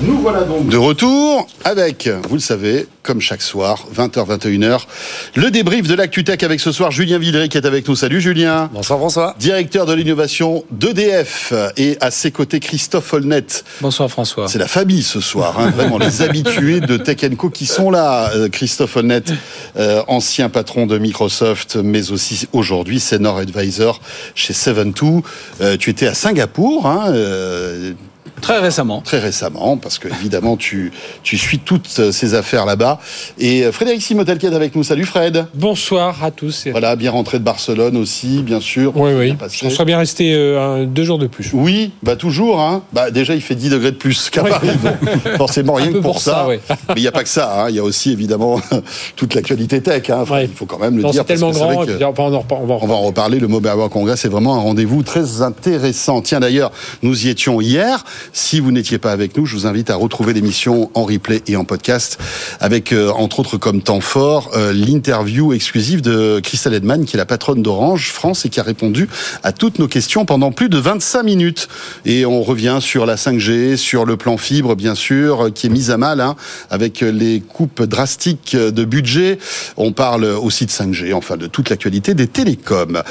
Nous 0.00 0.16
voilà 0.20 0.42
donc 0.44 0.68
de 0.68 0.76
retour 0.76 1.48
avec, 1.64 2.08
vous 2.28 2.36
le 2.36 2.40
savez, 2.40 2.86
comme 3.02 3.20
chaque 3.20 3.42
soir, 3.42 3.84
20h, 3.92 4.38
21h, 4.38 4.82
le 5.34 5.50
débrief 5.50 5.88
de 5.88 5.94
l'ActuTech 5.94 6.44
avec 6.44 6.60
ce 6.60 6.70
soir 6.70 6.92
Julien 6.92 7.18
Villeray 7.18 7.48
qui 7.48 7.58
est 7.58 7.66
avec 7.66 7.88
nous. 7.88 7.96
Salut 7.96 8.20
Julien. 8.20 8.70
Bonsoir 8.72 9.00
François. 9.00 9.34
Directeur 9.40 9.86
de 9.86 9.94
l'innovation 9.94 10.64
d'EDF 10.70 11.52
et 11.76 11.96
à 12.00 12.12
ses 12.12 12.30
côtés 12.30 12.60
Christophe 12.60 13.12
Holnet. 13.12 13.44
Bonsoir 13.80 14.08
François. 14.08 14.46
C'est 14.46 14.60
la 14.60 14.68
famille 14.68 15.02
ce 15.02 15.20
soir, 15.20 15.58
hein, 15.58 15.70
vraiment 15.70 15.98
les 15.98 16.22
habitués 16.22 16.78
de 16.78 16.96
Tech 16.96 17.18
Co 17.36 17.50
qui 17.50 17.66
sont 17.66 17.90
là. 17.90 18.30
Euh, 18.36 18.48
Christophe 18.48 18.98
Holnet, 18.98 19.24
euh, 19.78 20.04
ancien 20.06 20.48
patron 20.48 20.86
de 20.86 20.96
Microsoft, 20.98 21.74
mais 21.74 22.12
aussi 22.12 22.46
aujourd'hui 22.52 23.00
senior 23.00 23.38
advisor 23.38 24.00
chez 24.36 24.52
72. 24.52 25.22
Euh, 25.60 25.76
tu 25.76 25.90
étais 25.90 26.06
à 26.06 26.14
Singapour. 26.14 26.86
Hein, 26.86 27.12
Très 28.40 28.58
récemment. 28.58 29.00
Très 29.00 29.18
récemment, 29.18 29.76
parce 29.76 29.98
que 29.98 30.08
évidemment 30.08 30.56
tu, 30.56 30.92
tu 31.22 31.36
suis 31.38 31.58
toutes 31.58 32.10
ces 32.10 32.34
affaires 32.34 32.66
là-bas. 32.66 32.98
Et 33.38 33.64
euh, 33.64 33.72
Frédéric 33.72 34.02
Simotel 34.02 34.38
qui 34.38 34.46
est 34.46 34.54
avec 34.54 34.74
nous. 34.74 34.82
Salut 34.82 35.04
Fred. 35.04 35.46
Bonsoir 35.54 36.22
à 36.24 36.30
tous. 36.30 36.66
Voilà, 36.70 36.96
bien 36.96 37.10
rentré 37.10 37.38
de 37.38 37.44
Barcelone 37.44 37.96
aussi, 37.96 38.42
bien 38.42 38.60
sûr. 38.60 38.96
Oui, 38.96 39.12
oui. 39.14 39.34
On 39.62 39.70
serait 39.70 39.84
bien 39.84 39.98
resté 39.98 40.34
euh, 40.34 40.86
deux 40.86 41.04
jours 41.04 41.18
de 41.18 41.26
plus. 41.26 41.50
Oui, 41.52 41.92
bah 42.02 42.16
toujours. 42.16 42.60
Hein. 42.60 42.82
Bah, 42.92 43.10
déjà, 43.10 43.34
il 43.34 43.40
fait 43.40 43.54
10 43.54 43.70
degrés 43.70 43.90
de 43.90 43.96
plus 43.96 44.30
qu'à 44.30 44.44
Paris. 44.44 44.68
Forcément, 45.36 45.74
rien 45.74 45.92
que 45.92 45.98
pour, 45.98 46.20
ça. 46.20 46.46
Mais 46.48 46.60
il 46.96 47.02
n'y 47.02 47.08
a 47.08 47.12
pas 47.12 47.22
que 47.22 47.28
ça. 47.28 47.64
Hein. 47.64 47.70
Il 47.70 47.76
y 47.76 47.78
a 47.78 47.84
aussi 47.84 48.12
évidemment 48.12 48.60
toute 49.16 49.34
l'actualité 49.34 49.80
tech. 49.80 50.10
Hein. 50.10 50.24
Il 50.42 50.48
faut 50.48 50.66
quand 50.66 50.78
même 50.78 50.96
le 50.96 51.02
dire. 51.02 51.12
C'est 51.12 51.24
tellement 51.24 51.50
grand. 51.50 51.84
on, 51.84 51.84
va 51.84 52.38
en, 52.38 52.46
on 52.50 52.86
va 52.86 52.94
en 52.94 53.02
reparler. 53.02 53.38
Le 53.38 53.48
Mobile 53.48 53.72
World 53.72 53.92
Congress, 53.92 54.20
c'est 54.20 54.28
vraiment 54.28 54.54
un 54.54 54.60
rendez-vous 54.60 55.02
très 55.02 55.42
intéressant. 55.42 56.22
Tiens, 56.22 56.40
d'ailleurs, 56.40 56.72
nous 57.02 57.26
y 57.26 57.28
étions 57.28 57.60
hier. 57.60 58.04
Si 58.32 58.60
vous 58.60 58.72
n'étiez 58.72 58.98
pas 58.98 59.12
avec 59.12 59.36
nous, 59.36 59.46
je 59.46 59.54
vous 59.54 59.66
invite 59.66 59.90
à 59.90 59.96
retrouver 59.96 60.32
l'émission 60.32 60.90
en 60.94 61.04
replay 61.04 61.42
et 61.46 61.56
en 61.56 61.64
podcast 61.64 62.18
avec, 62.60 62.92
euh, 62.92 63.10
entre 63.10 63.40
autres, 63.40 63.56
comme 63.56 63.82
temps 63.82 64.00
fort, 64.00 64.50
euh, 64.56 64.72
l'interview 64.72 65.52
exclusive 65.52 66.02
de 66.02 66.40
Christelle 66.40 66.74
Edman, 66.74 67.04
qui 67.04 67.16
est 67.16 67.18
la 67.18 67.26
patronne 67.26 67.62
d'Orange 67.62 68.10
France 68.10 68.44
et 68.44 68.48
qui 68.48 68.60
a 68.60 68.62
répondu 68.62 69.08
à 69.42 69.52
toutes 69.52 69.78
nos 69.78 69.88
questions 69.88 70.24
pendant 70.24 70.52
plus 70.52 70.68
de 70.68 70.78
25 70.78 71.22
minutes. 71.22 71.68
Et 72.04 72.26
on 72.26 72.42
revient 72.42 72.78
sur 72.80 73.06
la 73.06 73.16
5G, 73.16 73.76
sur 73.76 74.04
le 74.04 74.16
plan 74.16 74.36
fibre, 74.36 74.76
bien 74.76 74.94
sûr, 74.94 75.52
qui 75.54 75.66
est 75.66 75.70
mis 75.70 75.90
à 75.90 75.96
mal 75.96 76.20
hein, 76.20 76.36
avec 76.70 77.00
les 77.00 77.40
coupes 77.40 77.82
drastiques 77.82 78.56
de 78.56 78.84
budget. 78.84 79.38
On 79.76 79.92
parle 79.92 80.24
aussi 80.24 80.66
de 80.66 80.70
5G, 80.70 81.14
enfin 81.14 81.36
de 81.36 81.46
toute 81.46 81.70
l'actualité 81.70 82.14
des 82.14 82.26
télécoms. 82.26 83.02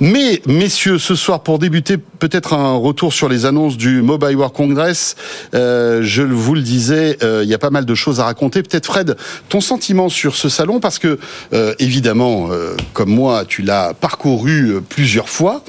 Mais, 0.00 0.42
messieurs, 0.46 0.98
ce 0.98 1.14
soir, 1.14 1.40
pour 1.40 1.58
débuter, 1.58 1.96
peut-être 1.96 2.52
un 2.52 2.74
retour 2.74 3.12
sur 3.12 3.28
les 3.28 3.46
annonces 3.46 3.76
du 3.76 4.02
Mobile 4.02 4.36
World 4.36 4.54
Congress. 4.58 5.14
Euh, 5.54 6.00
je 6.02 6.22
vous 6.24 6.56
le 6.56 6.62
disais, 6.62 7.16
euh, 7.22 7.42
il 7.44 7.48
y 7.48 7.54
a 7.54 7.58
pas 7.58 7.70
mal 7.70 7.84
de 7.84 7.94
choses 7.94 8.18
à 8.18 8.24
raconter. 8.24 8.64
Peut-être 8.64 8.86
Fred, 8.86 9.16
ton 9.48 9.60
sentiment 9.60 10.08
sur 10.08 10.34
ce 10.34 10.48
salon, 10.48 10.80
parce 10.80 10.98
que 10.98 11.20
euh, 11.52 11.74
évidemment, 11.78 12.48
comme 12.92 13.10
moi, 13.10 13.44
tu 13.46 13.62
l'as 13.62 13.94
parcouru 13.94 14.82
plusieurs 14.88 15.28
fois, 15.28 15.62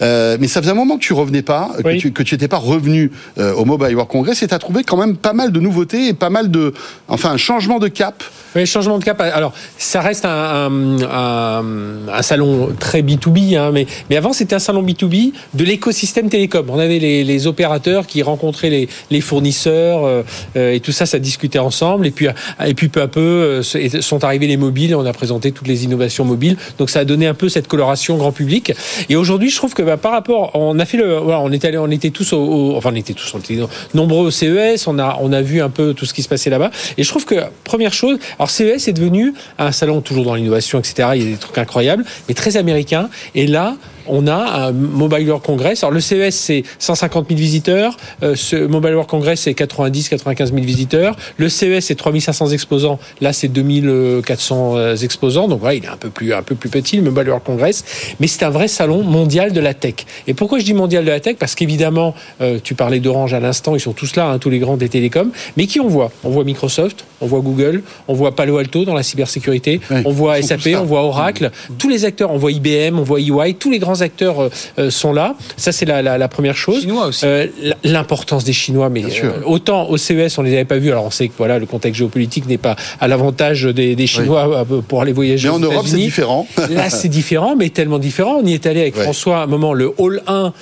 mais 0.00 0.46
ça 0.48 0.60
faisait 0.60 0.72
un 0.72 0.76
moment 0.76 0.96
que 0.96 1.02
tu 1.02 1.12
revenais 1.12 1.42
pas, 1.42 1.70
que 1.82 2.22
tu 2.22 2.34
n'étais 2.34 2.48
pas 2.48 2.58
revenu 2.58 3.10
au 3.36 3.64
Mobile 3.64 3.94
World 3.94 4.10
Congress, 4.10 4.42
et 4.42 4.48
tu 4.48 4.54
as 4.54 4.58
trouvé 4.58 4.84
quand 4.84 4.96
même 4.96 5.16
pas 5.16 5.32
mal 5.32 5.52
de 5.52 5.60
nouveautés 5.60 6.08
et 6.08 6.14
pas 6.14 6.30
mal 6.30 6.50
de, 6.50 6.72
enfin, 7.08 7.32
un 7.32 7.36
changement 7.36 7.78
de 7.78 7.88
cap. 7.88 8.22
Oui, 8.56 8.66
changement 8.66 8.98
de 8.98 9.04
cap. 9.04 9.20
Alors, 9.20 9.52
ça 9.78 10.00
reste 10.00 10.24
un, 10.24 11.00
un, 11.10 11.64
un, 12.12 12.22
salon 12.22 12.70
très 12.78 13.02
B2B, 13.02 13.58
hein, 13.58 13.70
mais, 13.72 13.86
mais 14.08 14.16
avant, 14.16 14.32
c'était 14.32 14.54
un 14.54 14.60
salon 14.60 14.84
B2B 14.84 15.32
de 15.54 15.64
l'écosystème 15.64 16.28
télécom. 16.28 16.66
On 16.68 16.78
avait 16.78 17.00
les, 17.00 17.24
les 17.24 17.46
opérateurs 17.48 18.06
qui 18.06 18.22
rencontraient 18.22 18.70
les, 18.70 18.88
les 19.10 19.20
fournisseurs 19.20 20.04
euh, 20.04 20.22
euh, 20.56 20.72
et 20.72 20.80
tout 20.80 20.92
ça, 20.92 21.04
ça 21.04 21.18
discutait 21.18 21.58
ensemble. 21.58 22.06
Et 22.06 22.12
puis, 22.12 22.28
et 22.64 22.74
puis 22.74 22.88
peu 22.88 23.02
à 23.02 23.08
peu, 23.08 23.20
euh, 23.20 23.62
sont 23.62 24.22
arrivés 24.22 24.46
les 24.46 24.56
mobiles. 24.56 24.94
On 24.94 25.04
a 25.04 25.12
présenté 25.12 25.50
toutes 25.50 25.68
les 25.68 25.84
innovations 25.84 26.24
mobiles. 26.24 26.56
Donc, 26.78 26.90
ça 26.90 27.00
a 27.00 27.04
donné 27.04 27.26
un 27.26 27.34
peu 27.34 27.48
cette 27.48 27.66
coloration 27.66 28.16
grand 28.16 28.32
public. 28.32 28.72
Et 29.08 29.16
aujourd'hui, 29.16 29.50
je 29.50 29.56
trouve 29.56 29.74
que 29.74 29.82
bah, 29.84 29.96
par 29.96 30.12
rapport, 30.12 30.50
on 30.54 30.78
a 30.78 30.84
fait 30.84 30.96
le, 30.96 31.18
voilà, 31.18 31.40
on 31.40 31.52
était 31.52 31.68
allé, 31.68 31.78
on 31.78 31.90
était 31.90 32.10
tous 32.10 32.32
au, 32.32 32.74
enfin, 32.76 32.90
on 32.92 32.96
était 32.96 33.14
tous, 33.14 33.34
on 33.34 33.38
était 33.38 33.58
nombreux 33.94 34.26
au 34.26 34.30
CES. 34.30 34.86
On 34.86 34.98
a, 34.98 35.18
on 35.20 35.32
a 35.32 35.42
vu 35.42 35.60
un 35.60 35.70
peu 35.70 35.94
tout 35.94 36.06
ce 36.06 36.14
qui 36.14 36.22
se 36.22 36.28
passait 36.28 36.50
là-bas. 36.50 36.70
Et 36.96 37.02
je 37.02 37.08
trouve 37.08 37.24
que 37.24 37.36
première 37.64 37.92
chose, 37.92 38.18
alors 38.38 38.50
CES 38.50 38.88
est 38.88 38.92
devenu 38.92 39.34
un 39.58 39.72
salon 39.72 40.00
toujours 40.00 40.24
dans 40.24 40.34
l'innovation, 40.34 40.78
etc. 40.78 41.10
Il 41.14 41.22
y 41.22 41.26
a 41.26 41.30
des 41.30 41.36
trucs 41.38 41.58
incroyables, 41.58 42.04
mais 42.28 42.34
très 42.34 42.56
américain. 42.56 43.08
Et 43.34 43.46
là, 43.46 43.76
on 44.06 44.26
a 44.26 44.66
un 44.66 44.72
Mobile 44.72 45.26
World 45.28 45.44
Congress. 45.44 45.82
Alors 45.82 45.92
le 45.92 46.00
CES 46.00 46.34
c'est 46.34 46.62
150 46.78 47.28
000 47.28 47.38
visiteurs, 47.38 47.96
euh, 48.22 48.34
ce 48.34 48.56
Mobile 48.56 48.92
World 48.92 49.08
Congress 49.08 49.42
c'est 49.42 49.54
90 49.54 50.08
95 50.08 50.52
000 50.52 50.64
visiteurs, 50.64 51.16
le 51.36 51.48
CES 51.48 51.84
c'est 51.84 51.94
3500 51.94 52.48
exposants, 52.48 52.98
là 53.20 53.32
c'est 53.32 53.48
2400 53.48 54.76
euh, 54.76 54.96
exposants. 54.96 55.48
Donc 55.48 55.60
voilà, 55.60 55.74
il 55.74 55.84
est 55.84 55.88
un 55.88 55.96
peu 55.96 56.10
plus 56.10 56.32
un 56.32 56.42
peu 56.42 56.54
plus 56.54 56.68
petit 56.68 56.96
le 56.96 57.02
Mobile 57.02 57.28
World 57.28 57.44
Congress, 57.44 57.84
mais 58.20 58.26
c'est 58.26 58.44
un 58.44 58.50
vrai 58.50 58.68
salon 58.68 59.02
mondial 59.02 59.52
de 59.52 59.60
la 59.60 59.74
tech. 59.74 59.94
Et 60.26 60.34
pourquoi 60.34 60.58
je 60.58 60.64
dis 60.64 60.74
mondial 60.74 61.04
de 61.04 61.10
la 61.10 61.20
tech? 61.20 61.36
Parce 61.38 61.54
qu'évidemment, 61.54 62.14
euh, 62.40 62.58
tu 62.62 62.74
parlais 62.74 63.00
d'Orange 63.00 63.34
à 63.34 63.40
l'instant, 63.40 63.74
ils 63.74 63.80
sont 63.80 63.92
tous 63.92 64.16
là, 64.16 64.26
hein, 64.26 64.38
tous 64.38 64.50
les 64.50 64.58
grands 64.58 64.76
des 64.76 64.88
télécoms, 64.88 65.30
mais 65.56 65.66
qui 65.66 65.80
on 65.80 65.88
voit? 65.88 66.10
On 66.22 66.30
voit 66.30 66.44
Microsoft, 66.44 67.04
on 67.20 67.26
voit 67.26 67.40
Google, 67.40 67.82
on 68.08 68.14
voit 68.14 68.34
Palo 68.34 68.58
Alto 68.58 68.84
dans 68.84 68.94
la 68.94 69.02
cybersécurité, 69.02 69.80
on 70.04 70.10
voit 70.10 70.40
SAP, 70.42 70.68
on 70.78 70.84
voit 70.84 71.02
Oracle, 71.02 71.50
tous 71.78 71.88
les 71.88 72.04
acteurs, 72.04 72.30
on 72.30 72.38
voit 72.38 72.52
IBM, 72.52 72.98
on 72.98 73.02
voit 73.02 73.20
EY, 73.20 73.54
tous 73.54 73.70
les 73.70 73.78
grands 73.78 73.93
acteurs 74.02 74.40
euh, 74.40 74.48
euh, 74.78 74.90
sont 74.90 75.12
là. 75.12 75.34
Ça, 75.56 75.72
c'est 75.72 75.86
la, 75.86 76.28
première 76.28 76.56
chose. 76.56 76.80
Chinois 76.80 77.06
aussi. 77.06 77.24
Euh, 77.26 77.46
l'importance 77.82 78.44
des 78.44 78.52
Chinois, 78.52 78.88
mais 78.88 79.04
autant 79.44 79.88
au 79.88 79.96
CES, 79.96 80.38
on 80.38 80.42
les 80.42 80.54
avait 80.54 80.64
pas 80.64 80.78
vus. 80.78 80.90
Alors, 80.90 81.04
on 81.04 81.10
sait 81.10 81.28
que 81.28 81.34
voilà, 81.36 81.58
le 81.58 81.66
contexte 81.66 81.98
géopolitique 81.98 82.46
n'est 82.46 82.58
pas 82.58 82.76
à 83.00 83.08
l'avantage 83.08 83.64
des, 83.64 84.06
Chinois 84.06 84.66
pour 84.88 85.02
aller 85.02 85.12
voyager. 85.12 85.48
Mais 85.48 85.54
en 85.54 85.58
Europe, 85.58 85.86
c'est 85.86 85.96
différent. 85.96 86.46
Là, 86.70 86.90
c'est 86.90 87.08
différent, 87.08 87.56
mais 87.56 87.70
tellement 87.70 87.98
différent. 87.98 88.40
On 88.42 88.46
y 88.46 88.54
est 88.54 88.66
allé 88.66 88.80
avec 88.80 88.96
François 88.96 89.40
à 89.40 89.42
un 89.44 89.46
moment, 89.46 89.72
le 89.72 89.92
Hall 89.98 90.22
1, 90.26 90.52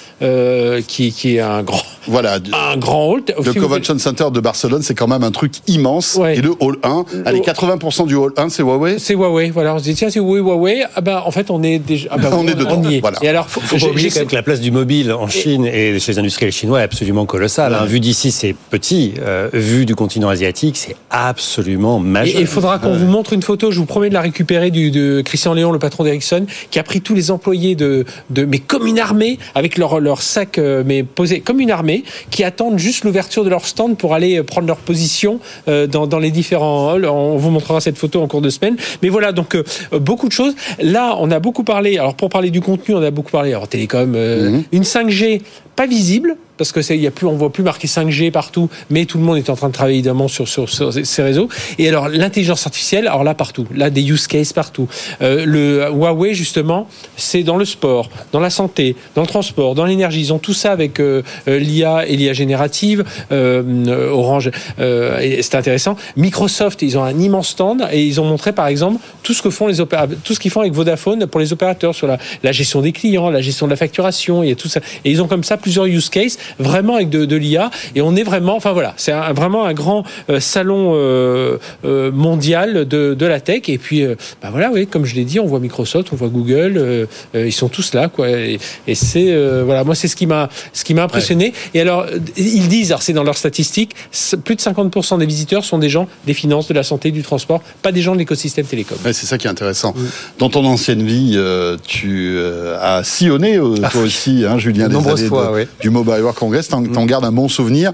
qui, 0.87 1.13
qui 1.13 1.37
est 1.37 1.41
un 1.41 1.63
grand, 1.63 1.83
voilà, 2.09 2.39
un 2.53 2.77
grand 2.77 3.07
hall. 3.07 3.23
Le 3.45 3.53
Convention 3.53 3.99
Center 3.99 4.27
de 4.33 4.41
Barcelone, 4.41 4.83
c'est 4.83 4.95
quand 4.95 5.09
même 5.09 5.23
un 5.23 5.31
truc 5.31 5.53
immense. 5.67 6.19
Et 6.35 6.41
le 6.41 6.55
Hall 6.61 6.79
1, 6.83 7.05
allez, 7.27 7.41
80% 7.41 8.07
du 8.07 8.15
Hall 8.15 8.33
1, 8.37 8.49
c'est 8.49 8.63
Huawei. 8.63 8.99
C'est 8.99 9.15
Huawei. 9.15 9.51
Voilà, 9.51 9.75
on 9.75 9.79
se 9.79 9.85
dit 9.85 9.95
tiens, 9.95 10.11
c'est 10.11 10.21
Huawei. 10.21 10.85
Ah 10.95 11.01
ben, 11.01 11.23
en 11.25 11.31
fait, 11.31 11.51
on 11.51 11.63
est 11.63 11.79
déjà. 11.79 12.09
Ah 12.13 12.19
ben, 12.19 12.31
on, 12.33 12.47
est 12.47 12.55
dedans. 12.55 12.83
y 12.85 12.97
est. 12.97 13.03
Et 13.23 13.29
alors, 13.29 13.49
faut, 13.49 13.61
faut 13.61 13.79
pas 13.79 13.87
oublier 13.87 14.11
que 14.11 14.35
la 14.35 14.43
place 14.43 14.61
du 14.61 14.71
mobile 14.71 15.13
en 15.13 15.29
Chine 15.29 15.65
et 15.65 15.99
chez 16.01 16.13
les 16.13 16.19
industriels 16.19 16.53
chinois 16.53 16.81
est 16.81 16.85
absolument 16.85 17.25
colossale. 17.27 17.75
Hein. 17.75 17.85
Vu 17.85 18.01
d'ici, 18.01 18.33
c'est 18.33 18.55
petit. 18.71 19.15
Euh, 19.21 19.49
vu 19.53 19.87
du 19.87 19.95
continent 19.95 20.29
asiatique, 20.29 20.77
c'est 20.77 20.97
absolument 21.11 21.99
majeur. 21.99 22.41
il 22.41 22.47
faudra 22.47 22.79
qu'on 22.79 22.95
vous 22.95 23.07
montre 23.07 23.33
une 23.33 23.43
photo. 23.43 23.71
Je 23.71 23.79
vous 23.79 23.87
promets 23.87 24.09
de 24.09 24.15
la 24.15 24.21
récupérer 24.21 24.71
du, 24.71 24.91
de 24.91 25.21
Christian 25.21 25.55
Léon, 25.55 25.73
le 25.73 25.79
patron 25.79 26.05
d'Ericsson, 26.05 26.47
qui 26.71 26.79
a 26.79 26.83
pris 26.83 27.01
tous 27.01 27.15
les 27.15 27.31
employés 27.31 27.75
de, 27.75 28.05
de 28.31 28.45
mais 28.45 28.59
comme 28.59 28.87
une 28.87 28.99
armée, 28.99 29.39
avec 29.55 29.79
leur, 29.79 30.01
leur 30.01 30.21
sac, 30.21 30.59
euh, 30.59 30.83
mais 30.85 31.03
posé 31.05 31.41
comme 31.41 31.61
une 31.61 31.71
armée, 31.71 32.05
qui 32.31 32.43
attendent 32.45 32.79
juste 32.79 33.05
l'ouverture 33.05 33.45
de 33.45 33.51
leur 33.51 33.67
stand 33.67 33.97
pour 33.97 34.15
aller 34.15 34.39
euh, 34.39 34.43
prendre 34.43 34.67
leur 34.67 34.79
position 34.79 35.39
dans, 35.67 36.07
dans 36.07 36.19
les 36.19 36.31
différents 36.31 36.91
halls. 36.91 37.07
On 37.07 37.37
vous 37.37 37.51
montrera 37.51 37.81
cette 37.81 37.97
photo 37.97 38.21
en 38.21 38.27
cours 38.27 38.43
de 38.43 38.51
semaine. 38.51 38.77
Mais 39.03 39.09
voilà, 39.09 39.33
donc 39.33 39.57
beaucoup 39.93 40.27
de 40.27 40.33
choses. 40.33 40.55
Là, 40.81 41.17
on 41.19 41.31
a 41.31 41.39
beaucoup 41.39 41.65
parlé. 41.65 41.99
Alors 41.99 42.15
pour 42.15 42.29
parler 42.29 42.51
du 42.51 42.61
contenu, 42.61 42.95
on 42.95 43.03
a 43.03 43.11
beaucoup 43.13 43.31
parlé. 43.31 43.51
Alors 43.51 43.69
télécom, 43.69 44.15
euh, 44.15 44.51
mhm. 44.51 44.65
une 44.73 44.83
5G 44.83 45.43
pas 45.77 45.87
visible, 45.87 46.37
parce 46.63 46.71
que 46.71 46.81
c'est, 46.81 46.97
y 46.97 47.09
a 47.09 47.11
plus, 47.11 47.27
on 47.27 47.33
voit 47.33 47.53
plus 47.53 47.65
marqué 47.65 47.89
5G 47.89 48.31
partout, 48.31 48.71
mais 48.89 49.05
tout 49.05 49.19
le 49.19 49.25
monde 49.25 49.37
est 49.37 49.51
en 49.51 49.57
train 49.57 49.67
de 49.67 49.73
travailler 49.73 49.97
évidemment 49.97 50.29
sur, 50.29 50.47
ces 50.47 51.23
réseaux. 51.25 51.49
Et 51.77 51.89
alors 51.89 52.09
l'intelligence 52.09 52.65
artificielle, 52.67 53.09
alors 53.09 53.25
là 53.25 53.35
partout, 53.35 53.67
là 53.75 53.91
des 53.91 54.03
use 54.03 54.29
cases 54.29 54.53
partout. 54.53 54.87
Euh, 55.23 55.45
le 55.45 55.91
Huawei 55.91 56.35
justement, 56.35 56.87
c'est 57.17 57.43
dans 57.43 57.57
le 57.57 57.65
sport, 57.65 58.11
dans 58.31 58.39
la 58.39 58.49
santé, 58.49 58.95
dans 59.17 59.23
le 59.23 59.27
transport, 59.27 59.75
dans 59.75 59.85
l'énergie. 59.85 60.21
Ils 60.21 60.33
ont 60.33 60.39
tout 60.39 60.55
ça 60.55 60.71
avec 60.71 61.01
euh, 61.01 61.23
euh, 61.49 61.59
l'IA 61.59 62.07
et 62.07 62.15
l'IA 62.15 62.33
générative. 62.33 63.05
Orange, 63.33 64.53
c'est 64.79 65.55
intéressant. 65.57 65.97
Microsoft, 66.17 66.83
ils 66.83 66.97
ont 66.97 67.03
un 67.03 67.19
immense 67.19 67.49
stand 67.49 67.89
et 67.91 68.05
ils 68.05 68.21
ont 68.21 68.25
montré 68.25 68.53
par 68.53 68.69
exemple 68.69 69.01
tout 69.25 69.35
ce 69.35 69.43
que 69.43 69.51
font 69.51 69.67
les 69.67 69.79
tout 70.23 70.35
ce 70.35 70.39
qu'ils 70.39 70.53
font 70.53 70.61
avec 70.61 70.75
Vodafone 70.75 71.27
pour 71.27 71.41
les 71.41 71.53
opérateurs 71.53 71.93
sur 71.93 72.07
la, 72.07 72.19
la 72.45 72.53
gestion 72.53 72.83
des 72.83 72.93
clients, 72.93 73.31
la 73.31 73.41
gestion 73.41 73.67
de 73.67 73.71
la 73.71 73.77
facturation, 73.77 74.45
il 74.45 74.55
tout 74.55 74.69
ça. 74.69 74.79
Et 75.05 75.11
ils 75.11 75.21
ont 75.21 75.27
comme 75.27 75.43
ça 75.43 75.57
plusieurs 75.57 75.87
use 75.87 76.09
cases 76.09 76.39
vraiment 76.59 76.97
avec 76.97 77.11
de, 77.11 77.25
de 77.25 77.37
l'IA. 77.37 77.71
Et 77.95 78.03
on 78.03 78.15
est 78.17 78.23
vraiment, 78.23 78.57
enfin 78.57 78.73
voilà, 78.73 78.95
c'est 78.97 79.13
un- 79.13 79.33
vraiment 79.33 79.65
un 79.65 79.73
grand 79.75 80.05
euh, 80.31 80.41
salon 80.41 80.93
euh, 80.95 81.59
euh, 81.85 82.11
mondial 82.13 82.87
de, 82.87 83.15
de 83.15 83.27
la 83.27 83.41
tech. 83.41 83.63
Et 83.69 83.79
puis, 83.79 84.03
euh, 84.05 84.15
bah 84.43 84.49
voilà, 84.51 84.71
oui, 84.73 84.87
comme 84.87 85.05
je 85.05 85.15
l'ai 85.15 85.25
dit, 85.25 85.41
on 85.41 85.47
voit 85.47 85.61
Microsoft, 85.61 86.09
on 86.13 86.17
voit 86.17 86.29
Google, 86.29 86.75
euh, 86.77 87.07
euh, 87.35 87.47
ils 87.47 87.53
sont 87.53 87.69
tous 87.69 87.95
là, 87.95 88.09
quoi. 88.09 88.29
Et, 88.31 88.59
et 88.87 88.95
c'est 88.95 89.27
euh, 89.33 89.63
voilà, 89.65 89.85
moi 89.85 89.95
c'est 89.95 90.09
ce 90.09 90.17
qui 90.17 90.27
m'a 90.27 90.49
ce 90.73 90.85
qui 90.85 90.95
m'a 90.95 91.03
impressionné. 91.05 91.53
Et 91.75 91.81
alors 91.81 92.07
ils 92.37 92.69
disent, 92.69 92.91
alors 92.93 93.03
c'est 93.03 93.13
dans 93.13 93.25
leurs 93.25 93.37
statistiques, 93.37 93.95
plus 94.45 94.57
de 94.57 94.61
50% 94.61 95.19
des 95.19 95.27
visiteurs 95.27 95.65
sont 95.65 95.79
des 95.79 95.89
gens 95.89 96.07
des 96.27 96.35
finances, 96.35 96.69
de 96.69 96.75
la 96.75 96.83
santé, 96.83 97.11
du 97.11 97.23
transport, 97.23 97.63
pas 97.83 97.93
des 97.93 98.03
gens 98.03 98.13
de 98.15 98.19
l'écosystème 98.19 98.67
télécom. 98.67 98.97
Ouais, 99.05 99.13
c'est 99.13 99.27
ça 99.27 99.39
qui 99.39 99.47
est 99.47 99.51
intéressant. 99.51 99.95
Dans 100.39 100.49
ton 100.49 100.65
ancienne 100.65 101.03
vie, 101.03 101.33
euh, 101.37 101.77
tu 101.87 102.35
euh, 102.37 102.77
as 102.81 103.05
sillonné, 103.05 103.57
euh, 103.57 103.75
toi 103.91 104.03
aussi, 104.03 104.45
hein, 104.49 104.59
Julien, 104.59 104.89
des 104.89 104.95
Nombreuses 104.95 105.21
années 105.21 105.29
fois, 105.29 105.47
de- 105.49 105.55
oui. 105.57 105.63
du 105.81 105.91
Mobile 105.91 106.23
World 106.33 106.39
Congress. 106.39 106.69
T'en 106.69 107.07
gardes 107.07 107.25
un 107.25 107.33
bon 107.33 107.49
souvenir 107.49 107.93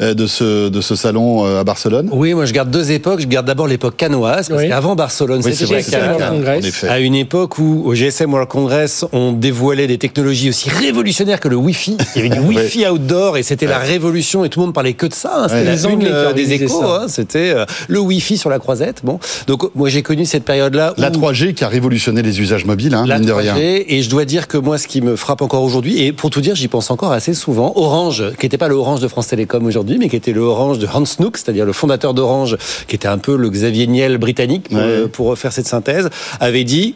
de 0.00 0.26
ce, 0.26 0.68
de 0.68 0.80
ce 0.80 0.96
salon 0.96 1.44
euh, 1.44 1.60
à 1.60 1.64
Barcelone 1.64 2.08
Oui, 2.12 2.34
moi 2.34 2.44
je 2.46 2.52
garde 2.52 2.70
deux 2.70 2.90
époques. 2.92 3.20
Je 3.20 3.26
garde 3.26 3.46
d'abord 3.46 3.66
l'époque 3.68 3.96
canoise, 3.96 4.48
parce 4.48 4.62
Oui. 4.62 4.68
qu'avant 4.68 4.94
Barcelone, 4.96 5.40
Oui, 5.44 5.54
c'était 5.54 5.78
effet. 5.80 6.88
à 6.88 6.98
une 7.00 7.14
époque 7.14 7.58
où 7.58 7.82
au 7.84 7.94
GSM 7.94 8.32
World 8.32 8.48
Congress, 8.48 9.04
on 9.12 9.32
dévoilait 9.32 9.86
des 9.86 9.98
technologies 9.98 10.48
aussi 10.48 10.70
révolutionnaires 10.70 11.40
que 11.40 11.48
le 11.48 11.56
Wi-Fi. 11.56 11.96
Il 12.16 12.22
y 12.22 12.26
avait 12.26 12.28
du 12.36 12.40
Wi-Fi 12.46 12.86
outdoor 12.88 13.36
et 13.36 13.42
c'était 13.42 13.66
la 13.66 13.78
révolution 13.78 14.44
et 14.44 14.48
tout 14.48 14.60
le 14.60 14.66
monde 14.66 14.74
parlait 14.74 14.92
que 14.94 15.06
de 15.06 15.14
ça. 15.14 15.32
hein. 15.44 15.46
C'était 15.48 15.86
Ouais. 15.86 16.04
la 16.04 16.10
euh, 16.14 16.32
des 16.32 16.52
échos. 16.52 16.82
hein. 16.84 17.06
C'était 17.08 17.52
euh, 17.54 17.64
le 17.88 18.00
Wi-Fi 18.00 18.38
sur 18.38 18.50
la 18.50 18.58
croisette. 18.58 19.00
Bon, 19.04 19.18
donc 19.46 19.74
moi 19.74 19.88
j'ai 19.88 20.02
connu 20.02 20.24
cette 20.26 20.44
période-là. 20.44 20.94
La 20.96 21.10
où- 21.10 21.12
3G 21.12 21.54
qui 21.54 21.64
a 21.64 21.68
révolutionné 21.68 22.22
les 22.22 22.40
usages 22.40 22.64
mobiles, 22.64 22.94
hein, 22.94 23.04
la 23.06 23.18
mine 23.18 23.26
de 23.28 23.32
3G, 23.32 23.40
rien. 23.52 23.54
et 23.88 24.02
je 24.02 24.10
dois 24.10 24.24
dire 24.24 24.48
que 24.48 24.56
moi, 24.58 24.78
ce 24.78 24.86
qui 24.86 25.00
me 25.00 25.16
frappe 25.16 25.42
encore 25.42 25.62
aujourd'hui, 25.62 26.02
et 26.04 26.12
pour 26.12 26.30
tout 26.30 26.40
dire, 26.40 26.54
j'y 26.54 26.68
pense 26.68 26.90
encore 26.90 27.12
assez 27.12 27.34
souvent, 27.34 27.72
Orange, 27.76 28.24
qui 28.38 28.46
n'était 28.46 28.58
pas 28.58 28.68
le 28.68 28.74
Orange 28.74 29.00
de 29.00 29.08
France 29.08 29.28
Télécom 29.28 29.64
aujourd'hui, 29.66 29.81
mais 29.98 30.08
qui 30.08 30.16
était 30.16 30.32
le 30.32 30.40
Orange 30.40 30.78
de 30.78 30.86
Hans 30.86 31.04
Nook, 31.20 31.36
c'est-à-dire 31.36 31.64
le 31.66 31.72
fondateur 31.72 32.14
d'Orange, 32.14 32.56
qui 32.88 32.94
était 32.96 33.08
un 33.08 33.18
peu 33.18 33.36
le 33.36 33.48
Xavier 33.50 33.86
Niel 33.86 34.18
britannique, 34.18 34.68
pour, 34.68 34.78
Ouais. 34.78 34.84
euh, 34.84 35.06
pour 35.08 35.36
faire 35.38 35.52
cette 35.52 35.66
synthèse, 35.66 36.08
avait 36.40 36.64
dit 36.64 36.94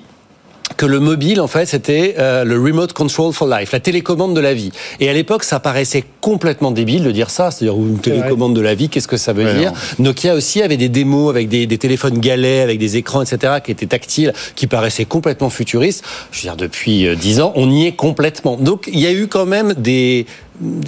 que 0.76 0.84
le 0.84 0.98
mobile, 0.98 1.40
en 1.40 1.46
fait, 1.46 1.64
c'était 1.64 2.16
euh, 2.18 2.42
le 2.42 2.60
remote 2.60 2.92
control 2.92 3.32
for 3.32 3.46
life, 3.48 3.70
la 3.70 3.78
télécommande 3.78 4.34
de 4.34 4.40
la 4.40 4.52
vie. 4.52 4.72
Et 4.98 5.08
à 5.08 5.12
l'époque, 5.12 5.44
ça 5.44 5.60
paraissait 5.60 6.02
complètement 6.20 6.72
débile 6.72 7.04
de 7.04 7.12
dire 7.12 7.30
ça, 7.30 7.52
c'est-à-dire 7.52 7.78
une 7.80 7.98
télécommande 8.00 8.54
de 8.54 8.60
la 8.60 8.74
vie, 8.74 8.88
qu'est-ce 8.88 9.06
que 9.06 9.16
ça 9.16 9.32
veut 9.32 9.44
Ouais, 9.44 9.54
dire 9.54 9.72
non. 10.00 10.06
Nokia 10.06 10.34
aussi 10.34 10.62
avait 10.62 10.76
des 10.76 10.88
démos 10.88 11.30
avec 11.30 11.48
des, 11.48 11.66
des 11.66 11.78
téléphones 11.78 12.18
galets, 12.18 12.62
avec 12.64 12.80
des 12.80 12.96
écrans, 12.96 13.22
etc., 13.22 13.54
qui 13.64 13.70
étaient 13.70 13.86
tactiles, 13.86 14.32
qui 14.56 14.66
paraissaient 14.66 15.04
complètement 15.04 15.50
futuristes. 15.50 16.04
Je 16.32 16.38
veux 16.40 16.42
dire, 16.42 16.56
depuis 16.56 17.06
euh, 17.06 17.14
dix 17.14 17.40
ans, 17.40 17.52
on 17.54 17.70
y 17.70 17.86
est 17.86 17.92
complètement. 17.92 18.56
Donc, 18.56 18.90
il 18.92 18.98
y 18.98 19.06
a 19.06 19.12
eu 19.12 19.28
quand 19.28 19.46
même 19.46 19.72
des, 19.74 20.26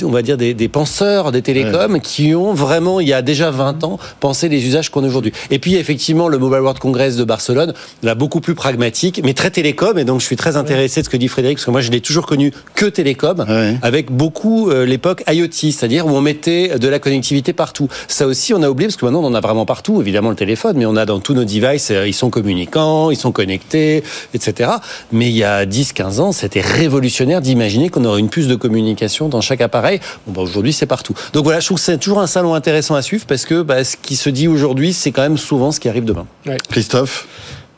on 0.05 0.09
va 0.11 0.23
dire, 0.23 0.37
des, 0.37 0.55
des 0.55 0.69
penseurs 0.69 1.33
des 1.33 1.43
télécoms 1.43 2.01
qui 2.01 2.35
ont 2.35 2.55
vraiment, 2.55 3.01
il 3.01 3.09
y 3.09 3.13
a 3.13 3.23
déjà 3.23 3.51
20 3.51 3.85
ans, 3.85 3.99
pensé 4.21 4.49
les 4.49 4.67
usages 4.67 4.91
qu'on 4.91 5.05
a 5.05 5.07
aujourd'hui. 5.07 5.33
Et 5.51 5.59
puis, 5.59 5.75
effectivement, 5.77 6.29
le 6.29 6.39
Mobile 6.39 6.61
World 6.61 6.79
Congress 6.79 7.17
de 7.17 7.25
Barcelone, 7.25 7.75
là, 8.03 8.15
beaucoup 8.15 8.41
plus 8.41 8.55
pragmatique, 8.55 9.21
mais 9.25 9.35
très 9.35 9.51
télécom. 9.51 9.99
Et 9.99 10.05
donc, 10.05 10.21
je 10.21 10.27
suis 10.27 10.37
très 10.37 10.57
intéressé 10.57 11.01
de 11.01 11.05
ce 11.07 11.11
que 11.11 11.17
dit 11.17 11.29
Frédéric, 11.29 11.59
parce 11.59 11.67
que 11.67 11.71
moi, 11.71 11.81
je 11.81 11.91
l'ai 11.91 12.01
toujours 12.01 12.27
connu 12.27 12.53
que 12.75 12.87
télécom, 12.87 13.45
Ouais. 13.49 13.77
avec 13.83 14.11
beaucoup 14.11 14.71
euh, 14.71 14.85
l'époque 14.87 15.23
IoT, 15.31 15.49
c'est-à-dire 15.53 16.07
où 16.07 16.11
on 16.11 16.21
mettait 16.21 16.79
de 16.79 16.89
la 16.89 16.99
connectivité 16.99 17.53
partout. 17.53 17.89
Ça 18.09 18.27
aussi, 18.27 18.55
on 18.55 18.63
a 18.63 18.69
oublié, 18.71 18.89
parce 18.89 18.97
que 18.97 19.05
maintenant, 19.05 19.23
on 19.23 19.27
en 19.27 19.35
a 19.35 19.41
vraiment 19.41 19.67
partout, 19.67 20.01
évidemment 20.01 20.31
le 20.31 20.37
téléphone, 20.37 20.77
mais 20.79 20.87
on 20.87 20.97
a 20.97 21.05
dans 21.07 21.19
tous 21.21 21.35
nos 21.35 21.45
devices, 21.45 21.91
euh, 21.91 22.07
ils 22.07 22.15
sont 22.15 22.31
communicants, 22.31 23.11
ils 23.11 23.17
sont 23.17 23.33
connectés, 23.33 24.03
etc. 24.35 24.71
Mais 25.13 25.27
il 25.29 25.37
y 25.37 25.45
a 25.45 25.65
10-15 25.67 26.21
ans, 26.21 26.33
c'était 26.33 26.61
révolutionnaire 26.61 27.41
d'imaginer 27.41 27.89
qu'on 27.89 28.05
aurait 28.05 28.21
une 28.21 28.29
puce 28.29 28.47
de 28.47 28.55
communication 28.57 29.29
dans 29.29 29.41
chaque 29.41 29.58
appareil. 29.61 30.01
Bon, 30.27 30.33
bah, 30.33 30.41
aujourd'hui, 30.43 30.73
c'est 30.73 30.87
partout. 30.87 31.15
Donc 31.33 31.45
voilà, 31.45 31.61
je 31.61 31.67
trouve 31.67 31.79
que 31.79 31.85
c'est 31.85 31.99
toujours 31.99 32.21
un 32.21 32.27
salon 32.27 32.55
intéressant 32.55 32.95
à 32.95 33.03
suivre, 33.03 33.25
parce 33.27 33.45
que 33.45 33.63
bah, 33.63 33.85
ce 33.85 33.97
qui 33.97 34.17
se 34.17 34.31
dit 34.31 34.49
aujourd'hui, 34.49 34.93
c'est 34.93 35.13
quand 35.13 35.23
même 35.23 35.39
souvent 35.39 35.73
ce 35.73 35.81
qui 35.81 35.89
arrive 35.89 36.05
demain. 36.05 36.27
Christophe? 36.71 37.27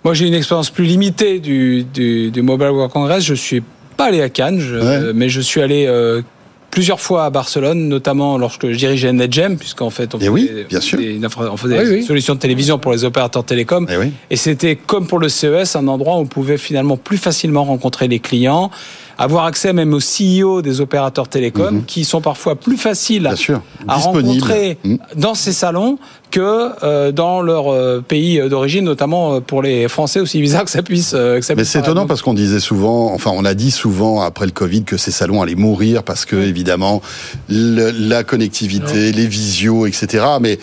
Moi, 0.05 0.15
j'ai 0.15 0.27
une 0.27 0.35
expérience 0.35 0.71
plus 0.71 0.85
limitée 0.85 1.41
du, 1.41 1.85
du, 1.85 2.31
du 2.31 2.43
Mobile 2.43 2.69
World 2.71 2.93
Congress. 2.93 3.23
Je 3.25 3.35
suis 3.35 3.63
pas 3.97 4.07
allé 4.07 4.23
à 4.23 4.29
Cannes, 4.31 4.59
je- 4.61 4.77
Ouais. 4.77 5.13
mais 5.15 5.29
je 5.29 5.41
suis 5.43 5.61
allé 5.61 5.85
euh, 5.87 6.23
plusieurs 6.71 7.01
fois 7.01 7.25
à 7.25 7.31
Barcelone, 7.31 7.89
notamment 7.89 8.39
lorsque 8.39 8.71
je 8.71 8.77
dirigeais 8.77 9.13
NetGem, 9.13 9.57
puisqu'en 9.57 9.91
fait, 9.91 10.15
on 10.15 10.19
Eh 10.19 10.21
faisait, 10.21 10.31
oui, 10.31 10.51
bien 10.69 10.81
sûr. 10.81 10.99
des- 10.99 11.15
une 11.15 11.25
infra- 11.25 11.51
on 11.53 11.57
faisait 11.57 11.79
Ah 11.79 11.83
oui, 11.83 11.89
des 11.91 11.97
oui. 11.97 12.05
solutions 12.05 12.35
de 12.35 12.39
télévision 12.41 12.79
pour 12.79 12.93
les 12.93 13.05
opérateurs 13.05 13.45
télécoms. 13.45 13.87
Eh 13.91 13.97
oui. 13.97 14.13
Et 14.31 14.37
c'était 14.37 14.77
comme 14.77 15.07
pour 15.07 15.19
le 15.19 15.29
CES, 15.29 15.77
un 15.77 15.89
endroit 15.89 16.17
où 16.17 16.21
on 16.21 16.27
pouvait 16.27 16.59
finalement 16.59 16.97
plus 16.97 17.19
facilement 17.19 17.65
rencontrer 17.65 18.09
les 18.09 18.21
clients, 18.21 18.71
avoir 19.19 19.45
accès 19.45 19.73
même 19.75 19.93
aux 19.93 20.01
CEO 20.01 20.63
des 20.63 20.81
opérateurs 20.81 21.29
télécoms, 21.29 21.83
qui 21.87 22.05
sont 22.05 22.21
parfois 22.23 22.55
plus 22.57 22.77
faciles 22.79 23.23
Mhm. 23.25 23.29
Bien 23.29 23.37
sûr. 23.37 23.63
à 23.87 23.97
Disponible. 23.97 24.29
rencontrer 24.29 24.79
Mm. 24.85 24.97
dans 25.17 25.35
ces 25.35 25.53
salons 25.53 25.99
que 26.31 26.69
euh, 26.85 27.11
dans 27.13 27.43
leur 27.43 27.71
euh, 27.73 28.01
pays 28.07 28.41
d'origine, 28.49 28.85
notamment 28.85 29.35
euh, 29.35 29.41
pour 29.41 29.63
les 29.63 29.89
Français, 29.89 30.21
aussi 30.21 30.41
bizarre 30.41 30.65
que 30.65 30.71
ça 30.71 30.83
puisse. 30.83 31.11
que 31.11 31.41
ça 31.43 31.55
Mais 31.57 31.65
c'est 31.65 31.81
étonnant 31.81 32.07
parce 32.07 32.23
qu'on 32.23 32.35
disait 32.35 32.61
souvent, 32.61 33.13
enfin 33.13 33.33
on 33.35 33.45
a 33.45 33.53
dit 33.55 33.73
souvent 33.73 34.23
après 34.23 34.47
le 34.47 34.53
Covid 34.53 34.85
que 34.85 34.97
ces 34.97 35.11
salons 35.11 35.43
allaient 35.43 35.55
mourir 35.57 36.03
parce 36.05 36.25
que 36.25 36.37
évidemment 36.61 37.01
le- 37.49 37.91
la 37.91 38.23
connectivité, 38.23 39.13
les 39.13 39.27
visios, 39.27 39.87
etc. 39.87 40.25
Mais 40.41 40.59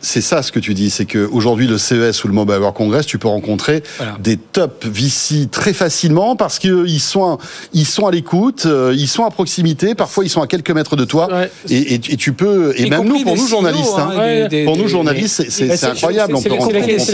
c'est 0.00 0.20
ça 0.20 0.42
ce 0.42 0.50
que 0.52 0.58
tu 0.60 0.74
dis, 0.74 0.90
c'est 0.90 1.04
que 1.04 1.28
aujourd'hui 1.30 1.66
le 1.66 1.78
CES 1.78 2.24
ou 2.24 2.28
le 2.28 2.34
Mobile 2.34 2.56
World 2.56 2.76
Congress, 2.76 3.06
tu 3.06 3.18
peux 3.18 3.28
rencontrer 3.28 3.82
Voilà. 3.98 4.16
des 4.20 4.36
top 4.36 4.84
VC 4.86 5.48
très 5.50 5.72
facilement 5.72 6.36
parce 6.36 6.58
que 6.58 6.86
ils 6.86 7.00
sont 7.00 7.38
ils 7.72 7.86
sont 7.86 8.06
à 8.06 8.10
l'écoute, 8.10 8.64
euh, 8.66 8.94
ils 8.96 9.08
sont 9.08 9.24
à 9.24 9.30
proximité, 9.30 9.94
parfois 9.94 10.24
ils 10.24 10.28
sont 10.28 10.40
à 10.42 10.46
quelques 10.46 10.70
mètres 10.70 10.96
de 10.96 11.04
toi 11.04 11.28
Ouais. 11.30 11.50
et, 11.68 11.94
et- 11.94 11.94
et 11.94 12.16
tu 12.16 12.32
peux 12.32 12.72
et 12.76 12.86
Y 12.86 12.90
même 12.90 13.00
compris 13.02 13.18
nous 13.20 13.24
pour 13.24 13.36
nous 13.36 13.46
journalistes, 13.46 13.92
hein, 13.98 14.10
hein, 14.16 14.42
des- 14.42 14.48
des- 14.48 14.64
pour 14.64 14.76
nous 14.76 14.84
des- 14.84 14.88
journalistes 14.88 15.34
c'est- 15.42 15.50
c'est 15.50 15.66
Bah, 15.66 15.76
c'est 15.76 15.86
incroyable, 15.86 16.34
on 16.34 16.40
c'est 16.40 16.48
la- 16.48 16.56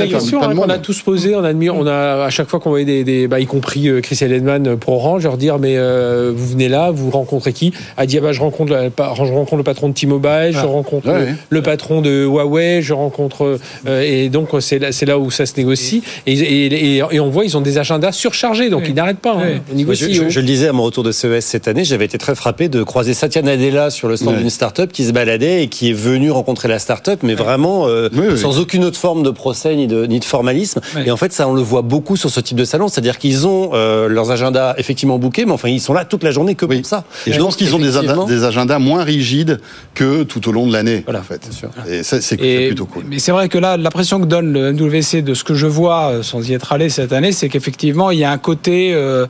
question 0.06 0.42
hein, 0.42 0.54
qu'on 0.54 0.68
a 0.68 0.78
tous 0.78 1.00
posé. 1.02 1.34
On 1.34 1.44
a 1.44 1.48
admis, 1.48 1.70
on 1.70 1.86
a 1.86 2.24
à 2.24 2.30
chaque 2.30 2.48
fois 2.48 2.60
qu'on 2.60 2.70
voyait 2.70 2.84
des, 2.84 3.04
des 3.04 3.28
bah, 3.28 3.40
y 3.40 3.46
compris 3.46 3.88
euh, 3.88 4.00
Chris 4.00 4.18
Edman 4.20 4.76
pour 4.76 4.94
Orange, 4.94 5.24
leur 5.24 5.36
dire 5.36 5.58
mais 5.58 5.76
euh, 5.76 6.32
vous 6.34 6.48
venez 6.48 6.68
là, 6.68 6.90
vous 6.90 7.10
rencontrez 7.10 7.52
qui? 7.52 7.72
A 7.96 8.06
dit 8.06 8.18
ah 8.18 8.20
bah, 8.20 8.32
je 8.32 8.40
rencontre 8.40 8.72
je 8.72 9.32
rencontre 9.32 9.56
le 9.56 9.62
patron 9.62 9.88
de 9.88 9.94
T-Mobile, 9.94 10.50
je 10.52 10.58
Ah. 10.58 10.62
rencontre 10.62 11.08
Ouais, 11.08 11.18
le, 11.18 11.24
ouais. 11.26 11.34
le 11.50 11.62
patron 11.62 12.00
de 12.00 12.24
Huawei, 12.24 12.75
je 12.82 12.92
rencontre 12.92 13.58
euh, 13.86 14.02
et 14.02 14.28
donc 14.28 14.48
c'est 14.60 14.78
là, 14.78 14.92
c'est 14.92 15.06
là 15.06 15.18
où 15.18 15.30
ça 15.30 15.46
se 15.46 15.54
négocie 15.56 16.02
et, 16.26 16.32
et, 16.32 16.66
et- 16.96 17.02
et 17.10 17.20
on 17.20 17.30
voit 17.30 17.44
ils 17.44 17.56
ont 17.56 17.60
des 17.60 17.78
agendas 17.78 18.12
surchargés 18.12 18.70
donc 18.70 18.82
Oui. 18.82 18.88
ils 18.90 18.94
n'arrêtent 18.94 19.18
pas 19.20 19.34
hein, 19.34 19.60
Oui. 19.74 19.84
Moi, 19.84 19.94
je, 19.94 20.06
CEO. 20.06 20.12
je- 20.24 20.28
je 20.28 20.40
le 20.40 20.46
disais 20.46 20.68
à 20.68 20.72
mon 20.72 20.82
retour 20.84 21.04
de 21.04 21.12
CES 21.12 21.44
cette 21.44 21.68
année, 21.68 21.84
j'avais 21.84 22.04
été 22.04 22.18
très 22.18 22.34
frappé 22.34 22.68
de 22.68 22.82
croiser 22.82 23.14
Satya 23.14 23.42
Nadella 23.42 23.90
sur 23.90 24.08
le 24.08 24.16
stand 24.16 24.36
d'une 24.38 24.50
start-up 24.50 24.90
qui 24.92 25.04
se 25.04 25.12
baladait 25.12 25.64
et 25.64 25.68
qui 25.68 25.90
est 25.90 25.94
venu 25.94 26.30
rencontrer 26.30 26.68
la 26.68 26.78
start-up, 26.78 27.20
mais 27.22 27.34
vraiment 27.34 27.86
euh, 27.88 28.08
Oui, 28.12 28.26
oui. 28.32 28.38
sans 28.38 28.58
aucune 28.58 28.84
autre 28.84 28.98
forme 28.98 29.22
de 29.22 29.30
procès 29.30 29.74
ni 29.76 29.86
de, 29.86 30.06
ni 30.06 30.20
de 30.20 30.24
formalisme. 30.24 30.80
Et 31.04 31.10
en 31.10 31.16
fait, 31.16 31.32
ça, 31.32 31.48
on 31.48 31.52
le 31.54 31.62
voit 31.62 31.82
beaucoup 31.82 32.16
sur 32.16 32.30
ce 32.30 32.40
type 32.40 32.56
de 32.56 32.64
salon, 32.64 32.88
c'est-à-dire 32.88 33.18
qu'ils 33.18 33.46
ont 33.46 33.70
euh, 33.74 34.08
leurs 34.08 34.30
agendas 34.30 34.74
effectivement 34.78 35.18
bookés, 35.18 35.44
mais 35.46 35.52
enfin, 35.52 35.68
ils 35.68 35.80
sont 35.80 35.92
là 35.92 36.04
toute 36.04 36.22
la 36.22 36.30
journée 36.30 36.54
que 36.54 36.64
Oui. 36.66 36.78
pour 36.78 36.86
ça. 36.86 37.04
Et 37.26 37.32
je 37.32 37.38
pense 37.40 37.56
qu'ils 37.56 37.74
ont 37.74 37.78
des, 37.78 37.92
des 38.28 38.44
agendas 38.44 38.78
moins 38.78 39.04
rigides 39.04 39.60
que 39.94 40.22
tout 40.22 40.48
au 40.48 40.52
long 40.52 40.66
de 40.66 40.72
l'année, 40.72 41.02
Voilà, 41.04 41.20
en 41.20 41.22
fait. 41.22 41.40
bien 41.42 41.52
sûr. 41.52 41.70
Et 41.88 42.02
ça, 42.02 42.20
c'est 42.20 42.36
plutôt 42.68 42.86
cool. 42.86 43.04
Mais 43.08 43.18
c'est 43.18 43.32
vrai 43.32 43.48
que 43.48 43.58
là, 43.58 43.76
l'impression 43.76 44.20
que 44.20 44.26
donne 44.26 44.52
le 44.52 44.72
MWC 44.72 45.22
de 45.22 45.34
ce 45.34 45.44
que 45.44 45.54
je 45.54 45.66
vois, 45.66 46.10
euh, 46.10 46.22
sans 46.22 46.48
y 46.48 46.54
être 46.54 46.72
allé 46.72 46.88
cette 46.88 47.12
année, 47.12 47.32
c'est 47.32 47.48
qu'effectivement, 47.48 48.10
il 48.10 48.18
y 48.18 48.24
a 48.24 48.30
un 48.30 48.38
côté, 48.38 48.92
euh, 48.94 49.26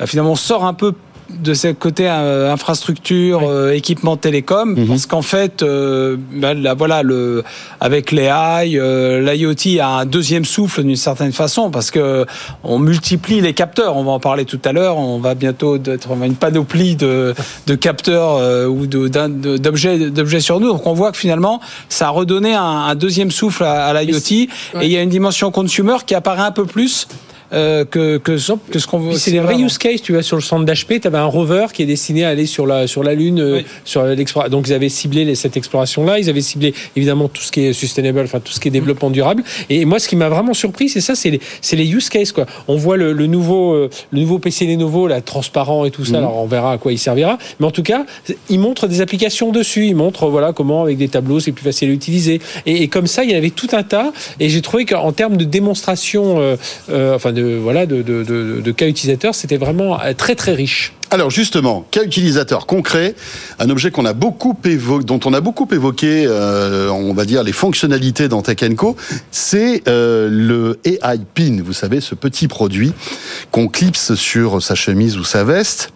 euh, 0.00 0.06
finalement, 0.06 0.32
on 0.32 0.36
sort 0.36 0.64
un 0.64 0.74
peu 0.74 0.92
de 1.40 1.54
ce 1.54 1.68
côté 1.68 2.08
euh, 2.08 2.52
infrastructure, 2.52 3.42
euh, 3.48 3.72
équipement 3.72 4.16
télécom, 4.16 4.74
Mhm. 4.74 4.86
parce 4.88 5.06
qu'en 5.06 5.22
fait, 5.22 5.62
euh, 5.62 6.16
bah, 6.34 6.54
là, 6.54 6.74
voilà, 6.74 7.02
le, 7.02 7.42
avec 7.80 8.12
les 8.12 8.24
AI, 8.24 8.78
euh, 8.78 9.20
l'IoT 9.20 9.80
a 9.80 10.00
un 10.00 10.04
deuxième 10.06 10.44
souffle 10.44 10.82
d'une 10.82 10.96
certaine 10.96 11.32
façon, 11.32 11.70
parce 11.70 11.90
que 11.90 12.26
on 12.64 12.78
multiplie 12.78 13.40
les 13.40 13.52
capteurs. 13.54 13.96
On 13.96 14.04
va 14.04 14.12
en 14.12 14.20
parler 14.20 14.44
tout 14.44 14.60
à 14.64 14.72
l'heure. 14.72 14.98
On 14.98 15.18
va 15.18 15.34
bientôt 15.34 15.76
être 15.76 16.08
on 16.10 16.22
une 16.22 16.34
panoplie 16.36 16.96
de, 16.96 17.34
de 17.66 17.74
capteurs 17.74 18.36
euh, 18.36 18.66
ou 18.66 18.86
d'objets 18.86 20.10
d'objets 20.10 20.40
sur 20.40 20.60
nous. 20.60 20.68
Donc 20.68 20.86
on 20.86 20.92
voit 20.94 21.12
que 21.12 21.18
finalement, 21.18 21.60
ça 21.88 22.08
a 22.08 22.10
redonné 22.10 22.54
un, 22.54 22.62
un 22.62 22.94
deuxième 22.94 23.30
souffle 23.30 23.64
à, 23.64 23.86
à 23.86 24.02
l'IoT. 24.02 24.18
Et 24.32 24.48
il 24.82 24.90
y 24.90 24.96
a 24.96 25.02
une 25.02 25.10
dimension 25.10 25.50
consumer 25.50 25.96
qui 26.06 26.14
apparaît 26.14 26.42
un 26.42 26.52
peu 26.52 26.64
plus 26.66 27.08
euh, 27.52 27.84
que, 27.84 28.18
que, 28.18 28.32
que 28.70 28.78
ce 28.78 28.86
qu'on 28.86 28.98
veut. 28.98 29.12
C'est 29.16 29.30
des 29.30 29.40
vrais 29.40 29.58
use 29.58 29.78
cases, 29.78 30.02
tu 30.02 30.12
vois, 30.12 30.22
sur 30.22 30.36
le 30.36 30.42
centre 30.42 30.64
d'HP, 30.64 31.00
tu 31.00 31.06
avais 31.06 31.18
un 31.18 31.24
rover 31.26 31.66
qui 31.72 31.82
est 31.82 31.86
destiné 31.86 32.24
à 32.24 32.30
aller 32.30 32.46
sur 32.46 32.66
la, 32.66 32.86
sur 32.86 33.02
la 33.02 33.14
Lune, 33.14 33.40
euh, 33.40 33.56
Oui. 33.56 33.66
sur 33.84 34.04
l'exploration. 34.04 34.50
Donc 34.50 34.68
ils 34.68 34.72
avaient 34.72 34.88
ciblé 34.88 35.24
les- 35.24 35.34
cette 35.34 35.56
exploration-là, 35.56 36.18
ils 36.18 36.28
avaient 36.30 36.40
ciblé 36.40 36.74
évidemment 36.96 37.28
tout 37.28 37.42
ce 37.42 37.52
qui 37.52 37.66
est 37.66 37.72
sustainable, 37.72 38.20
enfin 38.24 38.40
tout 38.40 38.52
ce 38.52 38.60
qui 38.60 38.68
est 38.68 38.70
développement 38.70 39.10
durable. 39.10 39.42
Et 39.70 39.84
moi, 39.84 39.98
ce 39.98 40.08
qui 40.08 40.16
m'a 40.16 40.28
vraiment 40.28 40.54
surpris, 40.54 40.88
c'est 40.88 41.00
ça, 41.00 41.14
c'est 41.14 41.30
les, 41.30 41.40
c'est 41.60 41.76
les 41.76 41.90
use 41.90 42.08
cases, 42.08 42.32
quoi. 42.32 42.46
On 42.68 42.76
voit 42.76 42.96
le, 42.96 43.12
le 43.12 43.26
nouveau, 43.26 43.72
euh, 43.74 43.90
le 44.12 44.20
nouveau 44.20 44.38
PC 44.38 44.66
Lenovo, 44.66 45.06
là, 45.06 45.20
transparent 45.20 45.84
et 45.84 45.90
tout 45.90 46.04
ça, 46.04 46.18
alors 46.18 46.36
on 46.38 46.46
verra 46.46 46.72
à 46.72 46.78
quoi 46.78 46.92
il 46.92 46.98
servira. 46.98 47.38
Mais 47.60 47.66
en 47.66 47.70
tout 47.70 47.82
cas, 47.82 48.04
il 48.48 48.58
montre 48.60 48.86
des 48.86 49.00
applications 49.00 49.52
dessus, 49.52 49.86
il 49.86 49.96
montre, 49.96 50.28
voilà, 50.28 50.52
comment 50.52 50.82
avec 50.82 50.96
des 50.98 51.08
tableaux, 51.08 51.40
c'est 51.40 51.52
plus 51.52 51.64
facile 51.64 51.90
à 51.90 51.92
utiliser. 51.92 52.40
Et, 52.66 52.82
et 52.82 52.88
comme 52.88 53.06
ça, 53.06 53.24
il 53.24 53.30
y 53.30 53.34
en 53.34 53.38
avait 53.38 53.50
tout 53.50 53.68
un 53.72 53.82
tas. 53.82 54.12
Et 54.40 54.48
j'ai 54.48 54.62
trouvé 54.62 54.84
qu'en 54.84 55.12
termes 55.12 55.36
de 55.36 55.44
démonstration, 55.44 56.40
euh, 56.40 56.56
euh, 56.90 57.16
enfin 57.16 57.32
de, 57.32 57.41
de, 57.42 57.56
voilà, 57.56 57.86
de, 57.86 58.70
cas 58.72 58.86
utilisateurs. 58.86 59.34
C'était 59.34 59.56
vraiment 59.56 59.98
très 60.16 60.34
très 60.34 60.54
riche. 60.54 60.92
Alors 61.10 61.30
justement, 61.30 61.84
cas 61.90 62.04
utilisateur 62.04 62.66
concret, 62.66 63.14
un 63.58 63.68
objet 63.68 63.90
qu'on 63.90 64.06
a 64.06 64.14
beaucoup 64.14 64.56
évoqué, 64.64 65.04
dont 65.04 65.20
on 65.26 65.34
a 65.34 65.40
beaucoup 65.40 65.68
évoqué, 65.70 66.24
euh, 66.26 66.88
on 66.88 67.12
va 67.12 67.26
dire 67.26 67.42
les 67.42 67.52
fonctionnalités 67.52 68.28
dans 68.28 68.40
Tech 68.40 68.58
Co, 68.76 68.96
c'est 69.30 69.82
euh, 69.88 70.28
le 70.30 70.78
AI 70.84 71.18
Pin. 71.34 71.58
Vous 71.62 71.74
savez, 71.74 72.00
ce 72.00 72.14
petit 72.14 72.48
produit 72.48 72.92
qu'on 73.50 73.68
clipse 73.68 74.14
sur 74.14 74.62
sa 74.62 74.74
chemise 74.74 75.18
ou 75.18 75.24
sa 75.24 75.44
veste. 75.44 75.92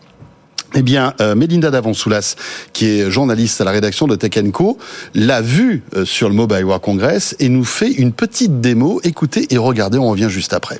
Eh 0.75 0.83
bien, 0.83 1.15
euh, 1.23 1.35
Melinda 1.35 1.71
Davonsoulas, 1.71 2.35
qui 2.75 2.87
est 2.87 3.11
journaliste 3.11 3.63
à 3.63 3.65
la 3.65 3.71
rédaction 3.71 4.07
de 4.07 4.17
Tech 4.17 4.33
Co, 4.53 4.77
l'a 5.15 5.41
vu 5.41 5.83
euh, 5.95 6.05
sur 6.05 6.29
le 6.29 6.35
Mobile 6.35 6.65
World 6.65 6.83
Congress 6.83 7.35
et 7.39 7.49
nous 7.49 7.65
fait 7.65 7.91
une 7.91 8.13
petite 8.13 8.61
démo. 8.61 9.01
Écoutez 9.03 9.47
et 9.55 9.57
regardez, 9.57 9.97
on 9.97 10.11
revient 10.11 10.29
juste 10.29 10.53
après. 10.53 10.79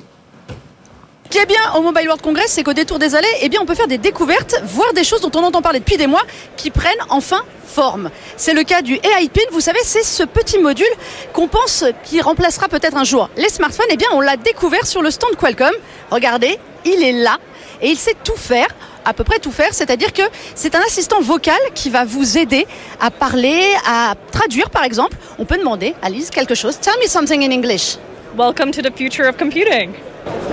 Ce 1.27 1.31
qui 1.33 1.39
est 1.39 1.45
bien 1.45 1.73
au 1.75 1.81
Mobile 1.81 2.05
World 2.05 2.21
Congress, 2.21 2.51
c'est 2.51 2.63
qu'au 2.63 2.71
détour 2.71 2.99
des 2.99 3.13
allées, 3.13 3.27
eh 3.41 3.49
bien, 3.49 3.59
on 3.61 3.65
peut 3.65 3.75
faire 3.75 3.89
des 3.89 3.97
découvertes, 3.97 4.61
voir 4.63 4.93
des 4.93 5.03
choses 5.03 5.19
dont 5.19 5.31
on 5.35 5.43
entend 5.43 5.61
parler 5.61 5.79
depuis 5.79 5.97
des 5.97 6.07
mois, 6.07 6.21
qui 6.55 6.71
prennent 6.71 6.93
enfin 7.09 7.41
forme. 7.65 8.11
C'est 8.37 8.53
le 8.53 8.63
cas 8.63 8.81
du 8.81 8.93
AI 8.93 9.27
Pin. 9.27 9.41
Vous 9.51 9.59
savez, 9.59 9.79
c'est 9.83 10.03
ce 10.03 10.23
petit 10.23 10.57
module 10.57 10.87
qu'on 11.33 11.49
pense 11.49 11.83
qui 12.05 12.21
remplacera 12.21 12.69
peut-être 12.69 12.95
un 12.95 13.03
jour 13.03 13.29
les 13.35 13.49
smartphones. 13.49 13.87
Eh 13.89 13.97
bien, 13.97 14.07
on 14.13 14.21
l'a 14.21 14.37
découvert 14.37 14.87
sur 14.87 15.01
le 15.01 15.11
stand 15.11 15.35
Qualcomm. 15.35 15.73
Regardez, 16.11 16.57
il 16.85 17.03
est 17.03 17.11
là 17.11 17.39
et 17.81 17.89
il 17.89 17.97
sait 17.97 18.15
tout 18.23 18.37
faire 18.37 18.69
à 19.03 19.11
peu 19.11 19.25
près 19.25 19.39
tout 19.39 19.51
faire, 19.51 19.73
c'est-à-dire 19.73 20.13
que 20.13 20.23
c'est 20.55 20.75
un 20.75 20.81
assistant 20.87 21.19
vocal 21.19 21.59
qui 21.75 21.89
va 21.89 22.05
vous 22.05 22.37
aider 22.37 22.65
à 23.01 23.11
parler, 23.11 23.65
à 23.85 24.15
traduire 24.31 24.69
par 24.69 24.85
exemple. 24.85 25.17
On 25.39 25.43
peut 25.43 25.57
demander 25.57 25.93
à 26.01 26.09
Lise 26.09 26.29
quelque 26.29 26.55
chose. 26.55 26.79
Tell 26.79 26.95
me 27.03 27.07
something 27.07 27.43
in 27.43 27.51
English. 27.51 27.97
Welcome 28.37 28.71
to 28.71 28.81
the 28.81 28.95
future 28.95 29.27
of 29.27 29.35
computing. 29.35 29.91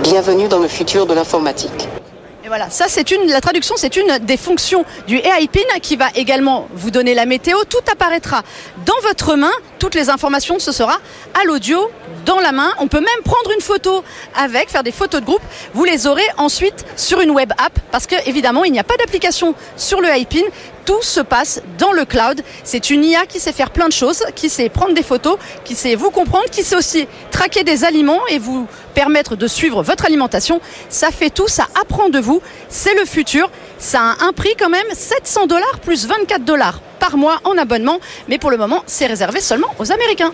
Bienvenue 0.03 0.47
dans 0.47 0.59
le 0.59 0.67
futur 0.67 1.05
de 1.05 1.13
l'informatique. 1.13 1.87
Et 2.43 2.47
voilà, 2.47 2.69
ça 2.69 2.85
c'est 2.87 3.09
une, 3.09 3.27
la 3.27 3.41
traduction 3.41 3.73
c'est 3.75 3.97
une 3.97 4.19
des 4.19 4.37
fonctions 4.37 4.85
du 5.07 5.17
AI 5.17 5.47
Pin 5.51 5.79
qui 5.81 5.95
va 5.95 6.09
également 6.13 6.67
vous 6.75 6.91
donner 6.91 7.15
la 7.15 7.25
météo. 7.25 7.57
Tout 7.67 7.79
apparaîtra 7.91 8.43
dans 8.85 8.99
votre 9.01 9.35
main, 9.35 9.51
toutes 9.79 9.95
les 9.95 10.11
informations, 10.11 10.59
ce 10.59 10.71
sera 10.71 10.99
à 11.33 11.43
l'audio 11.45 11.89
dans 12.23 12.39
la 12.39 12.51
main. 12.51 12.71
On 12.77 12.87
peut 12.87 12.99
même 12.99 13.23
prendre 13.23 13.49
une 13.55 13.61
photo 13.61 14.03
avec, 14.35 14.69
faire 14.69 14.83
des 14.83 14.91
photos 14.91 15.21
de 15.21 15.25
groupe. 15.25 15.41
Vous 15.73 15.85
les 15.85 16.05
aurez 16.05 16.27
ensuite 16.37 16.85
sur 16.95 17.19
une 17.19 17.31
web 17.31 17.51
app 17.57 17.79
parce 17.89 18.05
que 18.05 18.15
évidemment 18.27 18.63
il 18.63 18.71
n'y 18.71 18.79
a 18.79 18.83
pas 18.83 18.97
d'application 18.97 19.55
sur 19.75 19.99
le 20.01 20.09
AI 20.09 20.25
Pin 20.25 20.45
tout 20.85 21.01
se 21.01 21.19
passe 21.19 21.61
dans 21.77 21.91
le 21.91 22.05
cloud. 22.05 22.41
C'est 22.63 22.89
une 22.89 23.03
IA 23.03 23.25
qui 23.25 23.39
sait 23.39 23.51
faire 23.51 23.71
plein 23.71 23.87
de 23.87 23.93
choses, 23.93 24.23
qui 24.35 24.49
sait 24.49 24.69
prendre 24.69 24.93
des 24.93 25.03
photos, 25.03 25.37
qui 25.63 25.75
sait 25.75 25.95
vous 25.95 26.11
comprendre, 26.11 26.45
qui 26.51 26.63
sait 26.63 26.75
aussi 26.75 27.07
traquer 27.31 27.63
des 27.63 27.83
aliments 27.83 28.25
et 28.29 28.39
vous 28.39 28.67
permettre 28.93 29.35
de 29.35 29.47
suivre 29.47 29.83
votre 29.83 30.05
alimentation. 30.05 30.61
Ça 30.89 31.11
fait 31.11 31.29
tout, 31.29 31.47
ça 31.47 31.67
apprend 31.79 32.09
de 32.09 32.19
vous. 32.19 32.41
C'est 32.69 32.93
le 32.93 33.05
futur. 33.05 33.49
Ça 33.77 34.01
a 34.01 34.25
un 34.25 34.31
prix 34.31 34.55
quand 34.57 34.69
même 34.69 34.87
700 34.93 35.47
dollars 35.47 35.79
plus 35.81 36.07
24 36.07 36.45
dollars 36.45 36.79
par 36.99 37.17
mois 37.17 37.39
en 37.43 37.57
abonnement. 37.57 37.99
Mais 38.29 38.37
pour 38.37 38.51
le 38.51 38.57
moment, 38.57 38.83
c'est 38.85 39.07
réservé 39.07 39.41
seulement 39.41 39.73
aux 39.79 39.91
Américains. 39.91 40.33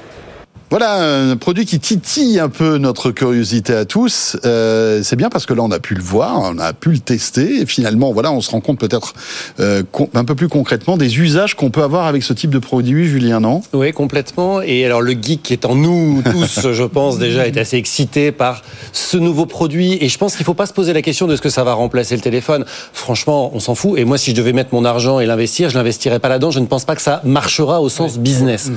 Voilà 0.71 1.03
un 1.03 1.35
produit 1.35 1.65
qui 1.65 1.81
titille 1.81 2.39
un 2.39 2.47
peu 2.47 2.77
notre 2.77 3.11
curiosité 3.11 3.73
à 3.73 3.83
tous. 3.83 4.37
Euh, 4.45 5.01
c'est 5.03 5.17
bien 5.17 5.27
parce 5.27 5.45
que 5.45 5.53
là 5.53 5.63
on 5.63 5.71
a 5.71 5.79
pu 5.79 5.95
le 5.95 6.01
voir, 6.01 6.39
on 6.43 6.57
a 6.59 6.71
pu 6.71 6.91
le 6.91 6.99
tester 6.99 7.59
et 7.59 7.65
finalement 7.65 8.13
voilà 8.13 8.31
on 8.31 8.39
se 8.39 8.49
rend 8.49 8.61
compte 8.61 8.79
peut-être 8.79 9.13
euh, 9.59 9.83
un 10.13 10.23
peu 10.23 10.33
plus 10.33 10.47
concrètement 10.47 10.95
des 10.95 11.19
usages 11.19 11.57
qu'on 11.57 11.71
peut 11.71 11.83
avoir 11.83 12.07
avec 12.07 12.23
ce 12.23 12.31
type 12.31 12.51
de 12.51 12.57
produit, 12.57 13.05
Julien, 13.05 13.41
non? 13.41 13.61
Oui, 13.73 13.91
complètement. 13.91 14.61
Et 14.61 14.85
alors 14.85 15.01
le 15.01 15.11
geek 15.11 15.43
qui 15.43 15.51
est 15.51 15.65
en 15.65 15.75
nous 15.75 16.23
tous, 16.31 16.67
je 16.71 16.83
pense 16.83 17.17
déjà, 17.17 17.45
est 17.47 17.57
assez 17.57 17.75
excité 17.75 18.31
par 18.31 18.61
ce 18.93 19.17
nouveau 19.17 19.45
produit 19.45 19.97
et 19.99 20.07
je 20.07 20.17
pense 20.17 20.37
qu'il 20.37 20.45
faut 20.45 20.53
pas 20.53 20.67
se 20.67 20.73
poser 20.73 20.93
la 20.93 21.01
question 21.01 21.27
de 21.27 21.35
ce 21.35 21.41
que 21.41 21.49
ça 21.49 21.65
va 21.65 21.73
remplacer 21.73 22.15
le 22.15 22.21
téléphone. 22.21 22.63
Franchement, 22.93 23.51
on 23.53 23.59
s'en 23.59 23.75
fout. 23.75 23.99
Et 23.99 24.05
moi, 24.05 24.17
si 24.17 24.31
je 24.31 24.37
devais 24.37 24.53
mettre 24.53 24.73
mon 24.73 24.85
argent 24.85 25.19
et 25.19 25.25
l'investir, 25.25 25.69
je 25.69 25.77
l'investirais 25.77 26.19
pas 26.19 26.29
là-dedans. 26.29 26.51
Je 26.51 26.61
ne 26.61 26.67
pense 26.67 26.85
pas 26.85 26.95
que 26.95 27.01
ça 27.01 27.19
marchera 27.25 27.81
au 27.81 27.89
sens 27.89 28.17
business. 28.17 28.71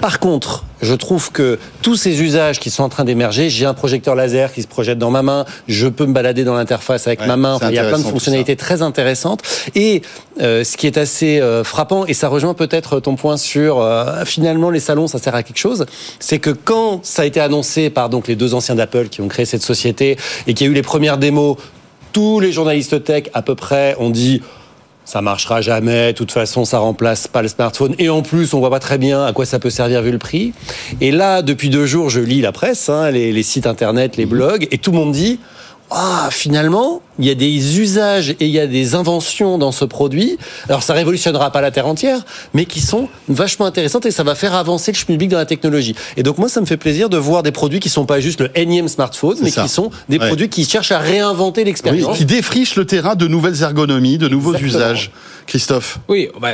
Par 0.00 0.20
contre, 0.20 0.64
je 0.80 0.94
trouve 0.94 1.32
que 1.32 1.58
tous 1.82 1.96
ces 1.96 2.22
usages 2.22 2.60
qui 2.60 2.70
sont 2.70 2.84
en 2.84 2.88
train 2.88 3.04
d'émerger, 3.04 3.50
j'ai 3.50 3.66
un 3.66 3.74
projecteur 3.74 4.14
laser 4.14 4.52
qui 4.52 4.62
se 4.62 4.68
projette 4.68 4.98
dans 4.98 5.10
ma 5.10 5.22
main, 5.22 5.44
je 5.66 5.88
peux 5.88 6.06
me 6.06 6.12
balader 6.12 6.44
dans 6.44 6.54
l'interface 6.54 7.08
avec 7.08 7.26
ma 7.26 7.36
main, 7.36 7.54
enfin, 7.54 7.70
il 7.70 7.74
y 7.74 7.78
a 7.78 7.88
plein 7.88 7.98
de 7.98 8.04
fonctionnalités 8.04 8.54
très 8.54 8.80
intéressantes. 8.82 9.42
Et 9.74 10.02
euh, 10.40 10.62
ce 10.62 10.76
qui 10.76 10.86
est 10.86 10.98
assez 10.98 11.40
euh, 11.40 11.64
frappant, 11.64 12.06
et 12.06 12.14
ça 12.14 12.28
rejoint 12.28 12.54
peut-être 12.54 13.00
ton 13.00 13.16
point 13.16 13.36
sur 13.36 13.80
euh, 13.80 14.24
finalement 14.24 14.70
les 14.70 14.80
salons, 14.80 15.08
ça 15.08 15.18
sert 15.18 15.34
à 15.34 15.42
quelque 15.42 15.58
chose, 15.58 15.86
c'est 16.20 16.38
que 16.38 16.50
quand 16.50 17.00
ça 17.04 17.22
a 17.22 17.24
été 17.24 17.40
annoncé 17.40 17.90
par 17.90 18.08
donc 18.08 18.28
les 18.28 18.36
deux 18.36 18.54
anciens 18.54 18.76
d'Apple 18.76 19.08
qui 19.08 19.20
ont 19.20 19.28
créé 19.28 19.46
cette 19.46 19.62
société 19.62 20.16
et 20.46 20.54
qui 20.54 20.64
a 20.64 20.68
eu 20.68 20.74
les 20.74 20.82
premières 20.82 21.18
démos, 21.18 21.56
tous 22.12 22.38
les 22.38 22.52
journalistes 22.52 23.02
tech 23.02 23.24
à 23.34 23.42
peu 23.42 23.54
près 23.54 23.96
ont 23.98 24.10
dit 24.10 24.42
ça 25.08 25.22
marchera 25.22 25.62
jamais, 25.62 26.12
de 26.12 26.18
toute 26.18 26.32
façon 26.32 26.66
ça 26.66 26.80
remplace 26.80 27.28
pas 27.28 27.40
le 27.40 27.48
smartphone. 27.48 27.94
Et 27.98 28.10
en 28.10 28.20
plus 28.20 28.52
on 28.52 28.58
voit 28.58 28.68
pas 28.68 28.78
très 28.78 28.98
bien 28.98 29.24
à 29.24 29.32
quoi 29.32 29.46
ça 29.46 29.58
peut 29.58 29.70
servir 29.70 30.02
vu 30.02 30.10
le 30.10 30.18
prix. 30.18 30.52
Et 31.00 31.12
là 31.12 31.40
depuis 31.40 31.70
deux 31.70 31.86
jours 31.86 32.10
je 32.10 32.20
lis 32.20 32.42
la 32.42 32.52
presse, 32.52 32.90
hein, 32.90 33.10
les, 33.10 33.32
les 33.32 33.42
sites 33.42 33.66
internet, 33.66 34.18
les 34.18 34.26
blogs 34.26 34.68
et 34.70 34.76
tout 34.76 34.90
le 34.90 34.98
monde 34.98 35.12
dit 35.12 35.40
ah, 35.90 36.28
finalement, 36.30 37.00
il 37.18 37.24
y 37.24 37.30
a 37.30 37.34
des 37.34 37.80
usages 37.80 38.30
et 38.30 38.36
il 38.40 38.50
y 38.50 38.60
a 38.60 38.66
des 38.66 38.94
inventions 38.94 39.56
dans 39.56 39.72
ce 39.72 39.86
produit. 39.86 40.36
Alors, 40.68 40.82
ça 40.82 40.92
révolutionnera 40.92 41.50
pas 41.50 41.62
la 41.62 41.70
terre 41.70 41.86
entière, 41.86 42.20
mais 42.52 42.66
qui 42.66 42.80
sont 42.80 43.08
vachement 43.28 43.64
intéressantes 43.64 44.04
et 44.04 44.10
ça 44.10 44.22
va 44.22 44.34
faire 44.34 44.54
avancer 44.54 44.92
le 44.92 45.04
public 45.06 45.30
dans 45.30 45.38
la 45.38 45.46
technologie. 45.46 45.94
Et 46.16 46.22
donc, 46.22 46.38
moi, 46.38 46.48
ça 46.48 46.60
me 46.60 46.66
fait 46.66 46.76
plaisir 46.76 47.08
de 47.08 47.16
voir 47.16 47.42
des 47.42 47.52
produits 47.52 47.80
qui 47.80 47.88
sont 47.88 48.04
pas 48.04 48.20
juste 48.20 48.40
le 48.40 48.50
énième 48.58 48.88
smartphone, 48.88 49.38
mais 49.42 49.50
qui 49.50 49.68
sont 49.68 49.90
des 50.08 50.18
produits 50.18 50.48
qui 50.48 50.64
cherchent 50.64 50.92
à 50.92 50.98
réinventer 50.98 51.64
l'expérience. 51.64 52.18
qui 52.18 52.24
défrichent 52.26 52.76
le 52.76 52.84
terrain 52.84 53.14
de 53.14 53.26
nouvelles 53.26 53.62
ergonomies, 53.62 54.18
de 54.18 54.28
nouveaux 54.28 54.56
usages. 54.56 55.10
Christophe. 55.46 55.98
Oui, 56.08 56.28
bah, 56.40 56.50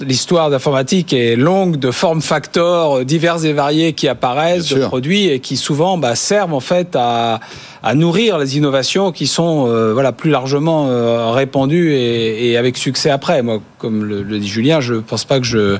l'histoire 0.00 0.50
d'informatique 0.50 1.12
est 1.12 1.36
longue 1.36 1.76
de 1.76 1.90
formes 1.90 2.22
facteurs 2.22 3.04
divers 3.04 3.44
et 3.44 3.52
variés 3.52 3.92
qui 3.92 4.08
apparaissent, 4.08 4.68
de 4.68 4.84
produits 4.84 5.28
et 5.28 5.40
qui 5.40 5.56
souvent 5.56 5.98
bah, 5.98 6.14
servent 6.14 6.54
en 6.54 6.60
fait 6.60 6.96
à, 6.96 7.40
à, 7.82 7.94
nourrir 7.94 8.38
les 8.38 8.56
innovations 8.56 9.12
qui 9.12 9.26
sont 9.26 9.66
euh, 9.68 9.92
voilà 9.92 10.12
plus 10.12 10.30
largement 10.30 10.88
euh, 10.88 11.30
répandues 11.30 11.92
et, 11.92 12.50
et, 12.50 12.56
avec 12.56 12.76
succès 12.76 13.10
après. 13.10 13.42
Moi, 13.42 13.60
comme 13.78 14.04
le, 14.04 14.22
le 14.22 14.38
dit 14.38 14.48
Julien, 14.48 14.80
je 14.80 14.94
pense 14.94 15.24
pas 15.24 15.38
que 15.38 15.46
je 15.46 15.78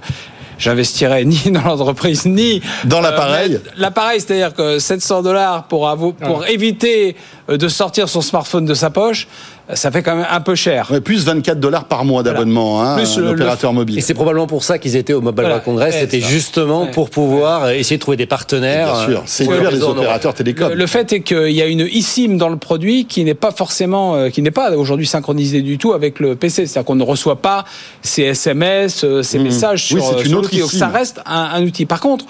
j'investirais 0.58 1.24
ni 1.24 1.38
dans 1.50 1.62
l'entreprise 1.62 2.26
ni 2.26 2.62
dans 2.84 3.00
l'appareil. 3.00 3.54
Euh, 3.54 3.70
l'appareil, 3.76 4.20
c'est-à-dire 4.20 4.54
que 4.54 4.78
700 4.78 5.22
dollars 5.22 5.64
pour, 5.64 5.94
pour 6.20 6.46
éviter 6.46 7.16
de 7.48 7.68
sortir 7.68 8.08
son 8.08 8.22
smartphone 8.22 8.64
de 8.64 8.74
sa 8.74 8.90
poche, 8.90 9.28
ça 9.74 9.90
fait 9.90 10.02
quand 10.02 10.14
même 10.14 10.26
un 10.30 10.40
peu 10.40 10.54
cher. 10.54 10.92
plus 11.04 11.24
24 11.24 11.58
dollars 11.58 11.86
par 11.86 12.04
mois 12.04 12.22
d'abonnement, 12.22 12.82
hein, 12.82 12.96
plus 12.96 13.18
l'opérateur 13.18 13.72
mobile. 13.72 13.98
Et 13.98 14.00
c'est 14.00 14.14
probablement 14.14 14.46
pour 14.46 14.62
ça 14.62 14.78
qu'ils 14.78 14.96
étaient 14.96 15.12
au 15.12 15.20
Mobile 15.20 15.44
World 15.44 15.64
Congress, 15.64 15.96
c'était 15.98 16.20
justement 16.20 16.86
pour 16.86 17.10
pouvoir 17.10 17.70
essayer 17.70 17.96
de 17.96 18.00
trouver 18.00 18.16
des 18.16 18.26
partenaires. 18.26 18.92
bien 18.92 19.04
sûr, 19.06 19.22
c'est 19.26 19.48
euh, 19.48 19.70
les 19.70 19.82
opérateurs 19.82 20.34
télécoms. 20.34 20.72
Le, 20.72 20.86
fait 20.86 21.12
est 21.12 21.20
qu'il 21.20 21.52
y 21.52 21.62
a 21.62 21.66
une 21.66 21.80
eSIM 21.80 22.36
dans 22.36 22.48
le 22.48 22.56
produit 22.56 23.06
qui 23.06 23.24
n'est 23.24 23.34
pas 23.34 23.50
forcément, 23.50 24.14
euh, 24.14 24.28
qui 24.28 24.42
n'est 24.42 24.50
pas 24.50 24.70
aujourd'hui 24.76 25.06
synchronisée 25.06 25.62
du 25.62 25.78
tout 25.78 25.92
avec 25.92 26.20
le 26.20 26.36
PC. 26.36 26.66
C'est-à-dire 26.66 26.86
qu'on 26.86 26.94
ne 26.94 27.02
reçoit 27.02 27.42
pas 27.42 27.64
ces 28.02 28.22
SMS, 28.22 29.04
euh, 29.04 29.22
ces 29.22 29.38
mmh. 29.38 29.42
messages 29.42 29.84
sur, 29.84 29.96
oui, 29.96 30.02
c'est 30.16 30.28
une 30.28 30.34
autre 30.34 30.56
Donc 30.56 30.70
ça 30.70 30.88
reste 30.88 31.20
un, 31.26 31.50
un 31.54 31.62
outil. 31.62 31.86
Par 31.86 32.00
contre, 32.00 32.24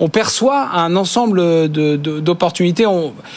on 0.00 0.08
perçoit 0.08 0.68
un 0.74 0.96
ensemble 0.96 1.68
d'opportunités. 1.68 2.84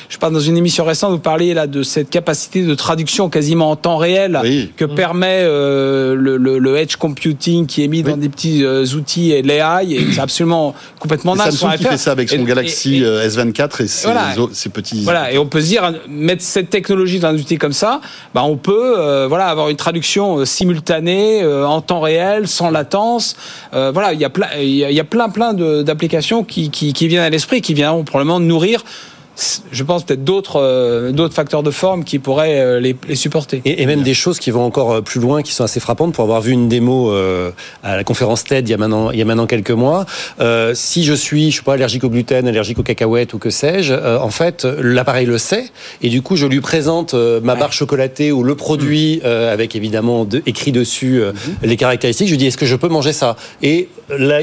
je 0.09 0.17
parle 0.17 0.33
dans 0.33 0.39
une 0.39 0.57
émission 0.57 0.85
récente, 0.85 1.11
vous 1.11 1.19
parliez 1.19 1.53
là 1.53 1.67
de 1.67 1.83
cette 1.83 2.09
capacité 2.09 2.63
de 2.63 2.75
traduction 2.75 3.29
quasiment 3.29 3.71
en 3.71 3.75
temps 3.75 3.97
réel 3.97 4.39
que 4.77 4.85
mm. 4.85 4.95
permet 4.95 5.41
euh, 5.43 6.15
le, 6.15 6.75
edge 6.77 6.95
computing 6.97 7.67
qui 7.67 7.83
est 7.83 7.87
mis 7.87 8.03
dans 8.03 8.17
des 8.17 8.29
petits 8.29 8.63
euh, 8.63 8.85
outils 8.95 9.31
et 9.31 9.41
l'AI 9.41 9.93
et 9.93 10.05
c'est 10.11 10.19
absolument 10.19 10.75
complètement 10.99 11.35
dingue. 11.35 11.51
Samsung 11.51 11.77
qui 11.77 11.83
fait 11.83 11.97
ça 11.97 12.11
avec 12.11 12.29
son 12.29 12.43
Galaxy 12.43 13.03
euh, 13.03 13.27
S24 13.27 13.83
et 13.83 13.87
ses, 14.53 14.69
petits. 14.69 15.03
Voilà, 15.03 15.31
et 15.31 15.37
on 15.37 15.45
peut 15.45 15.61
se 15.61 15.67
dire 15.67 15.93
mettre 16.09 16.41
cette 16.41 16.69
technologie 16.69 17.19
dans 17.19 17.29
un 17.29 17.35
outil 17.35 17.57
comme 17.57 17.73
ça, 17.73 18.01
bah 18.33 18.43
on 18.43 18.57
peut 18.57 19.25
voilà 19.27 19.47
avoir 19.47 19.69
une 19.69 19.77
traduction 19.77 20.45
simultanée 20.45 21.45
en 21.45 21.81
temps 21.81 22.01
réel 22.01 22.47
sans 22.47 22.69
latence. 22.71 23.35
voilà, 23.71 24.13
il 24.13 24.19
y 24.19 24.25
a 24.25 24.29
plein 24.29 24.47
il 24.59 24.75
y 24.75 24.99
a 24.99 25.03
plein 25.03 25.29
plein 25.29 25.53
d'applications 25.53 26.43
qui, 26.45 26.69
qui, 26.69 26.93
qui 26.93 27.07
viennent 27.07 27.23
à 27.23 27.29
l'esprit, 27.29 27.61
qui 27.61 27.73
viendront 27.73 28.03
probablement 28.03 28.39
nourrir 28.39 28.83
je 29.71 29.83
pense 29.83 30.03
peut-être 30.03 30.23
d'autres 30.23 30.61
euh, 30.61 31.11
d'autres 31.11 31.33
facteurs 31.33 31.63
de 31.63 31.71
forme 31.71 32.03
qui 32.03 32.19
pourraient 32.19 32.59
euh, 32.59 32.79
les, 32.79 32.95
les 33.07 33.15
supporter. 33.15 33.61
Et, 33.65 33.81
et, 33.81 33.85
même 33.85 34.03
des 34.03 34.13
choses 34.13 34.39
qui 34.39 34.51
vont 34.51 34.63
encore 34.63 34.93
euh, 34.93 35.01
plus 35.01 35.19
loin, 35.19 35.41
qui 35.41 35.51
sont 35.51 35.63
assez 35.63 35.79
frappantes. 35.79 36.13
Pour 36.13 36.23
avoir 36.23 36.41
vu 36.41 36.51
une 36.51 36.69
démo 36.69 37.11
à 37.83 37.97
la 37.97 38.03
conférence 38.03 38.43
TED 38.43 38.67
il 38.67 38.71
y 38.71 38.73
a 38.73 38.77
maintenant 38.77 39.11
il 39.11 39.19
y 39.19 39.21
a 39.21 39.25
maintenant 39.25 39.47
quelques 39.47 39.71
mois, 39.71 40.05
si 40.73 41.03
je 41.03 41.13
suis 41.13 41.49
je 41.49 41.55
suis 41.55 41.63
pas 41.63 41.73
allergique 41.73 42.03
au 42.03 42.09
gluten, 42.09 42.47
allergique 42.47 42.79
aux 42.79 42.83
cacahuètes 42.83 43.33
ou 43.33 43.37
que 43.37 43.49
sais-je, 43.49 43.93
en 43.93 44.29
fait 44.29 44.65
l'appareil 44.65 45.25
le 45.25 45.37
sait 45.37 45.65
et 46.01 46.09
du 46.09 46.21
coup 46.21 46.35
je 46.35 46.45
lui 46.45 46.61
présente 46.61 47.13
ma 47.13 47.55
barre 47.55 47.73
chocolatée 47.73 48.31
ou 48.31 48.43
le 48.43 48.55
produit 48.55 49.21
mmh. 49.23 49.27
avec 49.27 49.75
évidemment 49.75 50.25
de, 50.25 50.41
écrit 50.45 50.71
dessus 50.71 51.21
mmh. 51.21 51.65
les 51.65 51.77
caractéristiques. 51.77 52.27
Je 52.27 52.33
lui 52.33 52.37
dis 52.37 52.47
est-ce 52.47 52.57
que 52.57 52.65
je 52.65 52.75
peux 52.75 52.89
manger 52.89 53.13
ça? 53.13 53.35
Et 53.61 53.89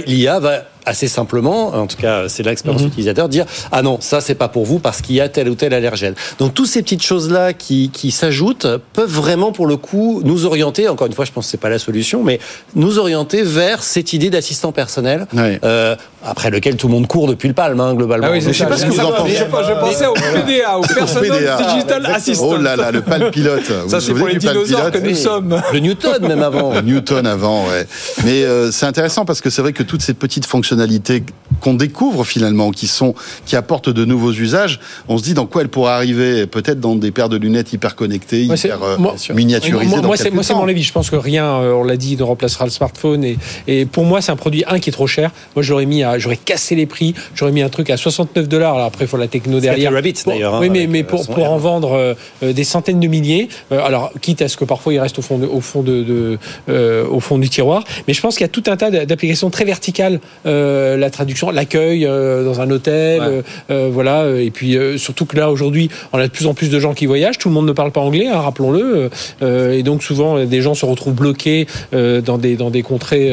l'IA 0.06 0.40
va 0.40 0.64
assez 0.84 1.08
simplement, 1.08 1.68
en 1.74 1.86
tout 1.86 1.96
cas 1.96 2.28
c'est 2.28 2.42
l'expérience 2.42 2.82
utilisateur, 2.82 3.28
dire 3.28 3.46
ah 3.70 3.82
non 3.82 3.98
ça 4.00 4.20
c'est 4.20 4.34
pas 4.34 4.48
pour 4.48 4.64
vous 4.64 4.78
parce 4.78 5.00
qu'il 5.02 5.14
y 5.16 5.20
a 5.20 5.28
tel 5.28 5.48
ou 5.48 5.54
tel 5.54 5.74
allergène. 5.74 6.14
Donc 6.38 6.54
toutes 6.54 6.66
ces 6.68 6.82
petites 6.82 7.02
choses 7.02 7.30
là 7.30 7.52
qui, 7.52 7.90
qui 7.92 8.10
s'ajoutent 8.10 8.66
peuvent 8.92 9.10
vraiment 9.10 9.52
pour 9.52 9.66
le 9.66 9.76
coup 9.76 10.22
nous 10.24 10.46
orienter. 10.46 10.88
Encore 10.88 11.06
une 11.06 11.12
fois, 11.12 11.24
je 11.24 11.32
pense 11.32 11.46
que 11.46 11.50
c'est 11.50 11.56
pas 11.60 11.68
la 11.68 11.78
solution, 11.78 12.22
mais 12.22 12.40
nous 12.74 12.98
orienter 12.98 13.42
vers 13.42 13.82
cette 13.82 14.12
idée 14.12 14.30
d'assistant 14.30 14.72
personnel 14.72 15.26
euh, 15.64 15.96
après 16.24 16.50
lequel 16.50 16.76
tout 16.76 16.86
le 16.88 16.94
monde 16.94 17.06
court 17.06 17.26
depuis 17.28 17.48
le 17.48 17.54
palme 17.54 17.80
hein, 17.80 17.94
globalement. 17.94 18.26
Ah 18.28 18.32
oui, 18.32 18.40
c'est 18.40 18.46
Donc, 18.46 18.54
ça. 18.54 18.64
sais 18.64 18.70
pas 18.70 18.76
ce 18.76 18.84
que 18.86 18.90
vous 18.90 19.00
en 19.00 19.12
pensez. 19.12 19.36
Je, 19.36 19.44
je 19.44 19.80
pensais 19.80 20.06
au 20.06 20.14
PDA, 20.14 20.78
au 20.78 20.82
Personal 20.82 21.30
PDA. 21.30 21.56
Digital 21.74 22.06
Assistant. 22.06 22.48
Oh 22.50 22.56
là 22.56 22.76
là, 22.76 22.90
le 22.90 23.02
palpilote. 23.02 23.70
Vous 23.84 23.90
Ça, 23.90 24.00
c'est 24.00 24.14
pour 24.14 24.28
les 24.28 24.36
dinosaures 24.36 24.90
que 24.90 24.98
nous 24.98 25.14
sommes. 25.14 25.60
Le 25.72 25.78
Newton 25.78 26.26
même 26.26 26.42
avant. 26.42 26.80
Newton 26.82 27.26
avant, 27.26 27.66
ouais. 27.68 27.86
Mais 28.24 28.44
euh, 28.44 28.70
c'est 28.70 28.86
intéressant 28.86 29.24
parce 29.24 29.40
que 29.40 29.50
c'est 29.50 29.62
vrai 29.62 29.72
que 29.72 29.82
toutes 29.82 30.02
ces 30.02 30.14
petites 30.14 30.46
fonctionnalités 30.76 31.22
qu'on 31.60 31.74
découvre 31.74 32.24
finalement, 32.24 32.70
qui 32.70 32.86
sont, 32.88 33.14
qui 33.44 33.56
apportent 33.56 33.90
de 33.90 34.04
nouveaux 34.04 34.32
usages, 34.32 34.80
on 35.06 35.18
se 35.18 35.22
dit 35.22 35.34
dans 35.34 35.46
quoi 35.46 35.60
elles 35.62 35.68
pourraient 35.68 35.92
arriver 35.92 36.46
Peut-être 36.46 36.80
dans 36.80 36.96
des 36.96 37.10
paires 37.12 37.28
de 37.28 37.36
lunettes 37.36 37.72
hyper 37.72 37.94
connectées, 37.94 38.46
Moi, 38.46 38.56
hyper 38.56 38.82
euh, 38.82 38.96
moi- 38.96 39.14
miniaturisées. 39.34 39.86
Moi, 39.86 40.00
dans 40.00 40.08
moi, 40.08 40.16
c'est 40.42 40.54
mon 40.54 40.66
avis. 40.66 40.82
Je 40.82 40.92
pense 40.92 41.10
que 41.10 41.16
rien, 41.16 41.44
euh, 41.46 41.72
on 41.74 41.84
l'a 41.84 41.96
dit, 41.96 42.16
ne 42.16 42.22
remplacera 42.22 42.64
le 42.64 42.70
smartphone. 42.70 43.22
Et, 43.22 43.36
et 43.68 43.84
pour 43.86 44.04
moi, 44.04 44.20
c'est 44.22 44.32
un 44.32 44.36
produit 44.36 44.64
un 44.66 44.80
qui 44.80 44.88
est 44.88 44.92
trop 44.92 45.06
cher. 45.06 45.30
Moi, 45.54 45.62
j'aurais 45.62 45.84
mis, 45.86 46.02
j'aurais 46.16 46.38
cassé 46.38 46.74
les 46.74 46.86
prix. 46.86 47.14
J'aurais 47.34 47.52
mis 47.52 47.62
un 47.62 47.68
truc 47.68 47.90
à 47.90 47.96
69 47.96 48.48
dollars. 48.48 48.74
Alors 48.74 48.86
après, 48.86 49.04
il 49.04 49.08
faut 49.08 49.18
la 49.18 49.28
techno 49.28 49.60
derrière. 49.60 49.92
Rabbit, 49.92 50.14
d'ailleurs, 50.26 50.54
hein, 50.54 50.58
oui, 50.60 50.70
mais, 50.70 51.02
euh, 51.02 51.04
pour, 51.04 51.38
en 51.50 51.58
vendre 51.58 51.92
euh, 51.92 52.14
euh, 52.42 52.52
des 52.54 52.64
centaines 52.64 52.98
de 52.98 53.06
milliers. 53.08 53.48
euh, 53.72 53.80
alors, 53.84 54.10
quitte 54.22 54.40
à 54.42 54.48
ce 54.48 54.56
que 54.56 54.64
parfois 54.64 54.94
il 54.94 54.98
reste 55.00 55.18
au 55.18 55.22
fond, 55.22 55.38
de- 55.38 55.46
au 55.46 55.60
fond 55.60 55.82
de, 55.82 56.02
de, 56.02 56.38
euh, 56.70 57.06
au 57.06 57.20
fond 57.20 57.38
du 57.38 57.48
tiroir. 57.50 57.84
Mais 58.08 58.14
je 58.14 58.20
pense 58.22 58.34
qu'il 58.36 58.42
y 58.42 58.46
a 58.46 58.48
tout 58.48 58.64
un 58.68 58.76
tas 58.76 58.90
d'applications 58.90 59.50
très 59.50 59.64
verticales. 59.66 60.18
Euh, 60.62 60.96
la 60.96 61.10
traduction, 61.10 61.50
l'accueil 61.50 62.06
euh, 62.06 62.44
dans 62.44 62.60
un 62.60 62.70
hôtel, 62.70 63.20
Ouais. 63.20 63.42
euh, 63.70 63.88
voilà. 63.92 64.26
Et 64.38 64.50
puis 64.50 64.76
surtout 64.96 65.26
que 65.26 65.36
là 65.36 65.50
aujourd'hui, 65.50 65.88
on 66.12 66.18
a 66.18 66.26
de 66.26 66.32
plus 66.32 66.46
en 66.46 66.54
plus 66.54 66.70
de 66.70 66.78
gens 66.78 66.94
qui 66.94 67.06
voyagent. 67.06 67.38
Tout 67.38 67.48
le 67.48 67.54
monde 67.54 67.66
ne 67.66 67.72
parle 67.72 67.90
pas 67.92 68.00
anglais, 68.00 68.28
hein, 68.28 68.40
rappelons-le. 68.40 69.10
Et 69.42 69.82
donc 69.82 70.02
souvent, 70.02 70.44
des 70.44 70.60
gens 70.62 70.74
se 70.74 70.86
retrouvent 70.86 71.14
bloqués 71.14 71.66
dans 71.92 72.38
des 72.38 72.56
dans 72.56 72.70
des 72.70 72.82
contrées 72.82 73.30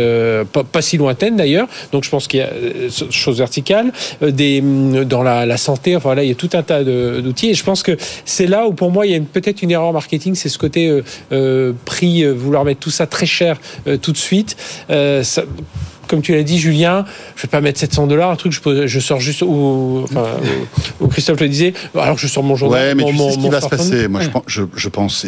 pas, 0.51 0.63
pas 0.63 0.81
si 0.81 0.97
lointaines 0.97 1.35
d'ailleurs. 1.37 1.67
Donc 1.91 2.03
je 2.03 2.09
pense 2.09 2.27
qu'il 2.27 2.39
y 2.39 2.43
a 2.43 2.49
choses 3.11 3.37
verticales, 3.37 3.91
des 4.21 4.59
hum, 4.61 5.03
dans 5.05 5.23
la, 5.23 5.45
la 5.45 5.57
santé. 5.57 5.95
Enfin 5.95 6.15
là, 6.15 6.23
il 6.23 6.29
y 6.29 6.31
a 6.31 6.35
tout 6.35 6.49
un 6.53 6.63
tas 6.63 6.83
d'outils. 6.83 7.49
Et 7.49 7.53
je 7.53 7.63
pense 7.63 7.83
que 7.83 7.95
c'est 8.25 8.47
là 8.47 8.67
où 8.67 8.73
pour 8.73 8.91
moi 8.91 9.05
il 9.05 9.11
y 9.11 9.15
a 9.15 9.19
peut-être 9.19 9.61
une 9.61 9.71
erreur 9.71 9.93
marketing, 9.93 10.35
c'est 10.35 10.49
ce 10.49 10.57
côté 10.57 11.01
prix, 11.85 12.25
vouloir 12.25 12.65
mettre 12.65 12.79
tout 12.79 12.91
ça 12.91 13.05
très 13.07 13.25
cher 13.25 13.57
tout 14.01 14.11
de 14.11 14.17
suite. 14.17 14.55
Ça- 14.89 15.43
comme 16.09 16.21
tu 16.21 16.33
l'as 16.33 16.43
dit, 16.43 16.57
Julien, 16.59 17.05
je 17.35 17.43
vais 17.43 17.47
pas 17.47 17.61
mettre 17.61 17.79
700 17.79 18.07
dollars, 18.07 18.31
un 18.31 18.35
truc, 18.35 18.51
je, 18.51 18.59
pose- 18.59 18.85
je 18.87 18.99
sors 18.99 19.19
juste 19.19 19.43
où, 19.43 20.01
enfin, 20.03 20.25
où- 20.99 21.07
Christophe 21.07 21.39
le 21.39 21.47
disait, 21.47 21.73
alors 21.95 22.15
que 22.15 22.21
je 22.21 22.27
sors 22.27 22.43
mon 22.43 22.55
journal. 22.55 22.81
Ouais, 22.89 22.95
mais 22.95 23.03
mon- 23.03 23.09
tu 23.11 23.15
mon- 23.15 23.29
sais 23.29 23.35
ce 23.35 23.39
qui 23.39 23.49
va 23.49 23.61
se 23.61 23.67
passer. 23.69 24.07
Moi, 24.07 24.21
je 24.21 24.25
Ouais. 24.25 24.31
pense, 24.33 24.43
je, 24.47 24.61
je 24.75 24.89
pense, 24.89 25.25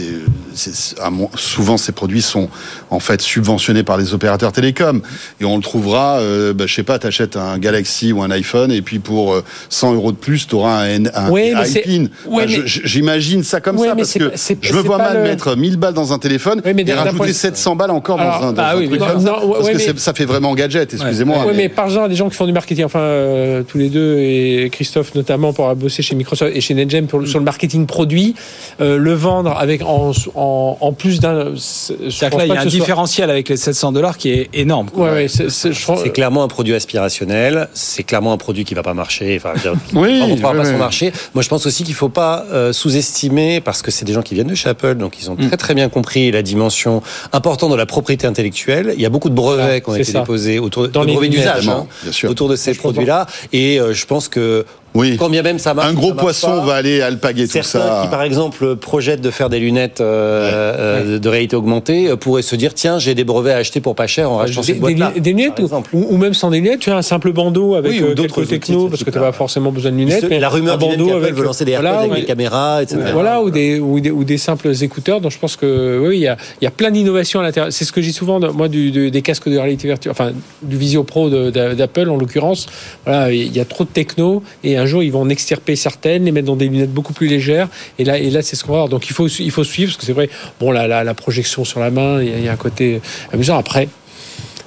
c'est- 0.54 0.96
souvent 1.38 1.78
ces 1.78 1.92
produits 1.92 2.22
sont 2.22 2.50
en 2.90 3.00
fait 3.00 3.22
subventionnés 3.22 3.84
par 3.84 3.98
les 3.98 4.14
opérateurs 4.14 4.52
télécoms, 4.52 5.02
et 5.40 5.46
on 5.46 5.56
le 5.58 5.64
trouvera. 5.64 6.18
Euh, 6.20 6.54
bah, 6.54 6.66
je 6.68 6.74
sais 6.74 6.84
pas, 6.84 7.00
t'achètes 7.00 7.38
un 7.38 7.58
Galaxy 7.58 8.12
ou 8.12 8.22
un 8.24 8.32
iPhone, 8.32 8.72
et 8.72 8.82
puis 8.82 9.00
pour 9.00 9.34
euh, 9.34 9.44
100 9.70 9.94
euros 9.94 10.12
de 10.12 10.18
plus, 10.18 10.48
t'auras 10.48 10.84
un, 10.86 11.06
un 11.14 11.30
Ouais, 11.30 11.54
mais 11.56 11.66
c'est- 11.66 11.82
iPin. 11.88 12.08
ouais, 12.28 12.46
Enfin, 12.46 12.62
J'imagine 12.66 13.44
ça 13.44 13.62
comme 13.62 13.78
ça 13.78 13.96
parce 13.96 14.14
que 14.14 14.32
je 14.62 14.74
me 14.74 14.80
vois 14.80 14.98
mal 14.98 15.18
le- 15.18 15.24
mettre 15.24 15.56
1000 15.56 15.78
balles 15.78 15.94
dans 15.94 16.14
un 16.14 16.20
téléphone 16.20 16.62
mais 16.66 16.84
et 16.86 16.94
rajouter 16.94 17.18
point- 17.18 17.28
700 17.34 17.76
balles 17.76 17.92
encore 17.92 18.20
Alors, 18.20 18.40
dans 18.42 18.48
un, 18.48 18.54
dans 18.54 18.62
bah 18.62 18.72
un 18.74 18.78
oui, 18.78 18.88
truc 18.88 19.00
non, 19.00 19.08
comme 19.08 19.20
ça. 19.22 19.32
non, 19.42 19.52
parce 19.54 19.70
que 19.70 20.00
ça 20.00 20.14
fait 20.14 20.26
vraiment 20.26 20.54
gadget. 20.72 20.94
Excusez-moi. 20.94 21.38
Oui, 21.42 21.52
mais- 21.52 21.58
mais 21.64 21.70
parlez-en 21.70 22.04
à 22.04 22.10
des 22.10 22.16
gens 22.16 22.30
qui 22.30 22.36
font 22.36 22.46
du 22.46 22.54
marketing, 22.54 22.86
enfin 22.86 23.00
euh, 23.00 23.64
tous 23.64 23.78
les 23.78 23.90
deux 23.90 24.18
et 24.20 24.70
Christophe 24.72 25.14
notamment 25.16 25.54
pour 25.54 25.66
avoir 25.66 25.76
bossé 25.76 26.02
chez 26.02 26.16
Microsoft 26.16 26.56
et 26.56 26.62
chez 26.62 26.74
NetGem 26.74 27.08
pour 27.08 27.26
sur 27.28 27.40
le 27.40 27.46
marketing 27.46 27.86
produit, 27.86 28.36
euh, 28.80 28.98
le 28.98 29.14
vendre 29.14 29.58
avec 29.58 29.82
en, 29.84 30.12
en, 30.36 30.78
en 30.80 30.94
plus 30.94 31.20
d'un. 31.20 31.54
c'est- 31.58 31.94
C'est-à-dire 32.10 32.30
que 32.30 32.38
là, 32.38 32.46
il 32.46 32.50
y 32.50 32.52
a 32.52 32.60
un 32.60 32.62
soit- 32.64 32.72
différentiel 32.72 33.30
avec 33.30 33.50
les 33.50 33.58
700 33.58 33.92
dollars 33.92 34.18
qui 34.18 34.30
est 34.32 34.50
énorme. 34.54 34.90
quoi. 34.90 35.06
Ouais, 35.08 35.12
ouais, 35.14 35.28
c'est- 35.28 35.50
c'est- 35.50 35.72
crois- 35.72 36.00
C'est 36.02 36.12
clairement 36.12 36.44
un 36.44 36.48
produit 36.48 36.74
aspirationnel. 36.74 37.68
C'est 37.74 38.04
clairement 38.04 38.34
un 38.34 38.38
produit 38.38 38.64
qui 38.66 38.74
va 38.74 38.84
pas 38.84 38.94
marcher. 38.94 39.38
Enfin, 39.38 39.54
dire, 39.60 39.74
Oui, 39.94 40.14
ne 40.22 40.28
trouvera 40.28 40.52
oui, 40.52 40.58
pas 40.58 40.66
son 40.66 40.72
oui. 40.74 40.78
marché. 40.78 41.12
Moi, 41.34 41.42
je 41.44 41.50
pense 41.50 41.66
aussi 41.66 41.84
qu'il 41.84 41.94
faut 41.96 42.10
pas 42.10 42.46
euh, 42.52 42.74
sous-estimer 42.74 43.62
parce 43.62 43.82
que 43.82 43.92
c'est 43.92 44.06
des 44.06 44.14
gens 44.14 44.22
qui 44.22 44.34
viennent 44.36 44.48
de 44.48 44.56
chez 44.56 44.70
Apple, 44.70 44.96
donc 44.96 45.16
ils 45.22 45.30
ont 45.30 45.36
Mm. 45.36 45.48
très 45.48 45.58
très 45.58 45.74
bien 45.74 45.90
compris 45.90 46.32
la 46.32 46.42
dimension 46.42 47.02
importante 47.34 47.72
de 47.72 47.76
la 47.76 47.86
propriété 47.86 48.28
intellectuelle. 48.28 48.94
Il 48.96 49.02
y 49.02 49.06
a 49.06 49.10
beaucoup 49.10 49.30
de 49.30 49.36
brevets 49.36 49.66
Ah, 49.78 49.80
qui 49.80 49.90
ont 49.90 49.94
c'est 49.94 50.02
été 50.02 50.12
ça. 50.12 50.20
déposés 50.20 50.60
autour 50.62 50.88
Dans 50.88 51.06
de 51.06 51.12
brevets 51.12 51.30
d'usage 51.30 51.68
hein, 51.70 51.88
autour 52.26 52.50
de 52.50 52.56
ces 52.56 52.74
produits-là. 52.74 53.28
Et 53.54 53.80
euh, 53.80 53.94
je 53.94 54.06
pense 54.06 54.28
que 54.28 54.66
Oui. 54.94 55.16
quand 55.18 55.30
bien 55.30 55.42
même 55.42 55.58
ça 55.60 55.74
marche, 55.74 55.90
Un 55.90 55.94
gros 55.94 56.10
marche 56.10 56.20
poisson 56.22 56.48
pas, 56.60 56.66
va 56.66 56.74
aller 56.76 57.02
alpaguer 57.02 57.46
tout 57.46 57.54
Certains 57.54 57.80
ça. 57.80 58.00
qui, 58.04 58.10
par 58.10 58.24
exemple, 58.24 58.76
projettent 58.76 59.22
de 59.22 59.32
faire 59.32 59.50
des 59.50 59.60
lunettes 59.60 60.02
euh, 60.02 61.06
euh, 61.16 61.20
de 61.20 61.30
réalité 61.30 61.56
augmentée 61.56 62.10
euh, 62.10 62.18
pourraient 62.18 62.42
se 62.42 62.56
dire 62.58 62.74
tiens, 62.74 63.00
j'ai 63.00 63.16
des 63.16 63.24
brevets 63.24 63.54
à 63.54 63.58
acheter 63.58 63.80
pour 63.80 63.96
pas 63.96 64.08
cher 64.08 64.30
en 64.30 64.38
rachetant 64.38 64.62
des, 64.62 64.68
cette 64.68 64.80
boîte-là. 64.80 65.08
lunettes- 65.16 65.22
des 65.24 65.30
lunettes 65.32 65.60
ou, 65.94 66.06
ou- 66.10 66.18
même 66.18 66.34
sans 66.34 66.50
des 66.50 66.60
lunettes, 66.60 66.80
tu 66.82 66.90
as 66.92 66.98
un 66.98 67.02
simple 67.02 67.32
bandeau 67.32 67.76
avec 67.76 67.92
Oui, 67.92 68.04
ou 68.04 68.14
d'autres 68.14 68.44
techno 68.44 68.88
parce 68.90 69.00
ce 69.00 69.06
que 69.06 69.12
tu 69.12 69.18
n'as 69.18 69.24
pas 69.26 69.32
forcément 69.32 69.72
besoin 69.72 69.92
de 69.92 69.98
lunettes. 69.98 70.26
mais 70.30 70.40
la 70.40 70.50
rumeur 70.50 70.76
un 70.76 70.78
bandeau 70.78 71.14
avec 71.14 71.36
veut 71.36 71.44
lancer 71.46 71.64
des 71.64 71.72
AirPods 71.72 71.88
voilà, 71.88 72.00
avec 72.02 72.12
ouais. 72.12 72.20
des 72.22 72.26
caméras, 72.26 72.84
etc. 72.84 73.00
Voilà, 73.14 73.42
ou 73.42 73.50
des, 73.50 73.80
ou, 73.80 74.00
des, 74.02 74.12
ou 74.12 74.24
des 74.26 74.38
simples 74.38 74.72
écouteurs. 74.82 75.22
Donc 75.22 75.32
je 75.32 75.40
pense 75.40 75.56
que 75.56 76.00
oui, 76.06 76.18
il 76.18 76.22
y 76.24 76.28
a, 76.28 76.36
il 76.62 76.66
y 76.66 76.68
a 76.68 76.72
plein 76.72 76.92
d'innovations 76.92 77.40
à 77.40 77.44
l'intérieur. 77.44 77.72
C'est 77.72 77.86
ce 77.86 77.94
que 77.94 78.02
je 78.02 78.08
dis 78.08 78.14
souvent, 78.14 78.40
moi, 78.54 78.68
du, 78.68 78.92
du- 78.92 79.10
des 79.10 79.22
casques 79.22 79.48
de 79.50 79.58
réalité 79.58 79.88
virtuelle, 79.88 80.12
enfin 80.12 80.32
du 80.62 80.76
Visio 80.78 81.04
Pro 81.04 81.30
d'Apple 81.30 82.10
en 82.10 82.18
l'occurrence. 82.18 82.66
Voilà, 83.06 83.32
il 83.32 83.56
y 83.56 83.60
a 83.62 83.66
trop 83.66 83.86
de 83.86 83.90
techno 83.90 84.44
et 84.66 84.78
un 84.82 84.86
jour 84.86 85.04
ils 85.04 85.12
vont 85.12 85.22
en 85.22 85.30
extirper 85.30 85.76
certaines, 85.76 86.26
les 86.26 86.32
mettre 86.32 86.48
dans 86.48 86.56
des 86.56 86.68
lunettes 86.68 86.92
beaucoup 86.94 87.14
plus 87.14 87.28
légères. 87.28 87.70
Et 88.00 88.04
là, 88.04 88.18
et 88.18 88.30
là, 88.30 88.42
c'est 88.42 88.56
ce 88.56 88.64
qu'on 88.64 88.72
va 88.74 88.78
voir. 88.80 88.90
Donc 88.90 89.08
il 89.10 89.14
faut, 89.14 89.28
il 89.28 89.52
faut 89.52 89.64
suivre 89.64 89.92
parce 89.92 89.98
que 89.98 90.06
c'est 90.06 90.14
vrai. 90.14 90.30
Bon, 90.60 90.72
la, 90.72 90.88
la, 90.88 91.04
la 91.04 91.14
projection 91.14 91.64
sur 91.66 91.80
la 91.80 91.92
main, 91.92 92.22
il 92.22 92.30
y 92.30 92.34
a, 92.34 92.38
il 92.38 92.44
y 92.46 92.50
a 92.50 92.52
un 92.54 92.58
côté 92.58 93.02
amusant. 93.34 93.58
Après. 93.58 93.88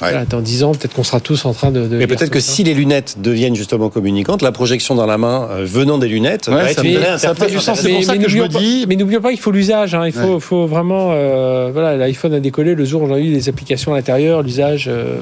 voilà, 0.00 0.24
dans 0.26 0.40
10 0.40 0.64
ans, 0.64 0.72
peut-être 0.72 0.92
qu'on 0.92 1.04
sera 1.04 1.20
tous 1.20 1.44
en 1.46 1.52
train 1.54 1.70
de. 1.70 1.86
de 1.86 1.96
Mais 1.96 2.06
peut-être 2.06 2.30
que 2.30 2.40
si 2.40 2.62
les 2.64 2.74
lunettes 2.74 3.16
deviennent 3.20 3.54
justement 3.56 3.88
communicantes, 3.88 4.42
la 4.42 4.52
projection 4.52 4.94
dans 4.94 5.06
la 5.06 5.16
main 5.18 5.48
euh, 5.50 5.64
venant 5.64 5.98
des 5.98 6.08
lunettes 6.08 6.48
Ouais, 6.48 6.54
va 6.54 6.68
ça 6.74 6.82
fait 6.82 6.88
du 6.90 6.96
interprétation. 6.98 7.60
sens. 7.60 7.80
C'est 7.80 7.90
pour 7.92 8.04
ça 8.04 8.16
que 8.18 8.28
je 8.28 8.36
me 8.36 8.42
n'oublions 8.42 8.60
dis- 8.60 8.80
pas- 8.82 8.86
mais 8.88 8.96
n'oublions 8.96 9.20
pas 9.20 9.30
qu'il 9.30 9.40
faut 9.40 9.52
l'usage. 9.52 9.94
hein. 9.94 10.02
Il 10.06 10.12
faut, 10.12 10.34
Ouais. 10.34 10.40
faut 10.40 10.66
vraiment. 10.66 11.10
euh, 11.12 11.70
voilà, 11.72 11.96
l'iPhone 11.96 12.34
a 12.34 12.40
décollé 12.40 12.74
le 12.74 12.84
jour 12.84 13.02
où 13.02 13.06
on 13.06 13.14
a 13.14 13.18
eu 13.18 13.30
les 13.30 13.48
applications 13.48 13.92
à 13.94 13.96
l'intérieur, 13.96 14.42
l'usage. 14.42 14.86
euh, 14.88 15.20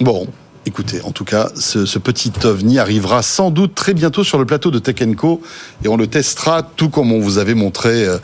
Bon. 0.00 0.26
Écoutez, 0.74 1.02
en 1.04 1.12
tout 1.12 1.24
cas, 1.24 1.50
ce, 1.54 1.86
ce 1.86 2.00
petit 2.00 2.32
ovni 2.42 2.80
arrivera 2.80 3.22
sans 3.22 3.52
doute 3.52 3.76
très 3.76 3.94
bientôt 3.94 4.24
sur 4.24 4.38
le 4.38 4.44
plateau 4.44 4.72
de 4.72 4.80
Tech 4.80 4.96
Co 5.16 5.40
et 5.84 5.88
on 5.88 5.96
le 5.96 6.08
testera 6.08 6.64
tout 6.64 6.88
comme 6.88 7.12
on 7.12 7.20
vous 7.20 7.38
avait 7.38 7.54
montré 7.54 8.04
euh, 8.04 8.18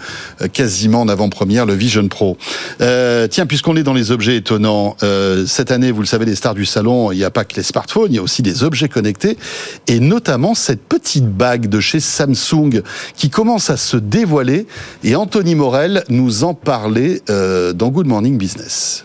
quasiment 0.53 1.03
en 1.03 1.09
avant-première 1.09 1.65
le 1.65 1.75
Vision 1.75 2.09
Pro. 2.09 2.37
Euh, 2.81 3.29
tiens, 3.29 3.47
puisqu'on 3.47 3.77
est 3.77 3.85
dans 3.85 3.93
les 3.93 4.11
objets 4.11 4.35
étonnants, 4.35 4.97
euh, 5.05 5.47
cette 5.47 5.71
année, 5.71 5.93
vous 5.93 6.01
le 6.01 6.09
savez, 6.09 6.25
les 6.25 6.35
stars 6.35 6.55
du 6.55 6.67
salon, 6.67 7.13
il 7.13 7.19
n'y 7.19 7.25
a 7.25 7.31
pas 7.31 7.45
que 7.45 7.55
les 7.55 7.63
smartphones, 7.63 8.11
il 8.11 8.17
y 8.17 8.19
a 8.19 8.23
aussi 8.23 8.43
des 8.43 8.65
objets 8.65 8.89
connectés 8.89 9.39
et 9.87 10.01
notamment 10.01 10.57
cette 10.57 10.83
petite 10.83 11.29
bague 11.29 11.69
de 11.69 11.79
chez 11.79 12.01
Samsung 12.01 12.83
qui 13.15 13.31
commence 13.31 13.71
à 13.71 13.77
se 13.77 13.97
dévoiler 13.97 14.67
et 15.05 15.15
Anthony 15.15 15.55
Morel 15.55 16.03
nous 16.09 16.43
en 16.43 16.55
parlait 16.55 17.23
euh, 17.31 17.73
dans 17.73 17.91
Good 17.91 18.09
Morning 18.09 18.37
Business. 18.37 19.05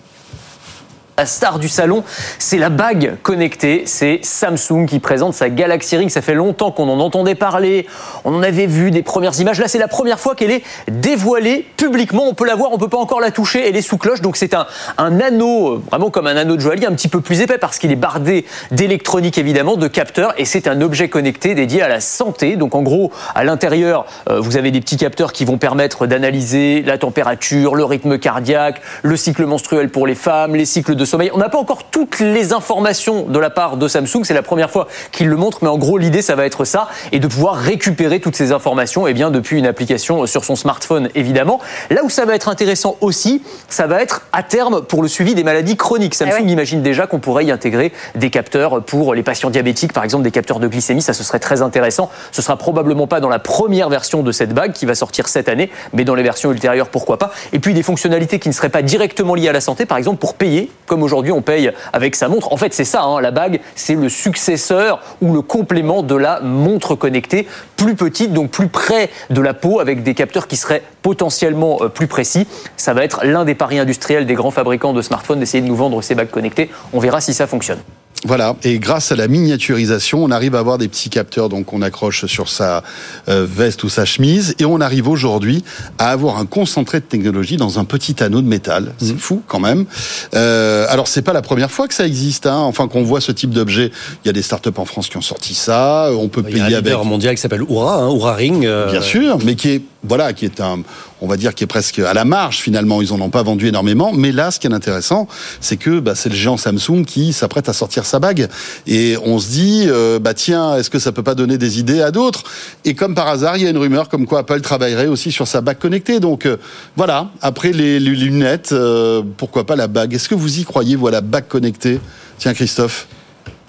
La 1.18 1.26
star 1.26 1.60
du 1.60 1.70
salon, 1.70 2.04
c'est 2.40 2.58
la 2.58 2.68
bague 2.68 3.16
connectée. 3.24 3.84
C'est 3.86 4.20
Samsung 4.22 4.86
qui 4.86 5.00
présente 5.00 5.34
sa 5.34 5.50
Galaxy 5.50 5.96
Ring. 5.96 6.10
Ça 6.10 6.22
fait 6.22 6.34
longtemps 6.34 6.72
qu'on 6.72 6.90
en 6.90 7.00
entendait 7.00 7.36
parler. 7.36 7.88
On 8.26 8.36
en 8.36 8.44
avait 8.44 8.66
vu 8.66 8.92
des 8.92 9.02
premières 9.02 9.40
images. 9.40 9.62
Là, 9.62 9.70
c'est 9.70 9.80
la 9.80 9.88
première 9.88 10.20
fois 10.20 10.36
qu'elle 10.36 10.52
est 10.52 10.62
dévoilée 10.92 11.66
publiquement. 11.78 12.28
On 12.28 12.34
peut 12.34 12.46
la 12.46 12.56
voir, 12.56 12.74
on 12.74 12.78
peut 12.78 12.90
pas 12.90 12.98
encore 12.98 13.22
la 13.22 13.32
toucher. 13.32 13.66
Elle 13.66 13.78
est 13.78 13.82
sous 13.82 13.98
cloche. 13.98 14.20
Donc, 14.20 14.36
c'est 14.36 14.54
un, 14.54 14.68
un 14.98 15.22
anneau, 15.22 15.76
euh, 15.76 15.82
vraiment 15.90 16.10
comme 16.10 16.28
un 16.28 16.36
anneau 16.36 16.58
de 16.58 16.62
joaillier, 16.62 16.86
un 16.86 16.92
petit 16.92 17.08
peu 17.08 17.22
plus 17.22 17.40
épais 17.40 17.60
parce 17.60 17.80
qu'il 17.80 17.94
est 17.94 17.96
bardé 17.96 18.44
d'électronique, 18.72 19.38
évidemment, 19.38 19.78
de 19.78 19.88
capteurs. 19.88 20.34
Et 20.38 20.44
c'est 20.44 20.68
un 20.68 20.82
objet 20.82 21.08
connecté 21.08 21.56
dédié 21.56 21.82
à 21.82 21.88
la 21.88 22.02
santé. 22.02 22.58
Donc, 22.58 22.76
en 22.76 22.82
gros, 22.82 23.14
à 23.36 23.46
l'intérieur, 23.46 24.06
euh, 24.30 24.42
vous 24.42 24.58
avez 24.58 24.70
des 24.70 24.82
petits 24.82 24.98
capteurs 24.98 25.32
qui 25.32 25.46
vont 25.46 25.58
permettre 25.58 26.08
d'analyser 26.08 26.82
la 26.82 26.98
température, 26.98 27.76
le 27.76 27.86
rythme 27.86 28.20
cardiaque, 28.20 28.82
le 29.02 29.16
cycle 29.16 29.46
menstruel 29.46 29.88
pour 29.88 30.08
les 30.08 30.16
femmes, 30.16 30.58
les 30.58 30.66
cycles 30.66 30.96
de 30.96 31.05
sommeil. 31.06 31.32
On 31.34 31.38
n'a 31.38 31.50
pas 31.50 31.58
encore 31.58 31.86
toutes 31.86 32.20
les 32.20 32.54
informations 32.54 33.24
de 33.24 33.40
la 33.40 33.50
part 33.50 33.78
de 33.78 33.88
Samsung. 33.88 34.24
C'est 34.24 34.34
la 34.34 34.44
première 34.44 34.70
fois 34.70 34.88
qu'ils 35.12 35.28
le 35.28 35.36
montrent, 35.36 35.60
mais 35.62 35.70
en 35.70 35.78
gros, 35.78 35.98
l'idée, 35.98 36.22
ça 36.22 36.36
va 36.36 36.46
être 36.46 36.66
ça, 36.66 36.88
et 37.12 37.20
de 37.20 37.28
pouvoir 37.28 37.56
récupérer 37.56 38.20
toutes 38.20 38.36
ces 38.36 38.52
informations, 38.52 39.08
et 39.08 39.14
bien 39.14 39.32
depuis 39.32 39.58
une 39.58 39.68
application 39.68 40.26
sur 40.26 40.46
son 40.46 40.56
smartphone, 40.56 41.10
évidemment. 41.16 41.60
Là 41.90 42.02
où 42.04 42.10
ça 42.10 42.26
va 42.26 42.36
être 42.36 42.50
intéressant 42.50 42.98
aussi, 43.02 43.44
ça 43.70 43.88
va 43.88 44.02
être 44.02 44.24
à 44.34 44.44
terme 44.44 44.82
pour 44.82 45.02
le 45.02 45.08
suivi 45.08 45.36
des 45.36 45.44
maladies 45.44 45.78
chroniques. 45.78 46.16
Samsung 46.16 46.48
imagine 46.48 46.82
déjà 46.82 47.08
qu'on 47.08 47.20
pourrait 47.20 47.46
y 47.46 47.52
intégrer 47.52 47.92
des 48.16 48.30
capteurs 48.30 48.84
pour 48.84 49.14
les 49.14 49.24
patients 49.24 49.50
diabétiques, 49.50 49.94
par 49.94 50.04
exemple 50.04 50.24
des 50.24 50.32
capteurs 50.32 50.60
de 50.60 50.68
glycémie. 50.68 51.02
Ça, 51.02 51.14
ce 51.14 51.24
serait 51.24 51.40
très 51.40 51.62
intéressant. 51.62 52.10
Ce 52.32 52.42
sera 52.42 52.58
probablement 52.58 53.08
pas 53.08 53.20
dans 53.20 53.30
la 53.30 53.40
première 53.40 53.90
version 53.90 54.24
de 54.24 54.32
cette 54.32 54.54
bague 54.54 54.74
qui 54.74 54.86
va 54.86 54.96
sortir 54.96 55.28
cette 55.28 55.50
année, 55.50 55.70
mais 55.94 56.04
dans 56.04 56.16
les 56.16 56.24
versions 56.24 56.52
ultérieures, 56.52 56.90
pourquoi 56.90 57.18
pas. 57.18 57.32
Et 57.54 57.60
puis 57.60 57.74
des 57.74 57.84
fonctionnalités 57.84 58.40
qui 58.40 58.50
ne 58.50 58.54
seraient 58.54 58.70
pas 58.70 58.82
directement 58.82 59.36
liées 59.36 59.50
à 59.50 59.54
la 59.54 59.62
santé, 59.62 59.86
par 59.86 59.98
exemple 59.98 60.18
pour 60.18 60.36
payer, 60.36 60.72
comme 60.86 60.95
aujourd'hui 61.02 61.32
on 61.32 61.42
paye 61.42 61.72
avec 61.94 62.16
sa 62.16 62.28
montre. 62.28 62.52
En 62.52 62.58
fait, 62.58 62.74
c'est 62.74 62.86
ça, 62.86 63.04
hein, 63.04 63.22
la 63.22 63.32
bague, 63.32 63.60
c'est 63.76 63.96
le 63.96 64.10
successeur 64.10 65.02
ou 65.22 65.34
le 65.34 65.42
complément 65.42 66.04
de 66.04 66.16
la 66.16 66.40
montre 66.42 66.96
connectée, 66.96 67.48
plus 67.78 67.96
petite, 67.96 68.34
donc 68.34 68.52
plus 68.52 68.68
près 68.68 69.10
de 69.30 69.42
la 69.42 69.54
peau, 69.54 69.80
avec 69.80 70.04
des 70.04 70.14
capteurs 70.14 70.48
qui 70.48 70.56
seraient 70.56 70.84
potentiellement 71.02 71.80
euh, 71.82 71.90
plus 71.90 72.08
précis. 72.08 72.48
Ça 72.78 72.94
va 72.94 73.04
être 73.04 73.26
l'un 73.26 73.46
des 73.46 73.56
paris 73.56 73.80
industriels 73.80 74.26
des 74.26 74.34
grands 74.34 74.52
fabricants 74.52 74.94
de 74.94 75.02
smartphones 75.02 75.40
d'essayer 75.40 75.62
de 75.62 75.68
nous 75.68 75.76
vendre 75.76 76.02
ces 76.02 76.16
bagues 76.16 76.30
connectées. 76.30 76.70
On 76.94 77.00
verra 77.00 77.22
si 77.22 77.34
ça 77.34 77.48
fonctionne. 77.48 77.80
Voilà, 78.26 78.56
et 78.64 78.80
grâce 78.80 79.12
à 79.12 79.16
la 79.16 79.28
miniaturisation, 79.28 80.24
on 80.24 80.32
arrive 80.32 80.56
à 80.56 80.60
avoir 80.60 80.78
des 80.80 80.88
petits 80.88 81.10
capteurs 81.12 81.48
donc 81.48 81.74
on 81.74 81.82
accroche 81.84 82.26
sur 82.26 82.50
sa 82.50 82.84
euh, 83.30 83.46
veste 83.50 83.84
ou 83.84 83.90
sa 83.90 84.04
chemise, 84.04 84.56
et 84.60 84.66
on 84.66 84.82
arrive 84.82 85.08
aujourd'hui 85.08 85.64
à 86.00 86.10
avoir 86.10 86.38
un 86.40 86.46
concentré 86.48 87.00
de 87.00 87.06
technologie 87.06 87.56
dans 87.58 87.78
un 87.80 87.86
petit 87.86 88.24
anneau 88.24 88.42
de 88.42 88.48
métal. 88.48 88.94
C'est 88.98 89.12
Mhm. 89.14 89.18
fou 89.20 89.42
quand 89.48 89.60
même. 89.60 89.86
Euh, 90.34 90.86
alors 90.90 91.08
c'est 91.08 91.22
pas 91.22 91.34
la 91.34 91.42
première 91.44 91.70
fois 91.72 91.88
que 91.88 91.94
ça 91.94 92.06
existe, 92.08 92.48
hein. 92.48 92.58
enfin 92.58 92.88
qu'on 92.88 93.04
voit 93.04 93.22
ce 93.22 93.32
type 93.32 93.52
d'objet. 93.52 93.92
Il 94.24 94.28
y 94.28 94.30
a 94.30 94.34
des 94.34 94.42
startups 94.42 94.70
en 94.78 94.86
France 94.86 95.08
qui 95.08 95.18
ont 95.18 95.22
sorti 95.22 95.54
ça. 95.54 96.10
On 96.18 96.28
peut 96.28 96.44
Il 96.48 96.58
y 96.58 96.60
a 96.60 96.64
un 96.64 96.66
payer 96.66 96.76
avec. 96.78 96.86
leader 96.88 97.06
mondial 97.06 97.36
qui 97.36 97.42
s'appelle 97.42 97.62
Oura, 97.64 97.98
hein, 98.02 98.08
Oura 98.10 98.34
Ring. 98.34 98.66
euh, 98.66 98.90
Bien 98.92 99.02
sûr, 99.02 99.38
mais 99.46 99.56
qui 99.56 99.70
est 99.70 99.82
voilà, 100.08 100.34
qui 100.34 100.46
est 100.46 100.62
un, 100.62 100.82
on 101.22 101.28
va 101.28 101.38
dire, 101.38 101.56
qui 101.56 101.64
est 101.64 101.68
presque 101.68 102.00
à 102.00 102.14
la 102.14 102.26
marge 102.26 102.58
finalement. 102.58 103.02
Ils 103.02 103.14
en 103.14 103.22
ont 103.22 103.30
pas 103.30 103.44
vendu 103.44 103.68
énormément, 103.68 104.12
mais 104.14 104.32
là, 104.32 104.52
ce 104.52 104.60
qui 104.60 104.68
est 104.68 104.74
intéressant, 104.74 105.28
c'est 105.62 105.78
que 105.78 106.00
bah, 106.00 106.16
c'est 106.16 106.30
le 106.30 106.36
géant 106.36 106.58
Samsung 106.58 107.06
qui 107.06 107.34
s'apprête 107.34 107.70
à 107.70 107.74
sortir 107.74 108.06
sa 108.06 108.20
bague, 108.20 108.48
et 108.88 109.18
on 109.24 109.40
se 109.40 109.50
dit, 109.50 109.86
euh, 109.88 110.20
bah 110.20 110.34
tiens, 110.34 110.76
est-ce 110.78 110.90
que 110.90 111.00
ça 111.00 111.12
peut 111.12 111.24
pas 111.24 111.36
donner 111.36 111.58
des 111.58 111.80
idées 111.80 112.02
à 112.02 112.12
d'autres? 112.12 112.44
Et 112.84 112.94
comme 112.94 113.16
par 113.16 113.28
hasard, 113.28 113.58
il 113.58 113.64
y 113.64 113.68
a 113.68 113.70
une 113.70 113.78
rumeur 113.78 114.10
comme 114.10 114.26
quoi 114.26 114.40
Apple 114.40 114.62
travaillerait 114.62 115.08
aussi 115.08 115.32
sur 115.32 115.48
sa 115.48 115.62
bague 115.62 115.80
connectée. 115.80 116.20
Donc 116.20 116.46
euh, 116.46 116.58
voilà, 116.96 117.30
après 117.42 117.72
les, 117.72 118.00
lunettes, 118.00 118.72
euh, 118.72 119.22
pourquoi 119.38 119.66
pas 119.66 119.76
la 119.76 119.88
bague? 119.88 120.14
Est-ce 120.14 120.30
que 120.30 120.36
vous 120.36 120.60
y 120.60 120.64
croyez, 120.64 120.96
voilà, 120.96 121.22
bague 121.22 121.48
connectée? 121.48 122.00
Tiens, 122.38 122.54
Christophe. 122.54 123.08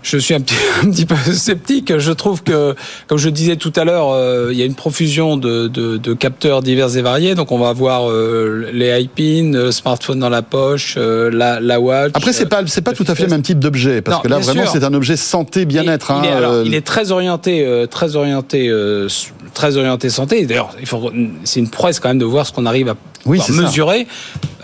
Je 0.08 0.18
suis 0.18 0.34
un 0.34 0.40
petit, 0.40 0.54
un 0.84 0.90
petit 0.90 1.04
peu 1.04 1.16
sceptique. 1.16 1.98
Je 1.98 2.12
trouve 2.12 2.44
que, 2.44 2.76
comme 3.08 3.18
je 3.18 3.28
disais 3.28 3.56
tout 3.56 3.72
à 3.74 3.84
l'heure, 3.84 4.10
euh, 4.12 4.50
il 4.52 4.58
y 4.58 4.62
a 4.62 4.64
une 4.64 4.76
profusion 4.76 5.36
de, 5.36 5.66
de, 5.66 5.96
de 5.96 6.14
capteurs 6.14 6.62
divers 6.62 6.96
et 6.96 7.02
variés. 7.02 7.34
Donc, 7.34 7.50
on 7.50 7.58
va 7.58 7.70
avoir 7.70 8.08
euh, 8.08 8.70
les 8.72 9.00
iPins, 9.00 9.54
euh, 9.54 9.72
smartphone 9.72 10.20
dans 10.20 10.28
la 10.28 10.42
poche, 10.42 10.94
euh, 10.96 11.28
la, 11.32 11.58
la 11.58 11.80
watch. 11.80 12.12
Après, 12.14 12.32
c'est 12.32 12.46
pas, 12.46 12.62
c'est 12.66 12.82
pas 12.82 12.92
tout 12.92 13.04
à 13.08 13.16
fait 13.16 13.24
le 13.24 13.30
même 13.30 13.42
type 13.42 13.58
d'objet, 13.58 14.00
parce 14.00 14.18
Non, 14.18 14.22
que 14.22 14.28
là, 14.28 14.38
vraiment, 14.38 14.66
c'est 14.72 14.84
un 14.84 14.94
objet 14.94 15.16
santé, 15.16 15.64
bien-être. 15.64 16.12
Il, 16.22 16.24
il 16.24 16.28
est, 16.28 16.44
hein, 16.44 16.62
il 16.64 16.74
est 16.74 16.86
très 16.86 17.10
orienté, 17.10 17.84
très 17.90 18.14
orienté, 18.14 18.72
très 19.54 19.76
orienté 19.76 20.08
santé. 20.08 20.46
D'ailleurs, 20.46 20.70
il 20.78 20.86
faut, 20.86 21.10
c'est 21.42 21.58
une 21.58 21.68
prouesse 21.68 21.98
quand 21.98 22.08
même 22.08 22.18
de 22.18 22.24
voir 22.24 22.46
ce 22.46 22.52
qu'on 22.52 22.66
arrive 22.66 22.90
à 22.90 22.96
Oui, 23.26 23.40
c'est 23.44 23.52
ça. 23.52 23.62
mesurer. 23.62 24.06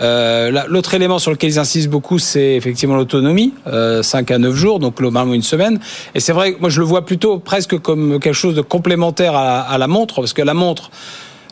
Euh, 0.01 0.63
L'autre 0.67 0.93
élément 0.93 1.19
sur 1.19 1.31
lequel 1.31 1.49
ils 1.51 1.59
insistent 1.59 1.89
beaucoup, 1.89 2.17
c'est 2.19 2.55
effectivement 2.55 2.95
l'autonomie, 2.95 3.53
euh, 3.67 4.01
5 4.03 4.31
à 4.31 4.37
9 4.37 4.55
jours, 4.55 4.79
donc 4.79 4.97
globalement 4.97 5.33
une 5.33 5.41
semaine. 5.43 5.79
Et 6.15 6.19
c'est 6.19 6.33
vrai 6.33 6.53
que 6.53 6.59
moi 6.59 6.69
je 6.69 6.79
le 6.79 6.85
vois 6.85 7.05
plutôt 7.05 7.39
presque 7.39 7.77
comme 7.79 8.19
quelque 8.19 8.33
chose 8.33 8.55
de 8.55 8.61
complémentaire 8.61 9.35
à, 9.35 9.61
à 9.61 9.77
la 9.77 9.87
montre, 9.87 10.15
parce 10.15 10.33
que 10.33 10.41
la 10.41 10.53
montre. 10.53 10.89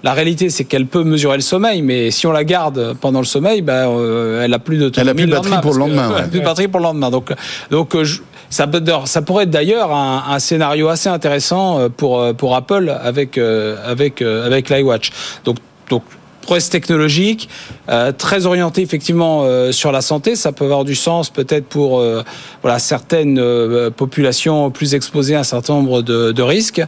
La 0.03 0.13
réalité, 0.13 0.49
c'est 0.49 0.63
qu'elle 0.63 0.87
peut 0.87 1.03
mesurer 1.03 1.35
le 1.37 1.43
sommeil, 1.43 1.83
mais 1.83 2.09
si 2.09 2.25
on 2.25 2.31
la 2.31 2.43
garde 2.43 2.95
pendant 2.99 3.19
le 3.19 3.25
sommeil, 3.25 3.61
ben, 3.61 3.87
euh, 3.87 4.41
elle 4.43 4.51
a 4.51 4.57
plus 4.57 4.77
d'autonomie. 4.79 5.21
Elle 5.21 5.33
a 5.35 5.41
plus 5.41 5.45
de 5.45 5.49
batterie 5.49 5.61
pour 5.61 5.71
le 5.73 5.75
que- 5.75 5.79
lendemain, 5.81 6.13
elle 6.17 6.23
a 6.23 6.27
plus 6.27 6.39
de 6.39 6.45
batterie 6.45 6.67
pour 6.67 6.79
le 6.79 6.85
lendemain. 6.85 7.11
Donc, 7.11 7.31
donc 7.69 7.95
euh, 7.95 8.03
je- 8.03 8.21
ça, 8.49 8.65
peut, 8.65 8.83
ça 9.05 9.21
pourrait 9.21 9.43
être 9.43 9.51
d'ailleurs 9.51 9.93
un, 9.93 10.23
un 10.27 10.39
scénario 10.39 10.87
assez 10.89 11.07
intéressant 11.07 11.77
euh, 11.79 11.89
pour, 11.89 12.19
euh, 12.19 12.33
pour 12.33 12.55
Apple 12.55 12.89
avec, 13.03 13.37
avec, 13.37 14.23
avec 14.23 14.69
l'iWatch. 14.71 15.11
Donc, 15.45 15.57
donc 15.87 16.01
prouesse 16.41 16.69
technologique, 16.69 17.49
euh, 17.89 18.11
très 18.11 18.45
orienté 18.45 18.81
effectivement 18.81 19.43
euh, 19.43 19.71
sur 19.71 19.91
la 19.91 20.01
santé. 20.01 20.35
Ça 20.35 20.51
peut 20.51 20.65
avoir 20.65 20.83
du 20.83 20.95
sens 20.95 21.29
peut-être 21.29 21.65
pour 21.65 21.99
euh, 21.99 22.23
voilà 22.61 22.79
certaines 22.79 23.41
populations 23.95 24.71
plus 24.71 24.93
exposées 24.95 25.35
à 25.35 25.39
un 25.39 25.43
certain 25.43 25.73
nombre 25.73 26.01
de, 26.01 26.31
de 26.31 26.41
risques. 26.41 26.81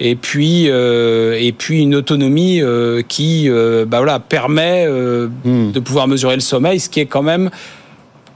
Et 0.00 0.14
puis 0.14 0.66
et 0.66 1.54
puis 1.56 1.82
une 1.82 1.94
autonomie 1.94 2.62
qui 3.08 3.48
bah 3.50 3.98
voilà 3.98 4.20
permet 4.20 4.86
Hmm. 5.48 5.72
de 5.72 5.80
pouvoir 5.80 6.08
mesurer 6.08 6.34
le 6.34 6.40
sommeil, 6.40 6.80
ce 6.80 6.88
qui 6.88 7.00
est 7.00 7.06
quand 7.06 7.22
même 7.22 7.50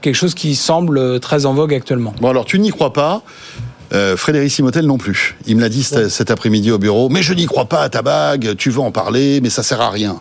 quelque 0.01 0.15
chose 0.15 0.33
qui 0.33 0.55
semble 0.55 1.19
très 1.19 1.45
en 1.45 1.53
vogue 1.53 1.73
actuellement. 1.73 2.13
Bon, 2.19 2.29
alors 2.29 2.45
tu 2.45 2.59
n'y 2.59 2.69
crois 2.69 2.93
pas. 2.93 3.21
Euh, 3.93 4.17
Frédéric 4.17 4.51
Simotel 4.51 4.85
non 4.85 4.97
plus. 4.97 5.35
Il 5.45 5.55
me 5.55 5.61
l'a 5.61 5.69
dit 5.69 5.83
cet, 5.83 6.09
cet 6.09 6.31
après-midi 6.31 6.71
au 6.71 6.79
bureau. 6.79 7.09
Mais 7.09 7.21
je 7.21 7.33
n'y 7.33 7.45
crois 7.45 7.65
pas 7.65 7.81
à 7.81 7.89
ta 7.89 8.01
bague. 8.01 8.55
Tu 8.57 8.69
veux 8.71 8.79
en 8.79 8.91
parler, 8.91 9.39
mais 9.41 9.49
ça 9.49 9.61
sert 9.61 9.81
à 9.81 9.91
rien. 9.91 10.19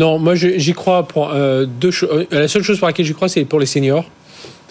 Non, 0.00 0.18
moi 0.18 0.34
j'y 0.34 0.72
crois 0.72 1.06
pour 1.06 1.30
euh, 1.30 1.66
deux 1.66 1.90
choses. 1.90 2.08
Euh, 2.10 2.24
La 2.30 2.48
seule 2.48 2.62
chose 2.62 2.78
pour 2.78 2.86
laquelle 2.88 3.04
j'y 3.04 3.12
crois, 3.12 3.28
c'est 3.28 3.44
pour 3.44 3.60
les 3.60 3.66
seniors. 3.66 4.06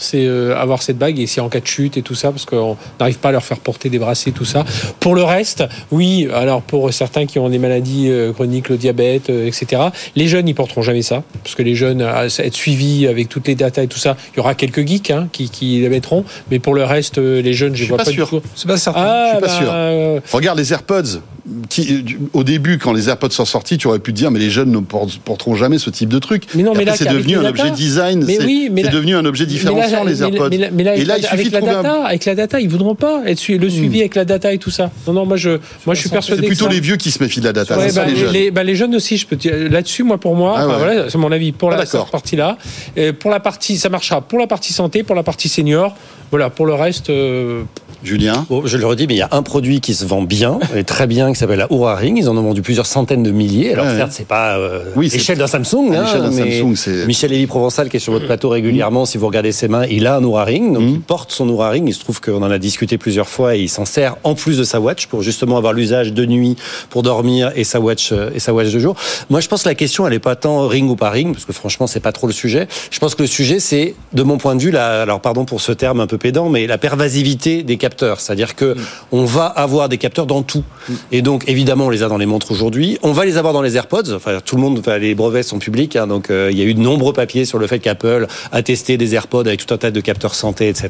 C'est 0.02 0.26
euh, 0.26 0.56
avoir 0.58 0.82
cette 0.82 0.98
bague 0.98 1.20
et 1.20 1.28
c'est 1.28 1.42
en 1.42 1.50
cas 1.50 1.60
de 1.60 1.68
chute 1.68 1.98
et 1.98 2.02
tout 2.02 2.16
ça, 2.16 2.32
parce 2.32 2.46
qu'on 2.46 2.78
n'arrive 3.02 3.20
pas 3.20 3.30
à 3.30 3.32
leur 3.34 3.44
faire 3.44 3.60
porter 3.60 3.90
des 3.90 4.00
bracelets, 4.00 4.32
tout 4.32 4.46
ça. 4.46 4.64
Pour 5.02 5.14
le 5.14 5.24
reste, 5.24 5.66
oui, 5.92 6.28
alors 6.34 6.62
pour 6.62 6.94
certains 6.94 7.26
qui 7.26 7.38
ont 7.38 7.50
des 7.50 7.60
maladies 7.60 8.08
euh, 8.10 8.32
chroniques, 8.32 8.70
le 8.70 8.78
diabète, 8.78 9.30
euh, 9.30 9.46
etc., 9.46 9.82
les 10.16 10.28
jeunes, 10.30 10.48
ils 10.48 10.56
porteront 10.56 10.82
jamais 10.82 11.02
ça, 11.02 11.24
parce 11.44 11.54
que 11.56 11.64
les 11.64 11.76
jeunes, 11.76 12.02
à 12.02 12.26
être 12.28 12.54
suivis 12.56 13.08
avec 13.08 13.28
toutes 13.28 13.48
les 13.50 13.56
datas 13.56 13.84
et 13.84 13.88
tout 13.88 14.00
ça, 14.00 14.16
il 14.34 14.38
y 14.38 14.40
aura 14.40 14.56
quelques 14.56 14.88
geeks 14.88 15.12
hein, 15.12 15.28
qui, 15.34 15.50
qui 15.50 15.80
les 15.82 15.90
mettront, 15.90 16.24
mais 16.50 16.60
pour 16.60 16.74
le 16.74 16.86
reste, 16.86 17.18
les 17.18 17.54
jeunes, 17.54 17.74
je 17.74 17.80
Je 17.80 17.84
suis 17.84 17.90
vois 17.90 17.98
pas 17.98 18.06
pas, 18.06 18.12
sûr. 18.12 18.26
du 18.26 18.40
tout. 18.40 18.42
C'est 18.56 18.68
pas 18.68 18.78
certain. 18.78 19.02
Ah, 19.04 19.26
Je 19.26 19.38
suis 19.38 19.42
pas 19.42 19.48
bah, 19.48 19.58
sûr. 19.60 19.68
euh, 19.70 20.20
Regarde 20.32 20.58
les 20.58 20.72
AirPods. 20.72 21.20
Qui, 21.68 22.06
au 22.34 22.44
début, 22.44 22.78
quand 22.78 22.94
les 22.94 23.10
AirPods 23.10 23.32
sont 23.32 23.46
sortis, 23.46 23.80
tu 23.80 23.88
aurais 23.88 23.98
pu 23.98 24.12
te 24.14 24.18
dire, 24.18 24.30
mais 24.30 24.38
les 24.38 24.52
jeunes 24.52 24.72
ne 24.72 24.80
porteront 24.80 25.56
jamais 25.56 25.80
ce 25.80 25.90
type 25.90 26.10
de 26.10 26.20
truc. 26.20 26.44
Mais 26.54 26.62
non, 26.62 26.74
Et 26.74 26.78
mais 26.78 26.88
après, 26.90 27.04
là, 27.06 27.12
c'est 27.12 27.18
devenu 27.18 27.38
un 27.38 27.46
objet 27.46 27.72
design. 27.72 28.24
Mais 28.26 28.36
c'est 28.36 28.46
oui, 28.46 28.70
mais 28.72 28.82
c'est 28.82 28.88
là- 28.90 28.94
devenu 28.94 29.16
un 29.16 29.26
objet 29.26 29.48
différenciant, 29.48 29.89
mais 30.04 30.12
les 30.12 30.16
là, 30.20 30.28
AirPods. 30.28 30.50
Mais, 30.50 30.58
là- 30.58 30.68
mais 30.72 30.84
là, 30.84 30.96
et 30.96 31.06
là, 31.06 31.14
avec, 31.16 31.26
il 31.26 31.28
suffit 31.30 31.34
avec 31.42 31.48
de 31.48 31.52
la 31.54 31.60
trouver 31.62 31.76
un- 31.76 31.84
data, 31.84 32.06
avec 32.06 32.26
la 32.26 32.36
data, 32.36 32.60
ils 32.60 32.70
voudront 32.70 32.96
pas 32.96 33.22
être 33.26 33.40
su- 33.40 33.58
le 33.58 33.70
suivi 33.70 34.00
avec 34.00 34.16
la 34.16 34.26
data 34.26 34.54
et 34.54 34.58
tout 34.58 34.72
ça. 34.72 34.92
Non, 35.08 35.14
non, 35.14 35.26
moi 35.26 35.38
je, 35.38 35.50
moi 35.86 35.94
je 35.96 36.00
suis 36.00 36.10
C'est 36.10 36.16
persuadé. 36.16 36.48
plutôt 36.48 36.66
que 36.66 36.72
ça- 36.72 36.76
les 36.76 36.82
vieux 36.82 36.96
qui 36.98 37.12
se 37.12 37.22
méfient 37.24 37.40
de 37.42 37.46
la 37.46 37.54
data. 37.54 37.78
Ouais, 37.78 37.86
c'est 37.90 37.96
ça, 37.96 38.04
bah, 38.06 38.10
les 38.12 38.16
jeunes. 38.16 38.32
les- 38.32 38.52
bah, 38.52 38.64
les 38.64 38.76
jeunes 38.76 38.96
aussi, 38.96 39.18
je 39.18 39.26
peux 39.28 39.36
te 39.36 39.42
dire 39.42 39.54
là-dessus, 39.70 40.04
moi 40.04 40.18
pour 40.18 40.36
moi, 40.36 40.56
Ah 40.58 40.66
voilà, 40.66 41.10
c'est 41.10 41.18
mon 41.18 41.32
avis 41.32 41.52
pour 41.52 41.72
Ah, 41.74 41.78
la 41.78 41.86
cette 41.86 42.06
partie-là. 42.12 42.58
Euh, 42.98 43.14
pour 43.14 43.32
la 43.32 43.40
partie, 43.40 43.78
ça 43.78 43.90
marchera 43.90 44.22
pour 44.22 44.40
la 44.40 44.48
partie 44.48 44.74
santé, 44.74 45.04
pour 45.04 45.16
la 45.16 45.24
partie 45.24 45.50
senior. 45.50 45.96
Voilà, 46.32 46.50
pour 46.52 46.66
le 46.68 46.76
reste, 46.76 47.10
euh, 47.10 47.64
Julien? 48.04 48.46
Bon, 48.50 48.66
je 48.66 48.78
le 48.78 48.86
redis, 48.86 49.08
mais 49.08 49.16
il 49.16 49.18
y 49.18 49.22
a 49.22 49.28
un 49.32 49.42
produit 49.44 49.82
qui 49.82 49.94
se 49.94 50.06
vend 50.06 50.22
bien, 50.22 50.60
et 50.76 50.84
très 50.84 51.06
bien, 51.08 51.32
qui 51.34 51.38
s'appelle 51.40 51.60
la 51.60 51.72
Oura 51.72 51.96
Ring. 51.96 52.18
Ils 52.18 52.30
en 52.30 52.38
ont 52.38 52.42
vendu 52.42 52.62
plusieurs 52.62 52.86
centaines 52.86 53.24
de 53.24 53.32
milliers. 53.32 53.74
Alors 53.74 53.86
Ouais. 53.88 53.96
certes, 53.98 54.12
c'est 54.14 54.28
pas 54.28 54.58
euh, 54.58 54.84
Oui, 54.96 55.10
l'échelle 55.12 55.38
d'un 55.38 55.48
Samsung. 55.48 55.94
Hein, 55.94 56.04
l'échelle 56.04 56.22
d'un 56.22 56.32
Samsung, 56.32 56.76
c'est- 56.76 57.06
Michel 57.08 57.32
Lévy 57.32 57.46
Provençal, 57.48 57.90
qui 57.90 57.98
est 57.98 58.00
sur 58.00 58.14
votre 58.14 58.26
plateau 58.26 58.50
régulièrement, 58.50 59.06
si 59.06 59.18
vous 59.18 59.28
regardez 59.28 59.52
ses 59.52 59.68
mains, 59.68 59.86
il 59.86 60.08
a 60.08 60.16
un 60.16 60.24
Oura 60.24 60.44
Ring. 60.46 60.74
Donc 60.74 60.84
il 60.90 61.02
porte 61.02 61.32
son 61.32 61.50
Oura 61.50 61.70
Ring. 61.72 61.88
Il 61.88 61.94
se 61.94 62.00
trouve 62.00 62.22
qu'on 62.22 62.42
en 62.42 62.52
a 62.52 62.58
discuté 62.58 62.98
plusieurs 62.98 63.28
fois 63.28 63.56
et 63.56 63.60
il 63.62 63.70
s'en 63.70 63.86
sert 63.86 64.16
en 64.24 64.34
plus 64.36 64.58
de 64.58 64.64
sa 64.64 64.80
watch 64.80 65.08
pour 65.08 65.22
justement 65.22 65.58
avoir 65.58 65.74
l'usage 65.74 66.14
de 66.14 66.26
nuit 66.26 66.56
pour 66.90 67.04
dormir 67.04 67.52
et 67.56 67.64
sa 67.64 67.80
watch 67.80 68.12
euh, 68.12 68.30
et 68.34 68.40
sa 68.40 68.54
watch 68.54 68.72
de 68.72 68.80
jour. 68.80 68.96
Moi, 69.30 69.40
je 69.42 69.48
pense 69.48 69.64
que 69.64 69.70
la 69.70 69.76
question, 69.76 70.08
elle 70.08 70.14
est 70.14 70.20
pas 70.20 70.36
tant 70.36 70.68
ring 70.68 70.90
ou 70.90 70.96
pas 70.96 71.10
ring, 71.10 71.34
parce 71.34 71.46
que 71.46 71.54
franchement, 71.54 71.88
c'est 71.88 72.00
pas 72.00 72.12
trop 72.12 72.28
le 72.28 72.34
sujet. 72.34 72.68
Je 72.92 73.00
pense 73.00 73.16
que 73.16 73.24
le 73.24 73.28
sujet, 73.28 73.60
c'est, 73.60 73.96
de 74.14 74.24
mon 74.24 74.38
point 74.38 74.56
de 74.56 74.62
vue, 74.62 74.72
la, 74.72 75.02
alors 75.02 75.20
pardon 75.22 75.46
pour 75.46 75.62
ce 75.62 75.72
terme 75.72 76.00
un 76.00 76.08
peu 76.08 76.18
pédant, 76.18 76.50
mais 76.50 76.66
la 76.68 76.78
pervasivité 76.78 77.64
des 77.64 77.78
capteurs. 77.90 78.20
C'est-à-dire 78.20 78.56
que 78.56 78.76
on 79.12 79.26
va 79.26 79.46
avoir 79.46 79.90
des 79.90 79.98
capteurs 79.98 80.26
dans 80.26 80.44
tout. 80.44 80.64
Et 81.12 81.22
donc, 81.22 81.44
évidemment, 81.48 81.86
on 81.88 81.90
les 81.90 82.04
a 82.04 82.08
dans 82.08 82.18
les 82.18 82.26
montres 82.26 82.52
aujourd'hui. 82.52 82.98
On 83.04 83.12
va 83.12 83.26
les 83.26 83.38
avoir 83.38 83.54
dans 83.54 83.62
les 83.62 83.76
AirPods. 83.76 84.14
Enfin, 84.16 84.40
tout 84.44 84.56
le 84.56 84.62
monde, 84.62 84.78
enfin, 84.80 84.98
les 84.98 85.16
brevets 85.16 85.44
sont 85.44 85.60
publics. 85.60 85.96
hein, 85.96 86.08
donc, 86.08 86.30
euh, 86.30 86.50
il 86.52 86.58
y 86.58 86.62
a 86.62 86.66
eu 86.66 86.74
de 86.74 86.80
nombreux 86.80 87.14
papiers 87.14 87.46
sur 87.46 87.58
le 87.60 87.68
fait 87.68 87.80
qu'Apple 87.80 88.28
a 88.52 88.62
testé 88.62 88.98
des 88.98 89.16
AirPods 89.16 89.48
avec 89.48 89.66
tout 89.66 89.74
un 89.74 89.78
tas 89.78 89.92
de 89.92 90.02
capteurs 90.02 90.36
santé, 90.36 90.70
etc. 90.70 90.90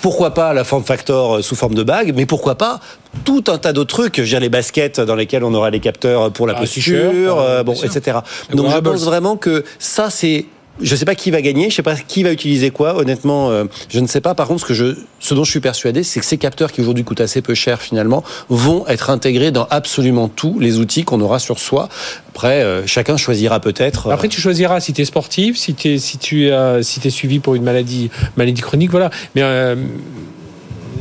Pourquoi 0.00 0.32
pas 0.32 0.54
la 0.54 0.64
form 0.64 0.84
factor 0.84 1.36
euh, 1.36 1.42
sous 1.42 1.56
forme 1.56 1.74
de 1.74 1.82
bague, 1.82 2.12
mais 2.14 2.24
pourquoi 2.26 2.54
pas 2.54 2.80
tout 3.24 3.44
un 3.48 3.58
tas 3.58 3.72
d'autres 3.72 3.94
trucs, 3.96 4.20
dire 4.20 4.38
les 4.40 4.48
baskets 4.48 5.00
dans 5.00 5.16
lesquelles 5.16 5.42
on 5.44 5.52
aura 5.54 5.70
les 5.70 5.80
capteurs 5.80 6.30
pour 6.30 6.46
la 6.46 6.54
Ah, 6.56 6.60
posture, 6.60 7.40
euh, 7.40 7.60
euh, 7.60 7.62
bon, 7.64 7.74
etc. 7.74 8.18
Donc 8.54 8.70
je 8.70 8.78
pense 8.78 9.04
vraiment 9.04 9.36
que 9.36 9.64
ça 9.78 10.08
c'est 10.10 10.46
je 10.80 10.94
sais 10.96 11.04
pas 11.04 11.14
qui 11.14 11.30
va 11.30 11.42
gagner, 11.42 11.70
je 11.70 11.76
sais 11.76 11.82
pas 11.82 11.96
qui 11.96 12.22
va 12.22 12.32
utiliser 12.32 12.70
quoi. 12.70 12.96
Honnêtement, 12.96 13.50
euh, 13.50 13.64
je 13.88 14.00
ne 14.00 14.06
sais 14.06 14.20
pas. 14.20 14.34
Par 14.34 14.46
contre, 14.48 14.72
ce 14.72 15.34
dont 15.34 15.44
je 15.44 15.50
suis 15.50 15.60
persuadé, 15.60 16.02
c'est 16.02 16.20
que 16.20 16.26
ces 16.26 16.38
capteurs 16.38 16.72
qui 16.72 16.80
aujourd'hui 16.80 17.04
coûtent 17.04 17.20
assez 17.20 17.42
peu 17.42 17.54
cher 17.54 17.80
finalement 17.82 18.22
vont 18.48 18.86
être 18.86 19.10
intégrés 19.10 19.50
dans 19.50 19.66
absolument 19.70 20.28
tous 20.28 20.58
les 20.58 20.78
outils 20.78 21.04
qu'on 21.04 21.20
aura 21.20 21.38
sur 21.38 21.58
soi. 21.58 21.88
Après, 22.28 22.62
euh, 22.62 22.86
chacun 22.86 23.16
choisira 23.16 23.60
peut-être. 23.60 24.06
euh, 24.08 24.12
Après, 24.12 24.28
tu 24.28 24.40
choisiras 24.40 24.80
si 24.80 24.92
tu 24.92 25.02
es 25.02 25.04
sportif, 25.04 25.56
si, 25.56 25.74
t'es- 25.74 25.98
si 25.98 26.18
tu 26.18 26.46
es 26.48 26.82
si 26.82 27.00
es 27.04 27.10
suivi 27.10 27.38
pour 27.40 27.54
une 27.54 27.62
maladie, 27.64 28.10
maladie 28.36 28.60
chronique, 28.60 28.90
voilà. 28.90 29.10
Mais, 29.34 29.42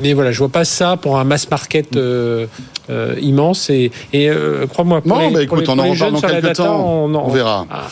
mais 0.01 0.13
voilà, 0.13 0.31
je 0.31 0.37
vois 0.39 0.49
pas 0.49 0.65
ça 0.65 0.97
pour 0.97 1.17
un 1.17 1.23
mass 1.23 1.49
market. 1.49 1.95
Euh, 2.89 3.15
immense. 3.21 3.69
Et, 3.69 3.91
et 4.13 4.29
euh, 4.29 4.65
crois-moi, 4.67 5.01
pour, 5.01 5.11
Bon, 5.13 5.19
les, 5.19 5.25
bah, 5.27 5.31
pour 5.47 5.59
écoute, 5.59 5.59
les- 5.61 5.69
on 5.69 5.75
pour 5.75 5.83
en 5.83 5.85
les 5.85 5.91
reparle 5.91 5.97
jeunes 5.97 6.13
dans 6.13 6.19
sur 6.19 6.27
la 6.27 6.33
quelques 6.35 6.45
data, 6.47 6.63
temps. 6.63 7.03
on, 7.05 7.15
On 7.15 7.29
verra. 7.29 7.65
Ah, 7.69 7.83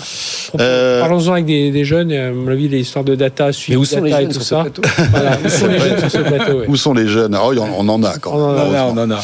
Euh, 0.60 1.01
Parlons-en 1.01 1.34
avec 1.34 1.45
des, 1.45 1.71
des 1.71 1.84
jeunes. 1.86 2.12
À 2.13 2.31
mon 2.31 2.47
avis, 2.51 2.67
les 2.69 2.79
histoires 2.79 3.03
de 3.03 3.15
data, 3.15 3.51
suivi 3.51 3.77
où 3.77 3.81
de 3.81 3.86
sont 3.88 4.01
les 4.01 4.12
data 4.12 4.21
et 4.21 4.25
jeunes 4.25 4.34
tout 4.34 4.41
ça. 4.41 4.65
Voilà, 5.12 5.38
où 5.43 5.49
sont 5.49 5.67
les 5.67 5.79
jeunes 5.79 5.99
sur 5.99 6.12
ce 6.12 6.17
plateau 6.19 6.60
ouais. 6.60 6.65
Où 6.67 6.75
sont 6.77 6.93
les 6.93 7.08
jeunes? 7.08 7.36
Ah, 7.36 7.41
on, 7.45 7.58
on 7.86 7.89
en 7.89 8.03
a 8.03 8.17
quand 8.19 8.31
On 8.34 8.43
en 8.45 8.58
a, 8.58 8.63
même. 8.65 8.71
Non, 8.73 8.93
non, 8.93 9.08
non. 9.08 9.15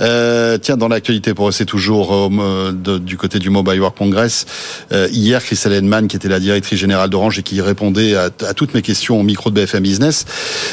Euh, 0.00 0.58
tiens, 0.58 0.76
dans 0.76 0.88
l'actualité, 0.88 1.34
pour 1.34 1.46
rester 1.46 1.66
toujours 1.66 2.12
euh, 2.14 2.72
de- 2.72 2.98
du 2.98 3.16
côté 3.16 3.38
du 3.38 3.50
Mobile 3.50 3.78
World 3.80 3.96
Congress, 3.96 4.46
euh, 4.92 5.08
hier, 5.12 5.42
Christelle 5.44 5.74
Henman, 5.74 6.08
qui 6.08 6.16
était 6.16 6.28
la 6.28 6.40
directrice 6.40 6.78
générale 6.78 7.10
d'Orange 7.10 7.38
et 7.38 7.42
qui 7.42 7.60
répondait 7.60 8.14
à, 8.16 8.30
à 8.48 8.54
toutes 8.54 8.74
mes 8.74 8.82
questions 8.82 9.20
au 9.20 9.22
micro 9.22 9.50
de 9.50 9.54
BFM 9.54 9.82
Business, 9.82 10.24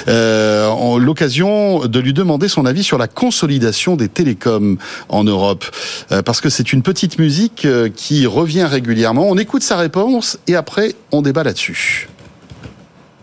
euh, 0.07 0.67
en 0.67 0.97
l'occasion 0.97 1.85
de 1.85 1.99
lui 1.99 2.13
demander 2.13 2.47
son 2.47 2.65
avis 2.65 2.83
sur 2.83 2.97
la 2.97 3.07
consolidation 3.07 3.95
des 3.95 4.07
télécoms 4.07 4.46
en 5.09 5.23
Europe, 5.23 5.65
Euh, 6.11 6.21
parce 6.21 6.41
que 6.41 6.49
c'est 6.49 6.73
une 6.73 6.83
petite 6.83 7.19
musique 7.19 7.65
euh, 7.65 7.89
qui 7.93 8.25
revient 8.27 8.63
régulièrement. 8.63 9.27
On 9.27 9.37
écoute 9.37 9.63
sa 9.63 9.75
réponse 9.75 10.37
et 10.47 10.55
après, 10.55 10.93
on 11.11 11.21
débat 11.21 11.43
là-dessus. 11.43 12.07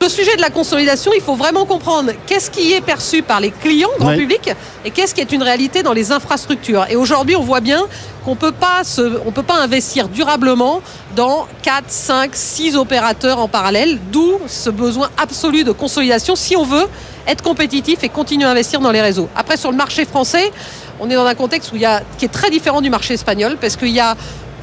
Le 0.03 0.09
sujet 0.11 0.37
de 0.37 0.43
la 0.43 0.51
consolidation, 0.51 1.13
il 1.15 1.23
faut 1.23 1.35
vraiment 1.35 1.65
comprendre 1.65 2.13
qu'est-ce 2.27 2.51
qui 2.51 2.73
est 2.75 2.83
perçu 2.83 3.23
par 3.23 3.41
les 3.41 3.51
clients, 3.51 3.89
grand 3.99 4.15
public, 4.15 4.51
et 4.85 4.91
qu'est-ce 4.91 5.15
qui 5.15 5.23
est 5.23 5.33
une 5.33 5.43
réalité 5.43 5.83
dans 5.83 5.95
les 5.95 6.13
infrastructures. 6.13 6.85
Et 6.91 6.97
aujourd'hui, 6.97 7.37
on 7.37 7.43
voit 7.43 7.61
bien 7.61 7.87
qu'on 8.23 8.37
peut 8.37 8.53
pas 8.53 8.85
se, 8.85 9.19
on 9.25 9.33
peut 9.33 9.43
pas 9.43 9.63
investir 9.63 10.11
durablement 10.11 10.83
dans 11.17 11.47
4, 11.63 11.85
5, 11.89 12.31
6 12.35 12.77
opérateurs 12.77 13.39
en 13.39 13.49
parallèle, 13.49 13.99
d'où 14.13 14.41
ce 14.47 14.69
besoin 14.69 15.09
absolu 15.17 15.65
de 15.65 15.73
consolidation 15.73 16.37
si 16.37 16.55
on 16.55 16.65
veut 16.65 16.87
être 17.27 17.43
compétitif 17.43 18.05
et 18.05 18.11
continuer 18.11 18.45
à 18.45 18.51
investir 18.51 18.81
dans 18.81 18.91
les 18.91 19.01
réseaux. 19.01 19.31
Après, 19.35 19.57
sur 19.57 19.71
le 19.71 19.77
marché 19.79 20.05
français, 20.05 20.53
on 21.01 21.11
est 21.11 21.15
dans 21.15 21.27
un 21.27 21.35
contexte 21.35 21.73
qui 21.73 22.25
est 22.25 22.29
très 22.33 22.51
différent 22.51 22.81
du 22.81 22.91
marché 22.91 23.15
espagnol, 23.15 23.57
parce 23.61 23.77
qu'il 23.77 23.89
y 23.89 24.01
a 24.01 24.17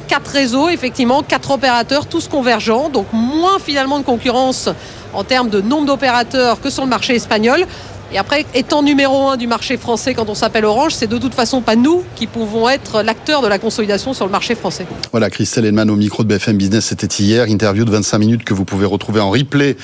quatre 0.08 0.30
réseaux, 0.30 0.68
effectivement, 0.68 1.22
quatre 1.22 1.50
opérateurs, 1.52 2.06
tous 2.06 2.28
convergents, 2.28 2.88
donc 2.88 3.06
moins 3.12 3.58
finalement 3.58 3.98
de 3.98 4.04
concurrence 4.04 4.68
en 5.14 5.24
termes 5.24 5.48
de 5.48 5.60
nombre 5.60 5.86
d'opérateurs 5.86 6.60
que 6.60 6.70
sur 6.70 6.84
le 6.84 6.90
marché 6.90 7.14
espagnol. 7.14 7.66
Et 8.14 8.18
après, 8.18 8.44
étant 8.54 8.82
numéro 8.82 9.28
un 9.28 9.38
du 9.38 9.46
marché 9.46 9.78
français 9.78 10.12
quand 10.12 10.28
on 10.28 10.34
s'appelle 10.34 10.66
Orange, 10.66 10.92
c'est 10.94 11.06
de 11.06 11.16
toute 11.16 11.32
façon 11.32 11.62
pas 11.62 11.76
nous 11.76 12.04
qui 12.14 12.26
pouvons 12.26 12.68
être 12.68 13.02
l'acteur 13.02 13.40
de 13.40 13.48
la 13.48 13.58
consolidation 13.58 14.12
sur 14.12 14.26
le 14.26 14.30
marché 14.30 14.54
français. 14.54 14.86
Voilà, 15.12 15.30
Christelle 15.30 15.64
Henman 15.64 15.88
au 15.88 15.96
micro 15.96 16.22
de 16.22 16.28
BFM 16.28 16.58
Business, 16.58 16.86
c'était 16.86 17.06
hier. 17.06 17.48
Interview 17.48 17.86
de 17.86 17.90
25 17.90 18.18
minutes 18.18 18.44
que 18.44 18.52
vous 18.52 18.66
pouvez 18.66 18.84
retrouver 18.84 19.20
en 19.20 19.30
replay, 19.30 19.78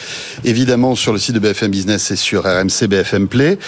évidemment, 0.45 0.95
sur 0.95 1.15
le 1.15 1.19
site 1.19 1.37
de 1.37 1.41
BFM 1.41 1.71
Business 1.71 2.11
et 2.11 2.17
sur 2.17 2.43
RMC 2.43 2.87
BFM 2.87 3.29
Play. 3.29 3.59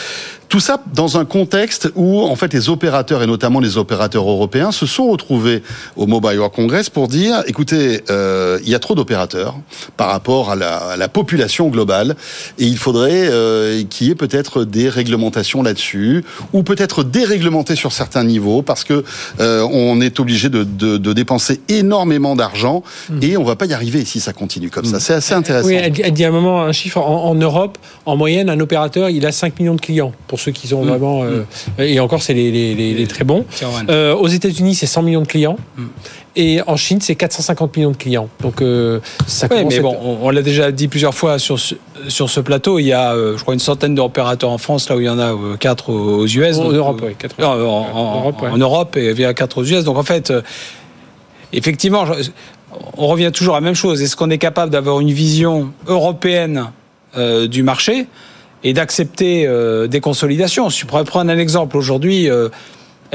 Tout 0.50 0.58
ça 0.58 0.82
dans 0.94 1.16
un 1.16 1.24
contexte 1.24 1.92
où, 1.94 2.20
en 2.22 2.34
fait, 2.34 2.52
les 2.52 2.68
opérateurs, 2.70 3.22
et 3.22 3.26
notamment 3.28 3.60
les 3.60 3.78
opérateurs 3.78 4.28
européens, 4.28 4.72
se 4.72 4.84
sont 4.84 5.08
retrouvés 5.08 5.62
au 5.94 6.08
Mobile 6.08 6.38
World 6.38 6.52
Congress 6.52 6.90
pour 6.90 7.06
dire, 7.06 7.44
écoutez, 7.46 8.02
euh, 8.10 8.58
il 8.64 8.68
y 8.68 8.74
a 8.74 8.80
trop 8.80 8.96
d'opérateurs 8.96 9.54
par 9.96 10.08
rapport 10.08 10.50
à 10.50 10.56
la, 10.56 10.76
à 10.78 10.96
la 10.96 11.06
population 11.08 11.68
globale, 11.68 12.16
et 12.58 12.64
il 12.64 12.78
faudrait 12.78 13.28
euh, 13.30 13.84
qu'il 13.88 14.08
y 14.08 14.10
ait 14.10 14.16
peut-être 14.16 14.64
des 14.64 14.88
réglementations 14.88 15.62
là-dessus, 15.62 16.24
ou 16.52 16.64
peut-être 16.64 17.04
déréglementer 17.04 17.76
sur 17.76 17.92
certains 17.92 18.24
niveaux, 18.24 18.62
parce 18.62 18.82
que 18.82 19.04
euh, 19.38 19.62
on 19.72 20.00
est 20.00 20.18
obligé 20.18 20.48
de, 20.48 20.64
de, 20.64 20.96
de 20.96 21.12
dépenser 21.12 21.60
énormément 21.68 22.34
d'argent, 22.34 22.82
et 23.22 23.36
on 23.36 23.44
va 23.44 23.54
pas 23.54 23.66
y 23.66 23.72
arriver 23.72 24.04
si 24.04 24.18
ça 24.18 24.32
continue 24.32 24.68
comme 24.68 24.84
ça. 24.84 24.98
C'est 24.98 25.14
assez 25.14 25.32
intéressant. 25.34 25.68
Oui, 25.68 25.74
elle, 25.74 25.92
dit- 25.92 26.02
elle 26.04 26.12
dit 26.12 26.24
à 26.24 26.28
un 26.28 26.32
moment 26.32 26.62
un 26.62 26.72
chiffre. 26.72 26.98
En, 26.98 27.26
en 27.30 27.34
Europe, 27.36 27.78
en 28.04 28.16
moyenne, 28.16 28.50
un 28.50 28.58
opérateur, 28.58 29.10
il 29.10 29.24
a 29.26 29.30
5 29.30 29.60
millions 29.60 29.76
de 29.76 29.80
clients, 29.80 30.10
pour 30.26 30.39
ceux 30.40 30.50
qui 30.52 30.66
sont 30.68 30.82
vraiment. 30.82 31.22
euh, 31.24 31.44
Et 31.78 32.00
encore, 32.00 32.22
c'est 32.22 32.34
les, 32.34 32.50
les- 32.50 32.74
les- 32.74 32.94
les 32.94 33.06
très 33.06 33.24
bons. 33.24 33.44
Euh, 33.88 34.14
aux 34.14 34.28
États-Unis, 34.28 34.74
c'est 34.74 34.86
100 34.86 35.02
millions 35.02 35.20
de 35.22 35.26
clients. 35.26 35.56
Et 36.36 36.60
en 36.66 36.76
Chine, 36.76 37.00
c'est 37.00 37.16
450 37.16 37.76
millions 37.76 37.90
de 37.90 37.96
clients. 37.96 38.28
Donc, 38.40 38.62
euh, 38.62 39.00
ça 39.26 39.48
commence 39.48 39.74
mais 39.74 39.80
bon, 39.80 39.92
être- 39.92 40.00
on, 40.04 40.18
on 40.22 40.30
l'a 40.30 40.42
déjà 40.42 40.70
dit 40.70 40.86
plusieurs 40.88 41.14
fois 41.14 41.38
sur 41.38 41.58
ce, 41.58 41.74
sur 42.08 42.30
ce 42.30 42.38
plateau. 42.40 42.78
Il 42.78 42.84
y 42.86 42.92
a, 42.92 43.12
euh, 43.14 43.36
je 43.36 43.42
crois, 43.42 43.54
une 43.54 43.60
centaine 43.60 43.94
d'opérateurs 43.94 44.50
en 44.50 44.58
France, 44.58 44.88
là 44.88 44.96
où 44.96 45.00
il 45.00 45.06
y 45.06 45.08
en 45.08 45.18
a 45.18 45.32
euh, 45.32 45.56
quatre 45.58 45.90
aux 45.90 46.20
aux 46.20 46.26
US. 46.26 46.56
En 46.58 46.64
donc, 46.64 46.72
Europe, 46.74 47.02
oui, 47.04 47.44
en, 47.44 47.44
en- 47.44 47.54
En 47.54 48.14
Europe, 48.20 48.42
ouais. 48.42 48.48
en 48.50 48.58
Europe 48.58 48.96
et 48.96 49.12
via 49.12 49.34
quatre 49.34 49.58
aux 49.58 49.64
US. 49.64 49.82
Donc 49.84 49.98
en 49.98 50.02
fait, 50.04 50.32
effectivement, 51.52 52.04
on 52.96 53.06
revient 53.08 53.30
toujours 53.32 53.56
à 53.56 53.60
la 53.60 53.64
même 53.64 53.74
chose. 53.74 54.00
Est-ce 54.02 54.14
qu'on 54.16 54.30
est 54.30 54.38
capable 54.38 54.70
d'avoir 54.70 55.00
une 55.00 55.10
vision 55.12 55.72
européenne 55.86 56.66
du 57.48 57.62
marché? 57.64 58.06
Et 58.62 58.72
d'accepter 58.72 59.46
euh, 59.46 59.86
des 59.86 60.00
consolidations 60.00 60.70
Si 60.70 60.80
je 60.80 60.86
pourrais 60.86 61.04
prendre 61.04 61.30
un 61.30 61.38
exemple, 61.38 61.76
aujourd'hui, 61.76 62.28
euh, 62.28 62.48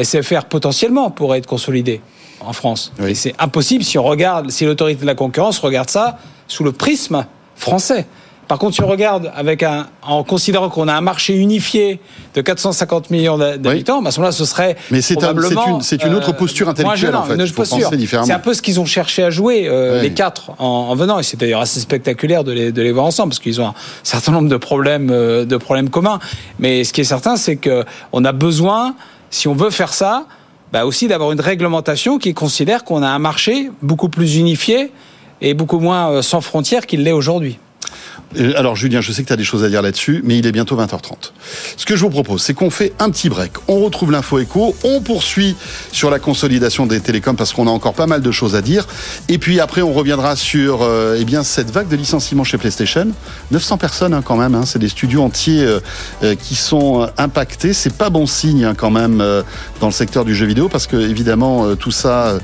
SFR 0.01 0.45
potentiellement 0.45 1.12
pourrait 1.12 1.39
être 1.39 1.47
consolidé 1.47 2.01
en 2.41 2.53
France. 2.53 2.91
Oui. 2.99 3.15
C'est 3.15 3.34
impossible 3.39 3.84
si 3.84 3.97
on 3.97 4.03
regarde, 4.03 4.51
si 4.51 4.65
l'autorité 4.65 5.01
de 5.01 5.05
la 5.05 5.15
concurrence 5.15 5.60
regarde 5.60 5.89
ça 5.89 6.17
sous 6.47 6.63
le 6.63 6.71
prisme 6.71 7.25
français. 7.55 8.05
Par 8.47 8.60
contre, 8.60 8.75
si 8.75 8.84
on 8.84 8.88
regarde 8.88 9.31
avec 9.36 9.63
un, 9.63 9.88
en 10.03 10.23
considérant 10.23 10.69
qu'on 10.69 10.88
a 10.88 10.93
un 10.93 11.01
marché 11.01 11.36
unifié 11.36 11.99
de 12.36 12.41
450 12.41 13.10
millions 13.10 13.38
d'ha- 13.39 13.58
d'habitants, 13.58 14.01
bah, 14.03 14.10
à 14.10 14.12
ce 14.12 14.19
moment-là, 14.19 14.31
ce 14.31 14.45
serait 14.45 14.75
Mais 14.91 15.01
c'est 15.01 15.15
un- 15.23 15.34
une- 15.77 15.81
c'est 15.81 16.03
une 16.03 16.13
autre 16.13 16.31
posture 16.34 16.65
moins 16.67 16.71
intellectuelle, 16.73 17.15
en 17.15 17.23
fait. 17.23 17.38
posture. 17.55 17.77
C'est 18.25 18.34
un 18.34 18.39
peu 18.39 18.53
ce 18.53 18.62
qu'ils 18.62 18.79
ont 18.79 18.86
cherché 18.86 19.23
à 19.23 19.29
jouer 19.31 19.67
euh, 19.67 20.01
les 20.01 20.13
quatre 20.13 20.51
en, 20.60 20.65
en 20.89 20.95
venant, 20.95 21.17
et 21.19 21.23
c'est 21.23 21.38
d'ailleurs 21.39 21.62
assez 21.62 21.79
spectaculaire 21.79 22.43
de 22.43 22.51
les, 22.51 22.71
de 22.71 22.81
les 22.81 22.91
voir 22.91 23.05
ensemble 23.05 23.29
parce 23.29 23.39
qu'ils 23.39 23.60
ont 23.62 23.67
un 23.69 23.73
certain 24.03 24.31
nombre 24.31 24.49
de 24.49 24.58
problèmes, 24.58 25.10
euh, 25.12 25.45
de 25.45 25.58
problèmes 25.58 25.89
communs. 25.89 26.19
Mais 26.60 26.84
ce 26.84 26.93
qui 26.93 27.01
est 27.01 27.05
certain, 27.05 27.38
c'est 27.38 27.55
que 27.55 27.84
on 28.12 28.23
a 28.25 28.31
besoin, 28.31 28.95
si 29.31 29.47
on 29.47 29.53
veut 29.55 29.71
faire 29.71 29.93
ça, 29.93 30.25
bah 30.71 30.86
aussi 30.86 31.08
d'avoir 31.08 31.31
une 31.31 31.41
réglementation 31.41 32.19
qui 32.19 32.34
considère 32.34 32.84
qu'on 32.84 33.01
a 33.01 33.08
un 33.08 33.19
marché 33.19 33.71
beaucoup 33.81 34.10
plus 34.10 34.36
unifié 34.38 34.91
et 35.41 35.53
beaucoup 35.53 35.79
moins 35.79 36.10
euh, 36.12 36.21
sans 36.21 36.41
frontières 36.41 36.86
qu'il 36.86 37.03
l'est 37.03 37.12
aujourd'hui. 37.12 37.58
Euh, 38.38 38.53
Alors 38.57 38.75
Julien, 38.75 39.01
je 39.01 39.11
sais 39.11 39.23
que 39.23 39.27
tu 39.27 39.33
as 39.33 39.38
des 39.38 39.43
choses 39.43 39.63
à 39.63 39.69
dire 39.69 39.81
là-dessus, 39.81 40.21
mais 40.23 40.38
il 40.38 40.45
est 40.45 40.51
bientôt 40.51 40.75
20h30. 40.75 41.31
Ce 41.77 41.85
que 41.85 41.95
je 41.95 42.01
vous 42.01 42.09
propose, 42.09 42.41
c'est 42.41 42.53
qu'on 42.53 42.69
fait 42.69 42.93
un 42.99 43.09
petit 43.09 43.29
break. 43.29 43.51
On 43.67 43.79
retrouve 43.81 44.11
l'info 44.11 44.39
écho, 44.39 44.75
on 44.83 45.01
poursuit 45.01 45.55
sur 45.91 46.09
la 46.09 46.19
consolidation 46.19 46.85
des 46.85 46.99
télécoms 46.99 47.35
parce 47.35 47.53
qu'on 47.53 47.67
a 47.67 47.71
encore 47.71 47.93
pas 47.93 48.07
mal 48.07 48.21
de 48.21 48.31
choses 48.31 48.55
à 48.55 48.61
dire. 48.61 48.88
Et 49.29 49.38
puis 49.38 49.59
après, 49.59 49.81
on 49.81 49.93
reviendra 49.93 50.35
sur 50.35 50.79
euh, 50.81 51.17
eh 51.19 51.25
bien 51.25 51.43
cette 51.43 51.71
vague 51.71 51.88
de 51.88 51.95
licenciements 51.95 52.43
chez 52.43 52.57
PlayStation. 52.57 53.07
900 53.51 53.77
personnes 53.77 54.13
hein, 54.13 54.21
quand 54.23 54.38
même, 54.38 54.55
hein, 54.55 54.63
c'est 54.65 54.79
des 54.79 54.89
studios 54.89 55.21
entiers 55.21 55.65
euh, 56.23 56.35
qui 56.35 56.55
sont 56.55 57.07
impactés. 57.17 57.73
C'est 57.73 57.93
pas 57.93 58.09
bon 58.09 58.25
signe 58.25 58.65
hein, 58.65 58.73
quand 58.75 58.91
même 58.91 59.21
euh, 59.21 59.43
dans 59.79 59.88
le 59.88 59.93
secteur 59.93 60.25
du 60.25 60.35
jeu 60.35 60.45
vidéo 60.45 60.69
parce 60.69 60.88
que 60.88 60.97
évidemment 60.97 61.75
tout 61.75 61.91
ça 61.91 62.38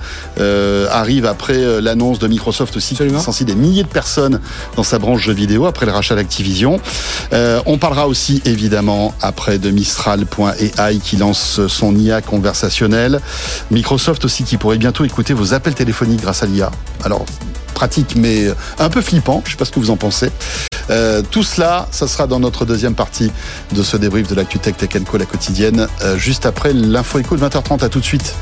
arrive 0.92 1.26
après 1.26 1.82
l'annonce 1.82 2.20
de 2.20 2.28
Microsoft 2.28 2.76
aussi 2.76 2.96
qui 2.96 3.04
licencie 3.04 3.46
des 3.46 3.56
milliers 3.56 3.84
de 3.84 3.88
personnes 3.88 4.40
dans 4.76 4.84
sa 4.84 5.00
branche 5.00 5.22
jeux 5.22 5.34
vidéo 5.34 5.66
après 5.72 5.88
le 5.88 5.92
rachat 5.92 6.16
d'Activision. 6.16 6.80
Euh, 7.34 7.62
on 7.66 7.78
parlera 7.78 8.08
aussi 8.08 8.42
évidemment 8.46 9.16
après 9.22 9.58
de 9.58 9.72
Mistral.ai 9.72 10.98
qui 11.00 11.18
lance 11.18 11.66
son 11.68 11.96
IA 11.96 12.22
conversationnel. 12.22 13.22
Microsoft 13.72 14.24
aussi 14.26 14.44
qui 14.44 14.58
pourrait 14.58 14.78
bientôt 14.78 15.06
écouter 15.06 15.34
vos 15.34 15.54
appels 15.54 15.76
téléphoniques 15.76 16.22
grâce 16.22 16.44
à 16.44 16.46
l'IA. 16.46 16.70
Alors 17.04 17.26
pratique 17.74 18.16
mais 18.16 18.48
un 18.78 18.90
peu 18.90 19.02
flippant, 19.02 19.42
je 19.46 19.52
sais 19.52 19.58
pas 19.58 19.66
ce 19.66 19.72
que 19.72 19.80
vous 19.80 19.90
en 19.90 19.98
pensez. 19.98 20.30
Euh, 20.90 21.22
tout 21.22 21.44
cela, 21.44 21.88
ça 21.92 22.08
sera 22.08 22.28
dans 22.28 22.40
notre 22.40 22.66
deuxième 22.66 22.96
partie 22.96 23.32
de 23.72 23.82
ce 23.82 23.98
débrief 23.98 24.28
de 24.28 24.36
l'actu 24.36 24.60
Tech 24.60 24.76
Co 25.10 25.18
la 25.18 25.26
quotidienne, 25.26 25.88
euh, 26.04 26.18
juste 26.18 26.46
après 26.46 26.74
l'info 26.74 27.20
écho 27.20 27.36
de 27.36 27.42
20h30. 27.42 27.84
À 27.84 27.90
tout 27.90 28.00
de 28.00 28.06
suite. 28.06 28.36